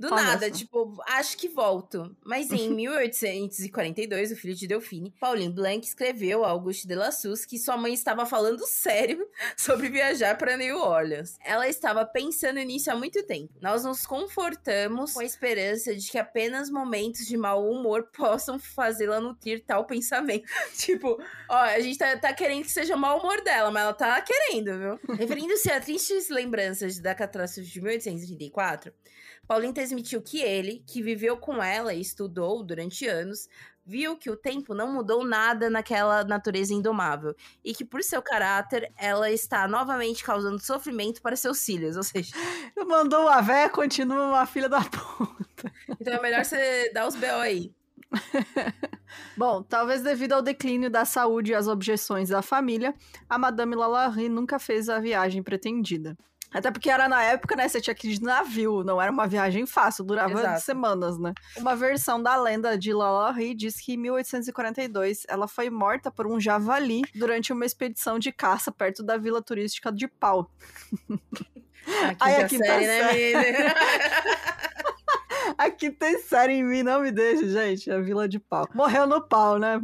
Do 0.00 0.06
Olha 0.06 0.22
nada, 0.22 0.46
essa. 0.46 0.56
tipo, 0.56 0.96
acho 1.06 1.36
que 1.36 1.46
volto. 1.46 2.16
Mas 2.24 2.50
em 2.50 2.70
1842, 2.74 4.32
o 4.32 4.36
filho 4.36 4.54
de 4.54 4.66
Delphine, 4.66 5.12
Pauline 5.20 5.52
Blanc, 5.52 5.86
escreveu 5.86 6.42
a 6.42 6.48
Auguste 6.48 6.88
de 6.88 6.94
Lassus 6.94 7.44
que 7.44 7.58
sua 7.58 7.76
mãe 7.76 7.92
estava 7.92 8.24
falando 8.24 8.66
sério 8.66 9.28
sobre 9.58 9.90
viajar 9.90 10.38
para 10.38 10.56
New 10.56 10.78
Orleans. 10.78 11.36
Ela 11.44 11.68
estava 11.68 12.06
pensando 12.06 12.58
nisso 12.60 12.90
há 12.90 12.96
muito 12.96 13.22
tempo. 13.26 13.52
Nós 13.60 13.84
nos 13.84 14.06
confortamos 14.06 15.12
com 15.12 15.20
a 15.20 15.24
esperança 15.24 15.94
de 15.94 16.10
que 16.10 16.16
apenas 16.16 16.70
momentos 16.70 17.26
de 17.26 17.36
mau 17.36 17.70
humor 17.70 18.08
possam 18.16 18.58
fazê-la 18.58 19.20
nutrir 19.20 19.62
tal 19.66 19.84
pensamento. 19.84 20.48
tipo, 20.78 21.22
ó, 21.46 21.56
a 21.56 21.78
gente 21.78 21.98
tá, 21.98 22.16
tá 22.16 22.32
querendo 22.32 22.62
que 22.62 22.72
seja 22.72 22.96
mau 22.96 23.18
humor 23.18 23.42
dela, 23.42 23.70
mas 23.70 23.82
ela 23.82 23.92
tá 23.92 24.18
querendo, 24.22 24.78
viu? 24.78 25.16
Referindo-se 25.16 25.70
a 25.70 25.78
tristes 25.78 26.30
lembranças 26.30 26.98
da 26.98 27.14
catástrofe 27.14 27.68
de 27.68 27.82
1834, 27.82 28.94
Pauline 29.50 29.74
transmitiu 29.74 30.22
que 30.22 30.40
ele, 30.40 30.80
que 30.86 31.02
viveu 31.02 31.36
com 31.36 31.60
ela 31.60 31.92
e 31.92 32.00
estudou 32.00 32.62
durante 32.62 33.08
anos, 33.08 33.48
viu 33.84 34.16
que 34.16 34.30
o 34.30 34.36
tempo 34.36 34.74
não 34.74 34.92
mudou 34.92 35.24
nada 35.24 35.68
naquela 35.68 36.22
natureza 36.22 36.72
indomável 36.72 37.34
e 37.64 37.74
que 37.74 37.84
por 37.84 38.00
seu 38.04 38.22
caráter 38.22 38.92
ela 38.96 39.28
está 39.28 39.66
novamente 39.66 40.22
causando 40.22 40.60
sofrimento 40.60 41.20
para 41.20 41.34
seus 41.34 41.64
filhos, 41.64 41.96
ou 41.96 42.04
seja, 42.04 42.30
mandou 42.86 43.26
a 43.26 43.40
véia, 43.40 43.68
continua 43.68 44.28
uma 44.28 44.46
filha 44.46 44.68
da 44.68 44.82
puta. 44.82 45.72
Então 46.00 46.14
é 46.14 46.22
melhor 46.22 46.44
você 46.44 46.88
dar 46.94 47.08
os 47.08 47.16
BO 47.16 47.26
aí. 47.26 47.74
Bom, 49.36 49.64
talvez 49.64 50.00
devido 50.00 50.34
ao 50.34 50.42
declínio 50.42 50.88
da 50.88 51.04
saúde 51.04 51.50
e 51.50 51.54
às 51.56 51.66
objeções 51.66 52.28
da 52.28 52.40
família, 52.40 52.94
a 53.28 53.36
Madame 53.36 53.74
Lalaurie 53.74 54.28
nunca 54.28 54.60
fez 54.60 54.88
a 54.88 55.00
viagem 55.00 55.42
pretendida. 55.42 56.16
Até 56.52 56.70
porque 56.70 56.90
era 56.90 57.08
na 57.08 57.22
época, 57.22 57.54
né? 57.54 57.68
Você 57.68 57.80
tinha 57.80 57.94
que 57.94 58.08
ir 58.08 58.14
de 58.14 58.22
navio, 58.22 58.82
não 58.82 59.00
era 59.00 59.10
uma 59.10 59.26
viagem 59.26 59.66
fácil, 59.66 60.04
durava 60.04 60.32
Exato. 60.32 60.60
semanas, 60.62 61.18
né? 61.18 61.32
Uma 61.56 61.76
versão 61.76 62.20
da 62.22 62.36
lenda 62.36 62.76
de 62.76 62.92
Lalaurie 62.92 63.54
diz 63.54 63.80
que 63.80 63.92
em 63.92 63.96
1842 63.96 65.24
ela 65.28 65.46
foi 65.46 65.70
morta 65.70 66.10
por 66.10 66.26
um 66.26 66.40
javali 66.40 67.02
durante 67.14 67.52
uma 67.52 67.64
expedição 67.64 68.18
de 68.18 68.32
caça 68.32 68.72
perto 68.72 69.02
da 69.02 69.16
vila 69.16 69.40
turística 69.40 69.92
de 69.92 70.08
Pau. 70.08 70.50
Aqui 72.08 72.16
Ai, 72.20 72.42
aqui 72.42 72.58
série, 72.58 72.86
tá 72.86 73.40
né, 73.40 73.74
Aqui 75.56 75.90
tem 75.90 76.18
série 76.18 76.52
em 76.54 76.62
mim, 76.62 76.82
não 76.82 77.00
me 77.00 77.10
deixa, 77.10 77.48
gente. 77.48 77.90
A 77.90 78.00
Vila 78.00 78.28
de 78.28 78.38
Pau. 78.38 78.68
Morreu 78.74 79.06
no 79.06 79.20
pau, 79.20 79.58
né? 79.58 79.80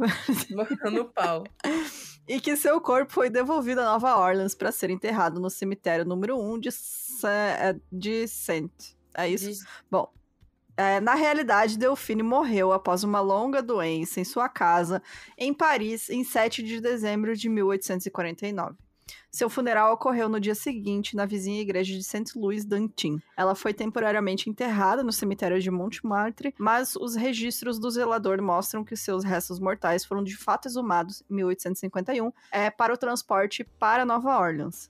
Morreu 0.51 0.91
no 0.91 1.05
pau 1.05 1.43
e 2.27 2.39
que 2.39 2.55
seu 2.55 2.81
corpo 2.81 3.13
foi 3.13 3.29
devolvido 3.29 3.81
a 3.81 3.85
Nova 3.85 4.17
Orleans 4.17 4.53
para 4.53 4.71
ser 4.71 4.89
enterrado 4.89 5.39
no 5.39 5.49
cemitério 5.49 6.03
número 6.05 6.37
1 6.39 6.59
de, 6.59 6.69
é, 7.25 7.75
de 7.91 8.27
Saint. 8.27 8.71
É 9.15 9.29
isso? 9.29 9.51
De... 9.51 9.69
Bom, 9.89 10.11
é, 10.75 10.99
na 10.99 11.15
realidade, 11.15 11.77
Delphine 11.77 12.21
morreu 12.21 12.71
após 12.71 13.03
uma 13.03 13.19
longa 13.19 13.63
doença 13.63 14.19
em 14.19 14.23
sua 14.23 14.47
casa, 14.47 15.01
em 15.37 15.53
Paris, 15.53 16.09
em 16.09 16.23
7 16.23 16.61
de 16.61 16.79
dezembro 16.79 17.35
de 17.35 17.49
1849. 17.49 18.75
Seu 19.31 19.49
funeral 19.49 19.93
ocorreu 19.93 20.27
no 20.27 20.39
dia 20.39 20.55
seguinte 20.55 21.15
na 21.15 21.25
vizinha 21.25 21.61
igreja 21.61 21.93
de 21.93 22.03
Saint 22.03 22.35
Louis 22.35 22.65
d'Antin. 22.65 23.21
Ela 23.35 23.55
foi 23.55 23.73
temporariamente 23.73 24.49
enterrada 24.49 25.03
no 25.03 25.11
cemitério 25.11 25.59
de 25.59 25.69
Montmartre, 25.69 26.53
mas 26.57 26.95
os 26.95 27.15
registros 27.15 27.79
do 27.79 27.89
zelador 27.89 28.41
mostram 28.41 28.83
que 28.83 28.95
seus 28.95 29.23
restos 29.23 29.59
mortais 29.59 30.03
foram 30.03 30.23
de 30.23 30.35
fato 30.35 30.67
exumados 30.67 31.23
em 31.29 31.35
1851 31.35 32.31
é, 32.51 32.69
para 32.69 32.93
o 32.93 32.97
transporte 32.97 33.63
para 33.63 34.05
Nova 34.05 34.37
Orleans. 34.39 34.89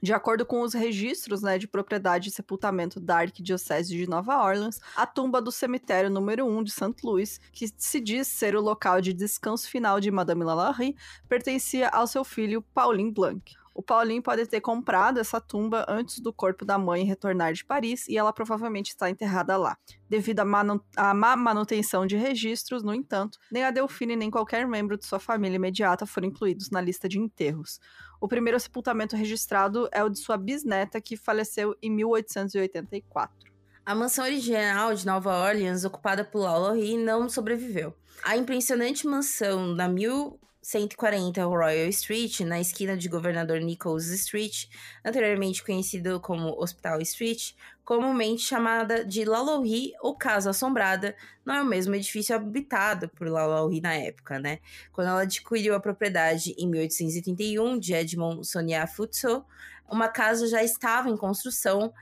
De 0.00 0.12
acordo 0.12 0.46
com 0.46 0.60
os 0.60 0.74
registros 0.74 1.42
né, 1.42 1.58
de 1.58 1.66
propriedade 1.66 2.28
e 2.28 2.32
sepultamento 2.32 3.00
da 3.00 3.18
Arquidiocese 3.18 3.96
de 3.96 4.08
Nova 4.08 4.40
Orleans, 4.44 4.80
a 4.94 5.04
tumba 5.04 5.42
do 5.42 5.50
cemitério 5.50 6.08
número 6.08 6.46
1 6.46 6.62
de 6.62 6.70
St. 6.70 6.94
Louis, 7.02 7.40
que 7.52 7.66
se 7.76 8.00
diz 8.00 8.28
ser 8.28 8.54
o 8.54 8.60
local 8.60 9.00
de 9.00 9.12
descanso 9.12 9.68
final 9.68 9.98
de 9.98 10.10
Madame 10.10 10.44
Lalaurie, 10.44 10.94
pertencia 11.28 11.88
ao 11.88 12.06
seu 12.06 12.22
filho 12.22 12.62
Pauline 12.72 13.10
Blanc. 13.10 13.42
O 13.78 13.82
Paulinho 13.82 14.20
pode 14.20 14.44
ter 14.44 14.60
comprado 14.60 15.20
essa 15.20 15.40
tumba 15.40 15.86
antes 15.88 16.18
do 16.18 16.32
corpo 16.32 16.64
da 16.64 16.76
mãe 16.76 17.04
retornar 17.04 17.52
de 17.52 17.64
Paris 17.64 18.08
e 18.08 18.18
ela 18.18 18.32
provavelmente 18.32 18.88
está 18.88 19.08
enterrada 19.08 19.56
lá. 19.56 19.78
Devido 20.10 20.40
à 20.40 21.14
má 21.14 21.36
manutenção 21.36 22.04
de 22.04 22.16
registros, 22.16 22.82
no 22.82 22.92
entanto, 22.92 23.38
nem 23.52 23.62
a 23.62 23.70
Delfine 23.70 24.16
nem 24.16 24.32
qualquer 24.32 24.66
membro 24.66 24.98
de 24.98 25.06
sua 25.06 25.20
família 25.20 25.54
imediata 25.54 26.06
foram 26.06 26.26
incluídos 26.26 26.70
na 26.70 26.80
lista 26.80 27.08
de 27.08 27.20
enterros. 27.20 27.78
O 28.20 28.26
primeiro 28.26 28.58
sepultamento 28.58 29.14
registrado 29.14 29.88
é 29.92 30.02
o 30.02 30.08
de 30.08 30.18
sua 30.18 30.36
bisneta, 30.36 31.00
que 31.00 31.16
faleceu 31.16 31.76
em 31.80 31.90
1884. 31.90 33.48
A 33.86 33.94
mansão 33.94 34.24
original 34.24 34.92
de 34.94 35.06
Nova 35.06 35.34
Orleans, 35.34 35.84
ocupada 35.84 36.24
por 36.24 36.40
Lalaurie, 36.40 36.98
não 36.98 37.28
sobreviveu. 37.28 37.94
A 38.22 38.36
impressionante 38.36 39.06
mansão 39.06 39.74
da 39.74 39.88
mil 39.88 40.38
140 40.62 41.44
Royal 41.44 41.88
Street, 41.88 42.40
na 42.40 42.60
esquina 42.60 42.96
de 42.96 43.08
Governador 43.08 43.60
Nichols 43.60 44.08
Street, 44.08 44.66
anteriormente 45.04 45.64
conhecido 45.64 46.20
como 46.20 46.60
Hospital 46.60 47.00
Street, 47.00 47.52
comumente 47.84 48.42
chamada 48.42 49.04
de 49.04 49.24
Lalaurie 49.24 49.92
ou 50.00 50.14
Casa 50.14 50.50
Assombrada, 50.50 51.16
não 51.44 51.54
é 51.54 51.62
o 51.62 51.66
mesmo 51.66 51.94
edifício 51.94 52.36
habitado 52.36 53.08
por 53.08 53.28
Lalaurie 53.28 53.80
na 53.80 53.94
época, 53.94 54.38
né? 54.38 54.58
Quando 54.92 55.08
ela 55.08 55.22
adquiriu 55.22 55.74
a 55.74 55.80
propriedade 55.80 56.54
em 56.58 56.68
1831 56.68 57.78
de 57.78 57.94
Edmond 57.94 58.46
Sonia 58.46 58.86
Futso, 58.86 59.44
uma 59.88 60.08
casa 60.08 60.46
já 60.48 60.62
estava 60.62 61.08
em 61.08 61.16
construção 61.16 61.92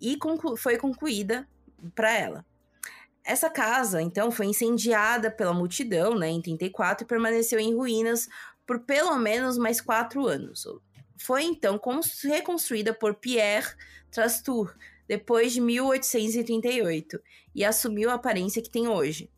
e 0.00 0.16
conclu 0.16 0.56
foi 0.56 0.78
concluída 0.78 1.46
para 1.94 2.12
ela. 2.12 2.44
Essa 3.26 3.50
casa, 3.50 4.00
então, 4.00 4.30
foi 4.30 4.46
incendiada 4.46 5.32
pela 5.32 5.52
multidão 5.52 6.16
né, 6.16 6.28
em 6.28 6.40
34 6.40 7.04
e 7.04 7.08
permaneceu 7.08 7.58
em 7.58 7.74
ruínas 7.74 8.28
por 8.64 8.78
pelo 8.78 9.16
menos 9.18 9.58
mais 9.58 9.80
quatro 9.80 10.28
anos. 10.28 10.64
Foi 11.18 11.42
então 11.42 11.80
reconstruída 12.22 12.94
por 12.94 13.16
Pierre 13.16 13.74
Trastour 14.12 14.72
depois 15.08 15.52
de 15.52 15.60
1838 15.60 17.20
e 17.52 17.64
assumiu 17.64 18.10
a 18.10 18.14
aparência 18.14 18.62
que 18.62 18.70
tem 18.70 18.86
hoje. 18.86 19.28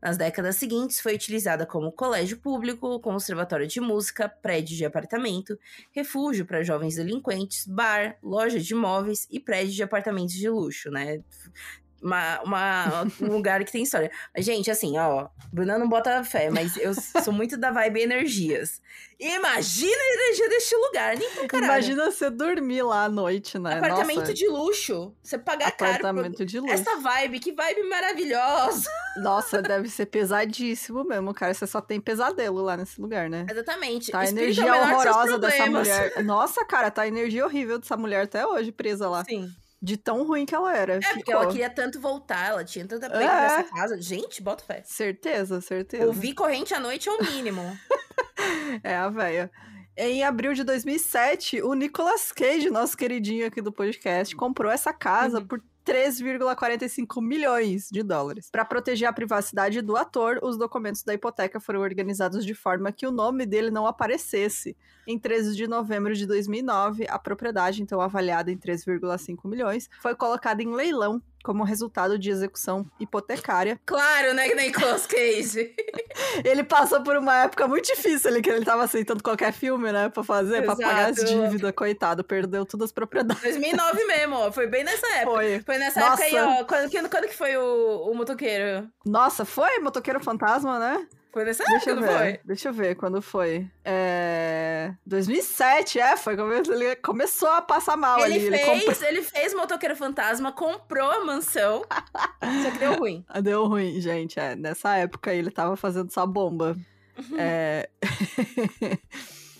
Nas 0.00 0.18
décadas 0.18 0.56
seguintes, 0.56 1.00
foi 1.00 1.14
utilizada 1.14 1.64
como 1.64 1.90
colégio 1.90 2.36
público, 2.36 3.00
conservatório 3.00 3.66
de 3.66 3.80
música, 3.80 4.28
prédio 4.28 4.76
de 4.76 4.84
apartamento, 4.84 5.58
refúgio 5.90 6.44
para 6.44 6.62
jovens 6.62 6.96
delinquentes, 6.96 7.66
bar, 7.66 8.18
loja 8.22 8.60
de 8.60 8.74
imóveis 8.74 9.26
e 9.30 9.40
prédio 9.40 9.72
de 9.72 9.82
apartamentos 9.82 10.34
de 10.34 10.48
luxo, 10.50 10.90
né? 10.90 11.22
Uma, 12.02 12.40
uma, 12.42 13.06
um 13.20 13.26
lugar 13.32 13.64
que 13.64 13.72
tem 13.72 13.82
história. 13.82 14.10
Gente, 14.36 14.70
assim, 14.70 14.96
ó, 14.98 15.28
Bruna 15.52 15.78
não 15.78 15.88
bota 15.88 16.22
fé, 16.24 16.50
mas 16.50 16.76
eu 16.76 16.92
sou 16.94 17.32
muito 17.32 17.56
da 17.56 17.70
vibe 17.70 18.00
energias. 18.02 18.80
Imagina 19.18 19.96
a 19.96 20.14
energia 20.14 20.48
deste 20.48 20.76
lugar, 20.76 21.16
nem 21.16 21.28
pro 21.30 21.48
caralho. 21.48 21.72
Imagina 21.72 22.10
você 22.10 22.30
dormir 22.30 22.82
lá 22.82 23.04
à 23.04 23.08
noite, 23.08 23.58
né? 23.58 23.74
Apartamento 23.74 24.20
Nossa. 24.20 24.34
de 24.34 24.46
luxo. 24.46 25.12
Você 25.20 25.36
pagar 25.36 25.68
Apartamento 25.68 25.96
caro. 25.96 26.08
Apartamento 26.08 26.46
de 26.46 26.60
luxo. 26.60 26.74
Essa 26.74 26.96
vibe, 26.96 27.40
que 27.40 27.52
vibe 27.52 27.82
maravilhosa. 27.88 28.88
Nossa, 29.16 29.60
deve 29.60 29.88
ser 29.88 30.06
pesadíssimo 30.06 31.02
mesmo, 31.02 31.34
cara. 31.34 31.52
Você 31.52 31.66
só 31.66 31.80
tem 31.80 32.00
pesadelo 32.00 32.62
lá 32.62 32.76
nesse 32.76 33.00
lugar, 33.00 33.28
né? 33.28 33.44
Exatamente. 33.50 34.12
Tá 34.12 34.20
a 34.20 34.28
energia 34.28 34.72
horrorosa 34.72 35.38
dessa 35.38 35.66
mulher. 35.66 36.22
Nossa, 36.22 36.64
cara, 36.64 36.88
tá 36.88 37.02
a 37.02 37.08
energia 37.08 37.44
horrível 37.44 37.80
dessa 37.80 37.96
mulher 37.96 38.24
até 38.24 38.46
hoje 38.46 38.70
presa 38.70 39.08
lá. 39.08 39.24
Sim. 39.24 39.52
De 39.80 39.96
tão 39.96 40.24
ruim 40.26 40.44
que 40.44 40.54
ela 40.54 40.76
era. 40.76 40.94
É, 40.94 41.00
porque 41.00 41.14
ficou. 41.18 41.34
ela 41.34 41.46
queria 41.50 41.70
tanto 41.70 42.00
voltar, 42.00 42.48
ela 42.48 42.64
tinha 42.64 42.84
tanta 42.86 43.08
pena 43.08 43.22
É. 43.22 43.42
nessa 43.58 43.64
casa. 43.64 44.00
Gente, 44.00 44.42
bota 44.42 44.64
fé. 44.64 44.82
Certeza, 44.84 45.60
certeza. 45.60 46.06
Ouvir 46.06 46.34
corrente 46.34 46.74
à 46.74 46.80
noite 46.80 47.08
é 47.08 47.12
o 47.12 47.22
mínimo. 47.24 47.62
É 48.82 48.96
a 48.96 49.08
véia. 49.08 49.50
Em 49.96 50.22
abril 50.24 50.52
de 50.54 50.62
2007, 50.62 51.60
o 51.62 51.74
Nicolas 51.74 52.30
Cage, 52.32 52.70
nosso 52.70 52.96
queridinho 52.96 53.46
aqui 53.46 53.60
do 53.60 53.72
podcast, 53.72 54.34
comprou 54.36 54.70
essa 54.70 54.92
casa 54.92 55.38
Uhum. 55.38 55.46
por 55.46 55.60
3,45 55.88 57.22
milhões 57.22 57.88
de 57.90 58.02
dólares. 58.02 58.50
Para 58.52 58.62
proteger 58.62 59.08
a 59.08 59.12
privacidade 59.12 59.80
do 59.80 59.96
ator, 59.96 60.38
os 60.42 60.58
documentos 60.58 61.02
da 61.02 61.14
hipoteca 61.14 61.58
foram 61.58 61.80
organizados 61.80 62.44
de 62.44 62.52
forma 62.52 62.92
que 62.92 63.06
o 63.06 63.10
nome 63.10 63.46
dele 63.46 63.70
não 63.70 63.86
aparecesse. 63.86 64.76
Em 65.06 65.18
13 65.18 65.56
de 65.56 65.66
novembro 65.66 66.14
de 66.14 66.26
2009, 66.26 67.06
a 67.08 67.18
propriedade, 67.18 67.82
então 67.82 68.02
avaliada 68.02 68.50
em 68.50 68.58
3,5 68.58 69.48
milhões, 69.48 69.88
foi 70.02 70.14
colocada 70.14 70.62
em 70.62 70.74
leilão 70.74 71.22
como 71.42 71.64
resultado 71.64 72.18
de 72.18 72.30
execução 72.30 72.84
hipotecária 73.00 73.80
claro, 73.86 74.34
né, 74.34 74.48
que 74.48 74.54
nem 74.54 74.66
Nicolas 74.66 75.06
Cage. 75.06 75.74
ele 76.44 76.62
passou 76.64 77.02
por 77.02 77.16
uma 77.16 77.44
época 77.44 77.66
muito 77.66 77.86
difícil 77.86 78.30
ali, 78.30 78.42
que 78.42 78.50
ele 78.50 78.64
tava 78.64 78.84
aceitando 78.84 79.22
qualquer 79.22 79.52
filme, 79.52 79.90
né, 79.90 80.08
pra 80.10 80.22
fazer, 80.22 80.62
pra 80.62 80.76
pagar 80.76 81.10
as 81.10 81.18
Exato. 81.18 81.32
dívidas, 81.32 81.72
coitado, 81.74 82.22
perdeu 82.22 82.66
todas 82.66 82.86
as 82.86 82.92
propriedades. 82.92 83.42
2009 83.42 84.04
mesmo, 84.04 84.36
ó. 84.36 84.52
Foi 84.52 84.66
bem 84.66 84.84
nessa 84.84 85.06
época. 85.14 85.36
Foi. 85.36 85.60
Foi 85.60 85.77
nessa 85.78 86.00
Nossa. 86.00 86.24
época 86.24 86.38
aí, 86.38 86.60
ó. 86.60 86.64
Quando, 86.64 86.90
que- 86.90 87.08
quando 87.08 87.28
que 87.28 87.36
foi 87.36 87.56
o, 87.56 88.10
o 88.10 88.14
motoqueiro? 88.14 88.88
Nossa, 89.04 89.44
foi 89.44 89.78
Motoqueiro 89.78 90.20
Fantasma, 90.20 90.78
né? 90.78 91.06
Foi 91.32 91.44
nessa 91.44 91.62
Deixa 91.64 91.76
época, 91.76 91.90
eu 91.90 91.96
não 91.96 92.02
ver, 92.02 92.18
foi? 92.18 92.40
deixa 92.44 92.68
eu 92.68 92.72
ver 92.72 92.94
quando 92.96 93.20
foi. 93.22 93.70
É... 93.84 94.92
2007, 95.06 96.00
é, 96.00 96.16
foi 96.16 96.36
quando 96.36 96.72
ele 96.72 96.96
começou 96.96 97.50
a 97.50 97.60
passar 97.60 97.96
mal 97.96 98.18
Ele 98.20 98.34
ali. 98.34 98.46
Ele 98.46 98.58
fez, 98.58 98.84
comprou... 98.84 99.08
ele 99.08 99.22
fez 99.22 99.54
Motoqueiro 99.54 99.94
Fantasma, 99.94 100.52
comprou 100.52 101.10
a 101.10 101.24
mansão, 101.24 101.84
só 102.62 102.70
que 102.70 102.78
deu 102.78 102.94
ruim. 102.94 103.24
Deu 103.42 103.66
ruim, 103.66 104.00
gente, 104.00 104.40
é. 104.40 104.56
Nessa 104.56 104.96
época 104.96 105.32
ele 105.32 105.50
tava 105.50 105.76
fazendo 105.76 106.10
só 106.10 106.26
bomba. 106.26 106.76
É... 107.36 107.88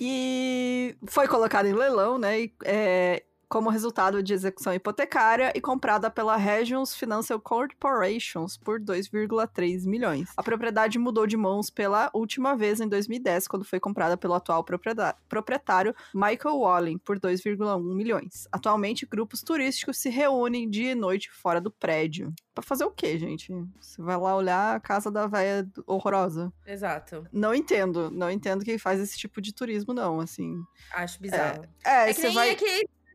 e 0.01 0.97
foi 1.07 1.29
colocado 1.29 1.67
em 1.67 1.75
leilão, 1.75 2.19
né? 2.19 2.41
e, 2.41 2.55
é, 2.65 3.23
Como 3.49 3.71
resultado 3.71 4.23
de 4.23 4.35
execução 4.35 4.75
hipotecária 4.75 5.53
e 5.55 5.61
comprada 5.61 6.11
pela 6.11 6.37
Regions 6.37 6.95
Financial 6.95 7.41
Corporations 7.41 8.59
por 8.59 8.79
2,3 8.79 9.87
milhões. 9.87 10.29
A 10.37 10.43
propriedade 10.43 10.99
mudou 10.99 11.27
de 11.27 11.37
mãos 11.37 11.71
pela 11.71 12.11
última 12.13 12.55
vez 12.55 12.79
em 12.79 12.87
2010, 12.87 13.49
quando 13.49 13.65
foi 13.65 13.81
comprada 13.81 14.19
pelo 14.19 14.35
atual 14.35 14.63
proprietário 14.63 15.95
Michael 16.15 16.59
Walling 16.59 16.99
por 16.99 17.19
2,1 17.19 17.95
milhões. 17.95 18.47
Atualmente, 18.53 19.07
grupos 19.07 19.43
turísticos 19.43 19.97
se 19.97 20.11
reúnem 20.11 20.69
dia 20.69 20.93
e 20.93 20.95
noite 20.95 21.31
fora 21.31 21.59
do 21.59 21.71
prédio. 21.71 22.35
Pra 22.55 22.63
fazer 22.63 22.85
o 22.85 22.91
quê, 22.91 23.19
gente? 23.19 23.51
Você 23.81 24.03
vai 24.03 24.17
lá 24.19 24.37
olhar 24.37 24.77
a 24.77 24.81
casa 24.81 25.11
da 25.11 25.27
véia 25.27 25.67
horrorosa. 25.87 26.53
Exato. 26.67 27.27
Não 27.33 27.55
entendo, 27.55 28.11
não 28.11 28.31
entendo 28.31 28.65
quem 28.65 28.77
faz 28.77 29.01
esse 29.01 29.17
tipo 29.17 29.41
de 29.41 29.55
turismo, 29.55 29.95
não, 29.95 30.21
assim. 30.21 30.61
Acho 30.93 31.23
bizarro. 31.23 31.65
É, 31.85 32.11
É, 32.11 32.13
que 32.13 32.21
você 32.21 32.27
nem 32.27 32.35
vai. 32.35 32.57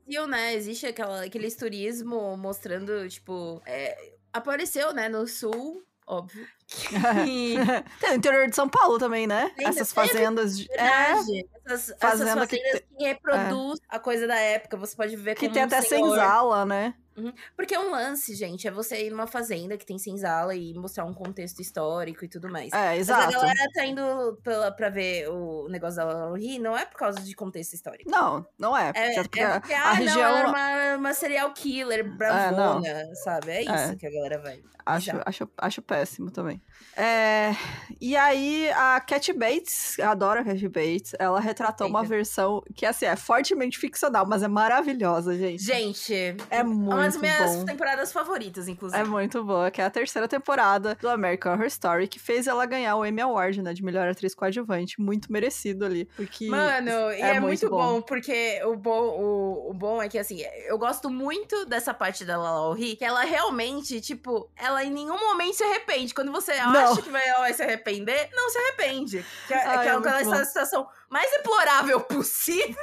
Brasil, 0.05 0.27
né? 0.27 0.53
Existe 0.53 0.85
aquela, 0.85 1.23
aquele 1.23 1.49
turismo 1.51 2.37
mostrando, 2.37 3.07
tipo. 3.09 3.61
é, 3.65 4.13
apareceu, 4.31 4.93
né, 4.93 5.07
no 5.07 5.27
sul, 5.27 5.83
óbvio. 6.07 6.47
E, 7.27 7.55
Tem 7.99 8.11
o 8.11 8.15
interior 8.15 8.49
de 8.49 8.55
São 8.55 8.67
Paulo 8.67 8.97
também, 8.97 9.27
né? 9.27 9.51
Tem, 9.55 9.67
Essas 9.67 9.91
tem, 9.91 10.07
fazendas 10.07 10.57
de. 10.57 10.67
É, 10.73 11.13
verdade, 11.13 11.49
essas, 11.65 11.89
essas 11.89 11.99
fazenda 11.99 12.47
que 12.47 12.57
fazendas 12.57 12.83
que, 12.97 13.03
reproduz 13.03 13.79
a 13.89 13.99
coisa 13.99 14.27
da 14.27 14.37
época. 14.37 14.77
Você 14.77 14.95
pode 14.95 15.15
ver 15.15 15.35
que 15.35 15.41
como 15.41 15.53
tem 15.53 15.63
um 15.63 15.65
até 15.65 15.81
senhor. 15.81 16.09
senzala, 16.09 16.65
né? 16.65 16.95
Porque 17.55 17.74
é 17.76 17.80
um 17.80 17.91
lance, 17.91 18.36
gente, 18.36 18.68
é 18.68 18.72
você 18.72 19.05
ir 19.07 19.09
numa 19.11 19.28
fazenda 19.28 19.78
que 19.78 19.86
tem 19.86 19.97
senzala 19.99 20.55
e 20.55 20.74
mostrar 20.74 21.05
um 21.05 21.14
contexto 21.14 21.61
histórico 21.61 22.26
e 22.26 22.28
tudo 22.28 22.49
mais. 22.49 22.72
É, 22.74 22.78
Mas 22.78 22.88
a 22.88 22.95
exato. 22.95 23.32
galera 23.34 23.70
tá 23.74 23.86
indo 23.86 24.39
pela, 24.43 24.72
pra 24.72 24.89
ver 24.89 25.30
o 25.30 25.68
negócio 25.70 25.97
da 25.97 26.05
Lauri, 26.05 26.59
não 26.59 26.78
é 26.78 26.86
por 26.86 26.97
causa 26.97 27.20
de 27.22 27.36
contexto 27.36 27.74
histórico. 27.74 28.09
Não, 28.09 28.45
não 28.57 28.76
é. 28.76 28.91
É, 28.95 29.22
porque 29.22 29.39
é 29.39 29.45
a- 29.45 29.59
porque, 29.59 29.74
a 29.74 29.84
ah, 29.89 29.93
região. 29.93 30.16
não, 30.18 30.38
era 30.38 30.47
uma, 30.47 30.95
uma 30.97 31.14
serial 31.14 31.53
killer 31.53 32.03
bravona, 32.18 33.05
sabe? 33.24 33.51
É 33.51 33.61
isso 33.61 33.72
É. 33.93 33.95
que 33.95 34.07
a 34.07 34.11
galera 34.11 34.39
vai. 34.39 34.61
Acho, 34.86 35.11
Exato. 35.11 35.24
acho, 35.30 35.49
acho 35.57 35.82
péssimo 35.82 36.30
também. 36.30 36.61
É, 36.97 37.51
e 38.01 38.18
aí, 38.18 38.70
a 38.72 38.99
Cat 38.99 39.32
Bates, 39.32 39.97
adoro 39.99 40.41
a 40.41 40.43
Cat 40.43 40.68
Bates, 40.68 41.14
ela 41.18 41.39
retratou 41.39 41.88
uma 41.88 41.99
Perfeita. 42.01 42.18
versão 42.18 42.61
que, 42.76 42.86
assim, 42.86 43.05
é 43.05 43.16
fortemente 43.16 43.80
ficcional, 43.80 44.26
mas 44.28 44.43
é 44.43 44.47
maravilhosa, 44.49 45.38
gente. 45.38 45.64
Gente, 45.64 46.36
É 46.49 46.61
uma 47.03 47.11
das 47.11 47.21
minhas 47.21 47.55
bom. 47.57 47.65
temporadas 47.65 48.11
favoritas, 48.11 48.67
inclusive. 48.67 49.01
É 49.01 49.03
muito 49.05 49.43
boa, 49.43 49.69
que 49.71 49.81
é 49.81 49.85
a 49.85 49.89
terceira 49.89 50.27
temporada 50.27 50.95
do 50.99 51.09
American 51.09 51.53
Horror 51.53 51.65
Story, 51.67 52.07
que 52.07 52.19
fez 52.19 52.47
ela 52.47 52.65
ganhar 52.65 52.95
o 52.95 53.05
Emmy 53.05 53.21
Award, 53.21 53.61
né, 53.61 53.73
de 53.73 53.83
melhor 53.83 54.07
atriz 54.07 54.33
coadjuvante, 54.35 54.99
muito 54.99 55.31
merecido 55.31 55.85
ali, 55.85 56.05
porque... 56.15 56.47
Mano, 56.47 56.89
e 57.11 57.21
é 57.21 57.33
é, 57.35 57.39
muito 57.39 57.63
muito 57.63 57.69
bom. 57.69 57.93
bom. 57.95 58.01
porque 58.01 58.61
o 58.65 58.75
bom, 58.75 59.01
o, 59.01 59.69
o 59.71 59.73
bom 59.73 60.01
é 60.01 60.09
que, 60.09 60.17
assim, 60.17 60.41
eu 60.67 60.77
gosto 60.77 61.09
muito 61.09 61.65
dessa 61.65 61.93
parte 61.93 62.25
da 62.25 62.37
Lala 62.37 62.75
Ri, 62.75 62.95
que 62.95 63.05
ela 63.05 63.23
realmente, 63.23 64.01
tipo, 64.01 64.49
ela 64.55 64.83
em 64.83 64.91
nenhum 64.91 65.19
momento 65.19 65.55
se 65.55 65.63
arrepende. 65.63 66.13
Quando 66.13 66.31
você 66.31 66.55
Não. 66.55 66.91
acha 66.91 67.01
que 67.01 67.09
vai, 67.09 67.25
ela 67.27 67.39
vai 67.39 67.53
se 67.53 67.61
arrepender, 67.61 68.29
não 68.33 68.49
se 68.49 68.57
arrepende. 68.57 69.25
Que, 69.47 69.53
é- 69.53 69.57
Ai, 69.65 69.83
que 69.83 69.89
é 69.89 69.91
é 69.91 69.93
muito 69.93 70.09
bom. 70.25 70.87
Mais 71.14 71.30
deplorável 71.32 72.01
possível. 72.01 72.76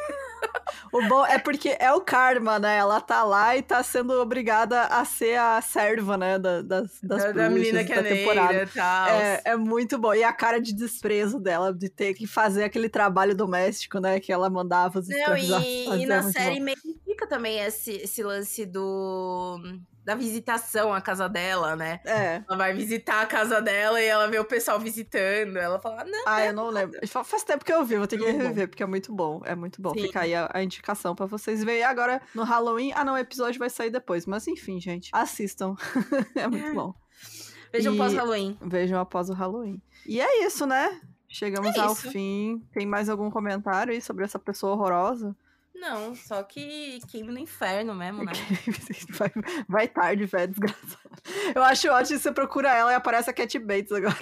O 0.93 1.07
bom 1.07 1.26
é 1.26 1.39
porque 1.39 1.76
é 1.78 1.93
o 1.93 2.01
karma, 2.01 2.59
né, 2.59 2.76
ela 2.78 3.01
tá 3.01 3.22
lá 3.22 3.57
e 3.57 3.62
tá 3.62 3.83
sendo 3.83 4.14
obrigada 4.20 4.83
a 4.85 5.05
ser 5.05 5.39
a 5.39 5.61
serva, 5.61 6.16
né, 6.16 6.39
da- 6.39 6.62
das, 6.62 6.99
das 7.03 7.24
da, 7.24 7.33
da 7.33 7.51
menina 7.51 7.85
da 7.85 8.03
temporada. 8.03 8.47
caneira 8.49 8.62
e 8.64 8.66
tal. 8.74 9.09
É, 9.09 9.43
é 9.45 9.57
muito 9.57 9.99
bom. 9.99 10.14
E 10.14 10.24
a 10.24 10.33
cara 10.33 10.59
de 10.61 10.72
desprezo 10.72 11.39
dela, 11.39 11.72
de 11.74 11.89
ter 11.91 12.14
que 12.14 12.26
fazer 12.26 12.64
aquele 12.64 12.89
trabalho 12.89 13.35
doméstico, 13.35 13.99
né? 14.01 14.18
Que 14.18 14.33
ela 14.33 14.49
mandava 14.49 14.99
os 15.01 15.09
Não, 15.09 15.37
e, 15.37 15.87
e 16.01 16.05
é 16.05 16.07
na 16.07 16.22
muito 16.22 16.33
série 16.39 16.59
bom. 16.59 16.64
meio 16.64 16.76
que 16.78 16.99
fica 17.05 17.26
também 17.26 17.59
esse, 17.61 17.93
esse 17.93 18.22
lance 18.22 18.64
do 18.64 19.61
da 20.11 20.16
visitação 20.16 20.92
à 20.92 21.00
casa 21.00 21.28
dela, 21.28 21.76
né? 21.76 22.00
É. 22.04 22.42
Ela 22.48 22.56
vai 22.58 22.74
visitar 22.74 23.20
a 23.22 23.26
casa 23.26 23.61
dela 23.62 24.00
e 24.02 24.04
ela 24.06 24.26
vê 24.26 24.38
o 24.40 24.44
pessoal 24.44 24.80
visitando. 24.80 25.56
Ela 25.56 25.78
fala, 25.78 26.04
não, 26.04 26.24
Ah, 26.26 26.44
eu 26.44 26.52
não 26.52 26.68
lembro. 26.68 26.98
Fa- 27.06 27.22
Faz 27.22 27.44
tempo 27.44 27.64
que 27.64 27.72
eu 27.72 27.84
vi, 27.84 27.96
vou 27.96 28.06
ter 28.08 28.18
que 28.18 28.28
rever, 28.28 28.68
porque 28.68 28.82
é 28.82 28.86
muito 28.86 29.14
bom. 29.14 29.40
É 29.44 29.54
muito 29.54 29.80
bom. 29.80 29.92
Sim. 29.94 30.02
Fica 30.02 30.22
aí 30.22 30.34
a, 30.34 30.50
a 30.52 30.62
indicação 30.64 31.14
pra 31.14 31.26
vocês 31.26 31.62
verem. 31.62 31.84
Agora, 31.84 32.20
no 32.34 32.42
Halloween. 32.42 32.92
Ah, 32.96 33.04
não, 33.04 33.14
o 33.14 33.18
episódio 33.18 33.58
vai 33.58 33.70
sair 33.70 33.90
depois. 33.90 34.26
Mas 34.26 34.48
enfim, 34.48 34.80
gente. 34.80 35.11
Assistam. 35.12 35.76
é 36.34 36.48
muito 36.48 36.74
bom. 36.74 36.92
vejam 37.72 37.94
E- 37.94 37.98
pós-Halloween. 37.98 38.58
Vejam 38.61 38.98
após 38.98 39.30
o 39.30 39.32
Halloween. 39.32 39.80
E 40.06 40.20
é 40.20 40.44
isso, 40.44 40.66
né? 40.66 41.00
Chegamos 41.28 41.76
É 41.76 41.80
ao 41.80 41.92
isso. 41.92 42.11
fim. 42.11 42.61
Tem 42.72 42.84
mais 42.84 43.08
algum 43.08 43.30
comentário 43.30 43.92
aí 43.92 44.00
sobre 44.00 44.24
essa 44.24 44.38
pessoa 44.40 44.72
horrorosa? 44.72 45.36
Não, 45.81 46.14
só 46.14 46.43
que 46.43 47.01
queima 47.11 47.33
no 47.33 47.39
inferno 47.39 47.95
mesmo, 47.95 48.22
né? 48.22 48.33
vai, 49.16 49.33
vai 49.66 49.89
tarde, 49.89 50.26
velho, 50.26 50.49
desgraçado. 50.49 51.22
Eu 51.55 51.62
acho 51.62 51.89
ótimo 51.89 52.18
você 52.18 52.31
procura 52.31 52.68
ela 52.76 52.93
e 52.93 52.95
aparece 52.95 53.31
a 53.31 53.33
Cat 53.33 53.59
Bates 53.59 53.91
agora. 53.91 54.16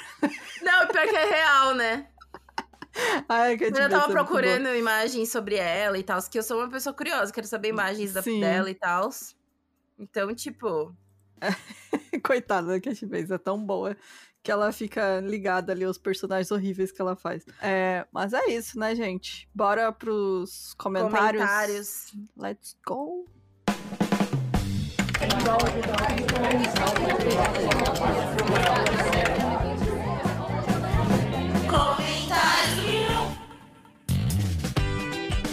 Não, 0.63 0.87
pior 0.87 1.09
que 1.09 1.17
é 1.17 1.25
real, 1.25 1.75
né? 1.75 2.09
Ai, 3.29 3.57
Cat 3.57 3.71
Eu 3.71 3.77
já 3.77 3.89
tava 3.89 4.13
é 4.13 4.15
procurando 4.15 4.69
imagens 4.75 5.31
sobre 5.33 5.57
ela 5.57 5.99
e 5.99 6.03
tal, 6.03 6.23
que 6.23 6.39
eu 6.39 6.43
sou 6.43 6.59
uma 6.61 6.71
pessoa 6.71 6.95
curiosa, 6.95 7.33
quero 7.33 7.47
saber 7.47 7.69
imagens 7.69 8.13
da- 8.13 8.21
dela 8.21 8.71
e 8.71 8.75
tal. 8.75 9.11
Então, 9.99 10.33
tipo. 10.35 10.95
Coitada 12.25 12.69
da 12.69 12.81
Cat 12.81 13.05
Bates, 13.07 13.31
é 13.31 13.39
tão 13.39 13.63
boa 13.65 13.97
que 14.43 14.51
ela 14.51 14.73
fica 14.73 15.21
ligada 15.21 15.73
ali 15.73 15.85
aos 15.85 15.99
personagens 15.99 16.51
horríveis 16.51 16.93
que 16.93 17.01
ela 17.01 17.17
faz. 17.17 17.45
É, 17.61 18.07
mas 18.13 18.33
é 18.33 18.47
isso, 18.47 18.79
né, 18.79 18.95
gente? 18.95 19.49
Bora 19.55 19.93
pros 19.93 20.75
comentários. 20.75 21.43
comentários. 21.43 22.13
Let's 22.37 22.77
go. 22.87 23.27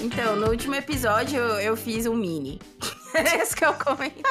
Então, 0.01 0.35
no 0.35 0.49
último 0.49 0.75
episódio 0.75 1.37
eu, 1.37 1.59
eu 1.59 1.77
fiz 1.77 2.05
um 2.05 2.15
mini. 2.15 2.59
Esse 3.41 3.55
que 3.55 3.63
é 3.63 3.69
o 3.69 3.73
comentário. 3.73 4.23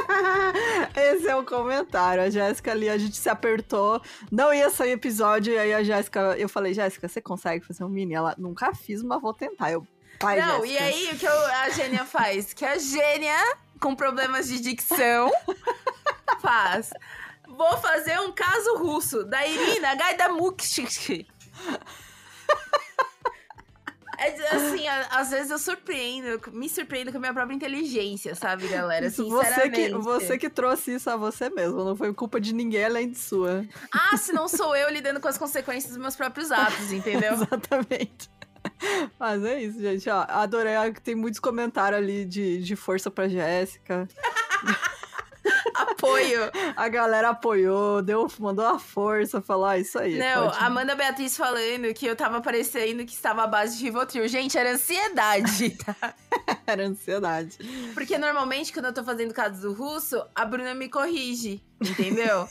Esse 0.96 1.28
é 1.28 1.36
o 1.36 1.44
comentário. 1.44 2.22
A 2.22 2.30
Jéssica 2.30 2.70
ali, 2.72 2.88
a 2.88 2.98
gente 2.98 3.16
se 3.16 3.28
apertou. 3.28 4.00
Não 4.30 4.52
ia 4.52 4.70
sair 4.70 4.92
episódio. 4.92 5.52
E 5.54 5.58
aí 5.58 5.72
a 5.74 5.82
Jéssica, 5.82 6.34
eu 6.38 6.48
falei, 6.48 6.74
Jéssica, 6.74 7.08
você 7.08 7.20
consegue 7.20 7.64
fazer 7.64 7.84
um 7.84 7.88
mini? 7.88 8.14
Ela 8.14 8.34
nunca 8.38 8.74
fiz, 8.74 9.02
mas 9.02 9.20
vou 9.20 9.32
tentar. 9.34 9.70
Eu, 9.72 9.86
pai, 10.18 10.40
Não, 10.40 10.64
e 10.64 10.76
aí 10.76 11.10
o 11.12 11.18
que 11.18 11.26
eu- 11.26 11.46
a 11.46 11.70
Gênia 11.70 12.04
faz? 12.04 12.52
Que 12.52 12.64
a 12.64 12.78
Gênia, 12.78 13.36
com 13.80 13.94
problemas 13.94 14.48
de 14.48 14.60
dicção, 14.60 15.30
faz. 16.40 16.90
Vou 17.48 17.76
fazer 17.78 18.18
um 18.20 18.32
caso 18.32 18.76
russo 18.78 19.24
da 19.24 19.46
Irina 19.46 19.94
Gaidamukhshik. 19.94 21.26
É, 24.18 24.56
assim, 24.56 24.86
às 25.10 25.30
vezes 25.30 25.50
eu 25.50 25.58
surpreendo, 25.58 26.40
me 26.52 26.68
surpreendo 26.68 27.10
com 27.10 27.18
a 27.18 27.20
minha 27.20 27.32
própria 27.34 27.54
inteligência, 27.54 28.34
sabe, 28.34 28.68
galera? 28.68 29.10
Você 29.10 29.70
que, 29.70 29.90
você 29.90 30.38
que 30.38 30.50
trouxe 30.50 30.94
isso 30.94 31.10
a 31.10 31.16
você 31.16 31.50
mesmo, 31.50 31.84
não 31.84 31.96
foi 31.96 32.12
culpa 32.12 32.40
de 32.40 32.54
ninguém 32.54 32.84
além 32.84 33.10
de 33.10 33.18
sua. 33.18 33.64
Ah, 33.92 34.16
se 34.18 34.32
não 34.32 34.48
sou 34.48 34.76
eu 34.76 34.90
lidando 34.90 35.20
com 35.20 35.28
as 35.28 35.38
consequências 35.38 35.92
dos 35.92 36.00
meus 36.00 36.16
próprios 36.16 36.50
atos, 36.52 36.92
entendeu? 36.92 37.34
Exatamente. 37.44 38.30
Mas 39.18 39.44
é 39.44 39.62
isso, 39.62 39.80
gente. 39.80 40.08
Ó, 40.08 40.24
adorei 40.28 40.74
que 40.92 41.00
tem 41.00 41.14
muitos 41.14 41.40
comentários 41.40 42.00
ali 42.00 42.24
de, 42.24 42.62
de 42.62 42.76
força 42.76 43.10
pra 43.10 43.28
Jéssica. 43.28 44.08
Apoio. 46.14 46.74
A 46.76 46.88
galera 46.88 47.30
apoiou, 47.30 48.02
deu, 48.02 48.26
mandou 48.38 48.66
a 48.66 48.78
força, 48.78 49.40
falou, 49.40 49.66
ah, 49.66 49.78
isso 49.78 49.98
aí. 49.98 50.18
Não, 50.18 50.48
pode... 50.48 50.64
Amanda 50.64 50.94
Beatriz 50.94 51.36
falando 51.36 51.92
que 51.94 52.06
eu 52.06 52.16
tava 52.16 52.40
parecendo 52.40 53.04
que 53.04 53.12
estava 53.12 53.44
à 53.44 53.46
base 53.46 53.78
de 53.78 53.84
Rivotril. 53.84 54.26
Gente, 54.28 54.56
era 54.56 54.72
ansiedade, 54.72 55.70
tá? 55.70 56.14
era 56.66 56.84
ansiedade. 56.86 57.58
Porque 57.92 58.18
normalmente, 58.18 58.72
quando 58.72 58.86
eu 58.86 58.92
tô 58.92 59.04
fazendo 59.04 59.32
caso 59.34 59.60
do 59.60 59.72
russo, 59.72 60.24
a 60.34 60.44
Bruna 60.44 60.74
me 60.74 60.88
corrige, 60.88 61.62
entendeu? 61.80 62.48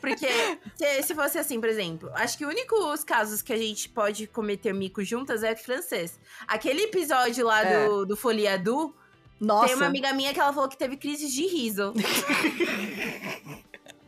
Porque 0.00 0.28
se, 0.74 1.02
se, 1.02 1.14
fosse 1.14 1.38
assim, 1.38 1.60
por 1.60 1.68
exemplo, 1.68 2.10
acho 2.14 2.36
que 2.36 2.44
os 2.44 2.50
únicos 2.50 3.04
casos 3.04 3.42
que 3.42 3.52
a 3.52 3.56
gente 3.56 3.88
pode 3.88 4.26
cometer 4.26 4.72
mico 4.72 5.02
juntas 5.04 5.42
é 5.42 5.54
francês. 5.54 6.18
Aquele 6.46 6.82
episódio 6.84 7.46
lá 7.46 7.62
é. 7.62 7.86
do, 7.86 8.06
do 8.06 8.16
Foliadu, 8.16 8.94
nossa. 9.40 9.68
Tem 9.68 9.76
uma 9.76 9.86
amiga 9.86 10.12
minha 10.12 10.34
que 10.34 10.40
ela 10.40 10.52
falou 10.52 10.68
que 10.68 10.76
teve 10.76 10.96
crise 10.96 11.28
de 11.28 11.46
riso. 11.46 11.94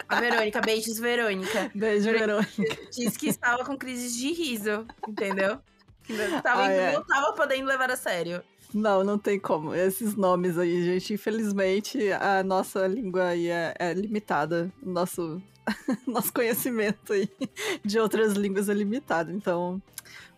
A 0.08 0.20
Verônica, 0.20 0.60
beijos, 0.60 0.98
Verônica. 0.98 1.70
Beijo, 1.74 2.10
Verônica. 2.10 2.78
Disse 2.90 3.18
que 3.18 3.28
estava 3.28 3.64
com 3.64 3.78
crise 3.78 4.12
de 4.12 4.30
riso, 4.30 4.86
entendeu? 5.08 5.58
Não 6.06 6.42
tava, 6.42 6.64
ah, 6.64 6.70
é. 6.70 6.92
não 6.92 7.02
tava 7.02 7.32
podendo 7.32 7.66
levar 7.66 7.90
a 7.90 7.96
sério. 7.96 8.42
Não, 8.74 9.02
não 9.02 9.18
tem 9.18 9.38
como. 9.38 9.74
Esses 9.74 10.14
nomes 10.14 10.58
aí, 10.58 10.84
gente, 10.84 11.14
infelizmente, 11.14 12.12
a 12.12 12.42
nossa 12.42 12.86
língua 12.86 13.28
aí 13.28 13.48
é, 13.48 13.74
é 13.78 13.94
limitada. 13.94 14.70
Nosso, 14.82 15.42
nosso 16.06 16.30
conhecimento 16.30 17.14
aí 17.14 17.30
de 17.82 17.98
outras 17.98 18.34
línguas 18.34 18.68
é 18.68 18.74
limitado. 18.74 19.30
Então, 19.32 19.80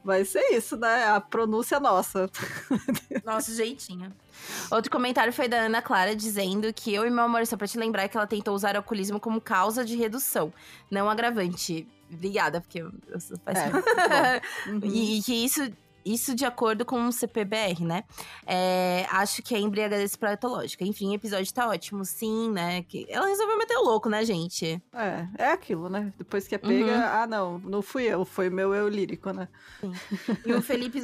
vai 0.05 0.25
ser 0.25 0.43
isso, 0.53 0.77
né? 0.77 1.07
A 1.07 1.21
pronúncia 1.21 1.81
nossa. 1.81 2.31
Nosso 3.25 3.55
jeitinho. 3.55 4.13
Outro 4.71 4.91
comentário 4.91 5.33
foi 5.33 5.49
da 5.49 5.57
Ana 5.57 5.81
Clara 5.81 6.15
dizendo 6.15 6.73
que 6.73 6.93
eu 6.93 7.07
e 7.07 7.11
meu 7.11 7.25
amor, 7.25 7.47
só 7.47 7.57
pra 7.57 7.67
te 7.67 7.79
lembrar 7.79 8.09
que 8.09 8.17
ela 8.17 8.27
tentou 8.27 8.55
usar 8.55 8.75
o 8.75 8.79
alcoolismo 8.79 9.19
como 9.19 9.41
causa 9.41 9.85
de 9.85 9.97
redução, 9.97 10.53
não 10.91 11.09
agravante. 11.09 11.89
Obrigada, 12.13 12.61
porque 12.61 12.81
eu, 12.81 12.93
eu 13.09 13.19
sou. 13.19 13.37
É, 13.47 14.71
uhum. 14.71 14.81
e, 14.85 15.19
e 15.19 15.23
que 15.23 15.45
isso 15.45 15.73
isso 16.05 16.35
de 16.35 16.45
acordo 16.45 16.85
com 16.85 17.07
o 17.07 17.13
CPBR, 17.13 17.85
né? 17.85 18.05
É, 18.47 19.07
acho 19.11 19.43
que 19.43 19.55
é 19.55 19.59
embriaguez 19.59 20.17
patológica. 20.17 20.85
Enfim, 20.85 21.11
o 21.11 21.15
episódio 21.15 21.53
tá 21.53 21.69
ótimo, 21.69 22.05
sim, 22.05 22.51
né? 22.51 22.83
Que 22.83 23.07
ela 23.09 23.27
resolveu 23.27 23.57
meter 23.59 23.77
o 23.77 23.85
louco, 23.85 24.09
né, 24.09 24.25
gente? 24.25 24.83
É, 24.93 25.27
é 25.39 25.53
aquilo, 25.53 25.89
né? 25.89 26.13
Depois 26.19 26.47
que 26.47 26.55
é 26.55 26.59
pega, 26.59 26.93
uhum. 26.93 27.03
ah, 27.03 27.27
não, 27.27 27.59
não 27.59 27.83
fui 27.83 28.05
eu, 28.05 28.25
foi 28.25 28.51
meu 28.51 28.75
eu 28.75 28.89
lírico, 28.89 29.31
né? 29.31 29.49
Sim. 29.81 29.93
E 30.45 30.53
o 30.53 30.61
Felipe, 30.63 31.01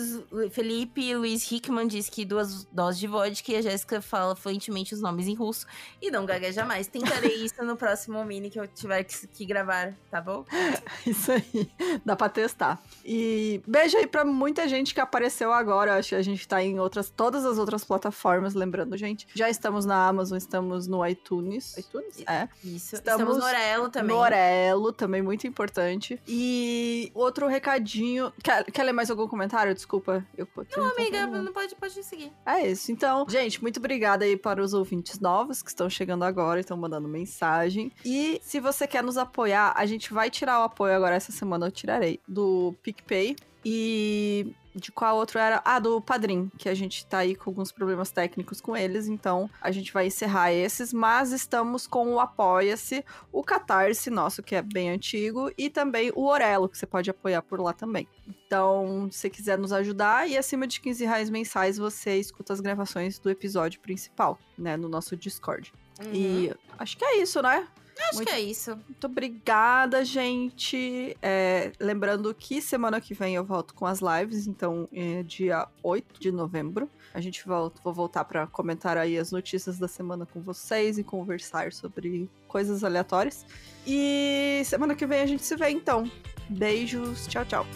Felipe 0.50 1.14
Luiz 1.14 1.50
Hickman 1.50 1.86
diz 1.86 2.08
que 2.08 2.24
duas 2.24 2.64
doses 2.66 3.00
de 3.00 3.06
vodka 3.06 3.52
e 3.52 3.56
a 3.56 3.62
Jéssica 3.62 4.00
fala 4.00 4.36
fluentemente 4.36 4.94
os 4.94 5.00
nomes 5.00 5.26
em 5.26 5.34
russo 5.34 5.66
e 6.00 6.10
não 6.10 6.26
gagueja 6.26 6.64
mais. 6.64 6.86
Tentarei 6.86 7.44
isso 7.44 7.62
no 7.64 7.76
próximo 7.76 8.24
mini 8.24 8.50
que 8.50 8.60
eu 8.60 8.66
tiver 8.66 9.04
que, 9.04 9.26
que 9.28 9.46
gravar, 9.46 9.94
tá 10.10 10.20
bom? 10.20 10.44
Isso 11.06 11.32
aí, 11.32 11.70
dá 12.04 12.14
pra 12.14 12.28
testar. 12.28 12.80
E 13.04 13.62
beijo 13.66 13.96
aí 13.96 14.06
pra 14.06 14.24
muita 14.24 14.68
gente 14.68 14.89
gente 14.90 14.94
que 14.94 15.00
apareceu 15.00 15.52
agora, 15.52 15.96
acho 15.96 16.10
que 16.10 16.14
a 16.16 16.22
gente 16.22 16.46
tá 16.46 16.62
em 16.62 16.78
outras, 16.78 17.10
todas 17.10 17.44
as 17.44 17.58
outras 17.58 17.84
plataformas, 17.84 18.54
lembrando, 18.54 18.96
gente. 18.96 19.26
Já 19.34 19.48
estamos 19.48 19.84
na 19.84 20.08
Amazon, 20.08 20.36
estamos 20.36 20.86
no 20.86 21.06
iTunes. 21.06 21.76
iTunes? 21.76 22.22
É. 22.26 22.48
Isso. 22.64 22.96
Estamos, 22.96 23.20
estamos 23.20 23.38
no 23.38 23.44
Orelo 23.44 23.88
também. 23.88 24.16
No 24.16 24.22
Orelo, 24.22 24.92
também 24.92 25.22
muito 25.22 25.46
importante. 25.46 26.20
E 26.26 27.10
outro 27.14 27.46
recadinho. 27.46 28.32
Quer, 28.42 28.64
quer 28.64 28.82
ler 28.82 28.92
mais 28.92 29.10
algum 29.10 29.28
comentário? 29.28 29.74
Desculpa. 29.74 30.26
Eu, 30.36 30.48
não, 30.76 30.90
amiga, 30.90 31.26
não 31.26 31.52
pode, 31.52 31.74
pode 31.76 32.02
seguir. 32.02 32.32
É 32.44 32.66
isso. 32.66 32.90
Então, 32.90 33.26
gente, 33.28 33.62
muito 33.62 33.78
obrigada 33.78 34.24
aí 34.24 34.36
para 34.36 34.62
os 34.62 34.74
ouvintes 34.74 35.20
novos 35.20 35.62
que 35.62 35.68
estão 35.68 35.88
chegando 35.88 36.24
agora 36.24 36.58
e 36.58 36.62
estão 36.62 36.76
mandando 36.76 37.06
mensagem. 37.06 37.92
E 38.04 38.40
se 38.42 38.58
você 38.58 38.86
quer 38.86 39.02
nos 39.02 39.16
apoiar, 39.16 39.72
a 39.76 39.86
gente 39.86 40.12
vai 40.12 40.30
tirar 40.30 40.60
o 40.60 40.64
apoio 40.64 40.94
agora 40.94 41.14
essa 41.14 41.30
semana, 41.30 41.66
eu 41.66 41.70
tirarei, 41.70 42.20
do 42.26 42.74
PicPay. 42.82 43.36
E 43.64 44.54
de 44.74 44.92
qual 44.92 45.16
outro 45.16 45.38
era? 45.38 45.60
Ah, 45.64 45.78
do 45.78 46.00
Padrim, 46.00 46.50
que 46.56 46.68
a 46.68 46.74
gente 46.74 47.04
tá 47.06 47.18
aí 47.18 47.34
com 47.34 47.50
alguns 47.50 47.72
problemas 47.72 48.10
técnicos 48.10 48.60
com 48.60 48.76
eles, 48.76 49.08
então 49.08 49.50
a 49.60 49.70
gente 49.70 49.92
vai 49.92 50.06
encerrar 50.06 50.52
esses, 50.52 50.92
mas 50.92 51.32
estamos 51.32 51.86
com 51.86 52.14
o 52.14 52.20
Apoia-se, 52.20 53.04
o 53.32 53.42
Catarse 53.42 54.10
nosso, 54.10 54.42
que 54.42 54.54
é 54.54 54.62
bem 54.62 54.90
antigo, 54.90 55.50
e 55.58 55.68
também 55.68 56.12
o 56.14 56.24
Orelo, 56.24 56.68
que 56.68 56.78
você 56.78 56.86
pode 56.86 57.10
apoiar 57.10 57.42
por 57.42 57.60
lá 57.60 57.72
também. 57.72 58.06
Então, 58.28 59.08
se 59.10 59.18
você 59.18 59.30
quiser 59.30 59.58
nos 59.58 59.72
ajudar, 59.72 60.28
e 60.28 60.36
acima 60.36 60.66
de 60.66 60.80
15 60.80 61.04
reais 61.04 61.30
mensais, 61.30 61.76
você 61.76 62.18
escuta 62.18 62.52
as 62.52 62.60
gravações 62.60 63.18
do 63.18 63.28
episódio 63.28 63.80
principal, 63.80 64.38
né, 64.56 64.76
no 64.76 64.88
nosso 64.88 65.16
Discord. 65.16 65.72
Uhum. 66.04 66.12
E 66.14 66.54
acho 66.78 66.96
que 66.96 67.04
é 67.04 67.20
isso, 67.20 67.42
né? 67.42 67.66
Acho 68.04 68.16
muito, 68.16 68.28
que 68.28 68.34
é 68.34 68.40
isso. 68.40 68.76
Muito 68.76 69.04
obrigada, 69.06 70.04
gente. 70.04 71.16
É, 71.22 71.72
lembrando 71.80 72.34
que 72.34 72.60
semana 72.60 73.00
que 73.00 73.14
vem 73.14 73.34
eu 73.34 73.44
volto 73.44 73.74
com 73.74 73.86
as 73.86 74.00
lives, 74.00 74.46
então 74.46 74.88
é 74.92 75.22
dia 75.22 75.66
8 75.82 76.20
de 76.20 76.32
novembro. 76.32 76.88
A 77.12 77.20
gente 77.20 77.46
volta, 77.46 77.80
vou 77.82 77.92
voltar 77.92 78.24
para 78.24 78.46
comentar 78.46 78.96
aí 78.96 79.18
as 79.18 79.32
notícias 79.32 79.78
da 79.78 79.88
semana 79.88 80.26
com 80.26 80.40
vocês 80.40 80.98
e 80.98 81.04
conversar 81.04 81.72
sobre 81.72 82.28
coisas 82.46 82.84
aleatórias. 82.84 83.44
E 83.86 84.62
semana 84.64 84.94
que 84.94 85.06
vem 85.06 85.20
a 85.20 85.26
gente 85.26 85.44
se 85.44 85.56
vê 85.56 85.70
então. 85.70 86.10
Beijos, 86.48 87.26
tchau, 87.26 87.44
tchau. 87.44 87.66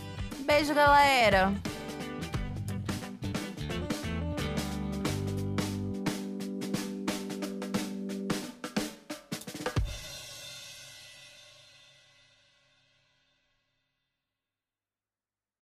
Beijo, 0.46 0.74
galera. 0.74 1.52